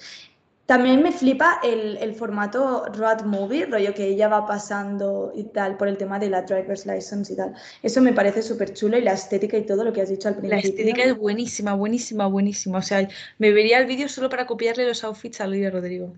También 0.71 1.03
me 1.03 1.11
flipa 1.11 1.59
el, 1.63 1.97
el 1.97 2.13
formato 2.15 2.85
road 2.93 3.25
movie, 3.25 3.65
rollo 3.65 3.93
que 3.93 4.07
ella 4.07 4.29
va 4.29 4.45
pasando 4.45 5.33
y 5.35 5.43
tal, 5.43 5.75
por 5.75 5.89
el 5.89 5.97
tema 5.97 6.17
de 6.17 6.29
la 6.29 6.43
driver's 6.43 6.85
license 6.85 7.33
y 7.33 7.35
tal. 7.35 7.53
Eso 7.83 7.99
me 8.01 8.13
parece 8.13 8.41
súper 8.41 8.73
chulo 8.73 8.97
y 8.97 9.01
la 9.01 9.11
estética 9.11 9.57
y 9.57 9.65
todo 9.65 9.83
lo 9.83 9.91
que 9.91 10.01
has 10.01 10.09
dicho 10.09 10.29
al 10.29 10.35
La 10.47 10.59
principio. 10.59 10.69
estética 10.69 11.03
es 11.03 11.17
buenísima, 11.17 11.73
buenísima, 11.73 12.25
buenísima. 12.27 12.77
O 12.77 12.81
sea, 12.81 13.05
me 13.37 13.51
vería 13.51 13.79
el 13.79 13.85
vídeo 13.85 14.07
solo 14.07 14.29
para 14.29 14.45
copiarle 14.47 14.87
los 14.87 15.03
outfits 15.03 15.41
a 15.41 15.45
Olivia 15.45 15.71
Rodrigo. 15.71 16.13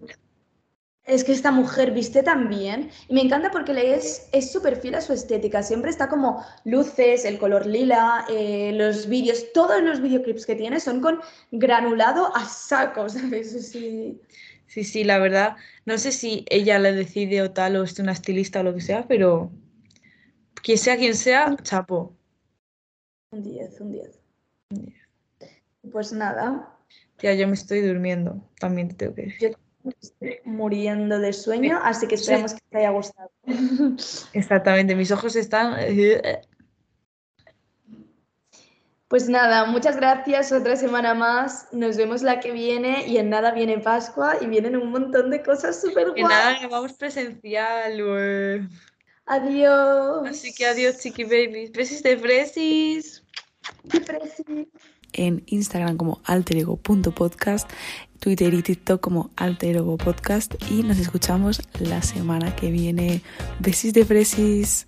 Es 1.05 1.25
que 1.25 1.33
esta 1.33 1.51
mujer 1.51 1.91
viste 1.91 2.23
tan 2.23 2.47
bien 2.47 2.89
y 3.09 3.13
me 3.13 3.21
encanta 3.21 3.51
porque 3.51 3.73
le 3.73 3.93
es 3.95 4.29
es 4.31 4.51
súper 4.53 4.77
fiel 4.77 4.95
a 4.95 5.01
su 5.01 5.11
estética. 5.11 5.61
Siempre 5.61 5.89
está 5.91 6.07
como 6.07 6.43
luces, 6.63 7.25
el 7.25 7.37
color 7.39 7.65
lila, 7.65 8.25
eh, 8.29 8.71
los 8.73 9.07
vídeos, 9.09 9.51
todos 9.53 9.81
los 9.83 10.01
videoclips 10.01 10.45
que 10.45 10.55
tiene 10.55 10.79
son 10.79 11.01
con 11.01 11.19
granulado 11.51 12.33
a 12.35 12.45
saco, 12.45 13.09
¿sabes? 13.09 13.53
Así- 13.55 14.21
Sí, 14.65 14.83
sí, 14.85 15.03
la 15.03 15.19
verdad, 15.19 15.57
no 15.85 15.97
sé 15.99 16.11
si 16.11 16.45
ella 16.49 16.79
le 16.79 16.93
decide 16.93 17.41
o 17.43 17.51
tal, 17.51 17.75
o 17.75 17.83
es 17.83 17.99
una 17.99 18.13
estilista 18.13 18.61
o 18.61 18.63
lo 18.63 18.73
que 18.73 18.81
sea, 18.81 19.05
pero 19.07 19.51
quien 20.63 20.77
sea 20.77 20.97
quien 20.97 21.15
sea, 21.15 21.55
chapo. 21.61 22.15
Un 23.31 23.43
10, 23.43 23.79
un 23.81 23.91
10. 23.91 24.19
Pues 25.91 26.13
nada, 26.13 26.75
Tía, 27.17 27.35
yo 27.35 27.47
me 27.47 27.53
estoy 27.53 27.81
durmiendo, 27.81 28.41
también 28.59 28.87
te 28.89 28.95
tengo 28.95 29.13
que 29.15 29.23
decir. 29.23 29.51
yo 29.51 29.57
estoy 30.01 30.39
muriendo 30.45 31.19
de 31.19 31.33
sueño, 31.33 31.79
así 31.83 32.07
que 32.07 32.15
esperamos 32.15 32.53
que 32.53 32.61
te 32.69 32.77
haya 32.77 32.89
gustado. 32.91 33.31
Exactamente, 34.33 34.95
mis 34.95 35.11
ojos 35.11 35.35
están... 35.35 35.75
eh, 35.79 36.41
Pues 39.07 39.29
nada, 39.29 39.65
muchas 39.65 39.95
gracias, 39.97 40.51
otra 40.51 40.75
semana 40.75 41.13
más. 41.13 41.67
Nos 41.71 41.97
vemos 41.97 42.23
la 42.23 42.39
que 42.39 42.51
viene 42.51 43.05
y 43.07 43.17
en 43.17 43.29
nada 43.29 43.51
viene 43.51 43.77
Pascua 43.77 44.37
y 44.41 44.47
vienen 44.47 44.75
un 44.75 44.89
montón 44.91 45.29
de 45.29 45.43
cosas 45.43 45.79
súper 45.79 46.13
Que 46.15 46.23
nada, 46.23 46.45
guays. 46.45 46.59
grabamos 46.61 46.93
presencial, 46.93 48.03
güey. 48.03 48.67
Adiós. 49.27 50.27
Así 50.27 50.51
que 50.53 50.65
adiós, 50.65 50.97
chiqui 50.99 51.25
babies. 51.25 51.71
Besis 51.71 52.01
de 52.01 52.17
fresis. 52.17 53.23
Presi. 53.87 54.67
En 55.13 55.43
Instagram 55.45 55.95
como 55.95 56.19
alterego.podcast, 56.25 57.69
Twitter 58.23 58.53
y 58.53 58.61
TikTok 58.61 59.01
como 59.01 59.31
alterego 59.35 59.97
podcast 59.97 60.53
y 60.71 60.81
nos 60.81 60.97
escuchamos 60.97 61.61
la 61.77 62.01
semana 62.01 62.55
que 62.55 62.71
viene. 62.71 63.21
Besis 63.59 63.93
de 63.93 64.05
fresis. 64.05 64.87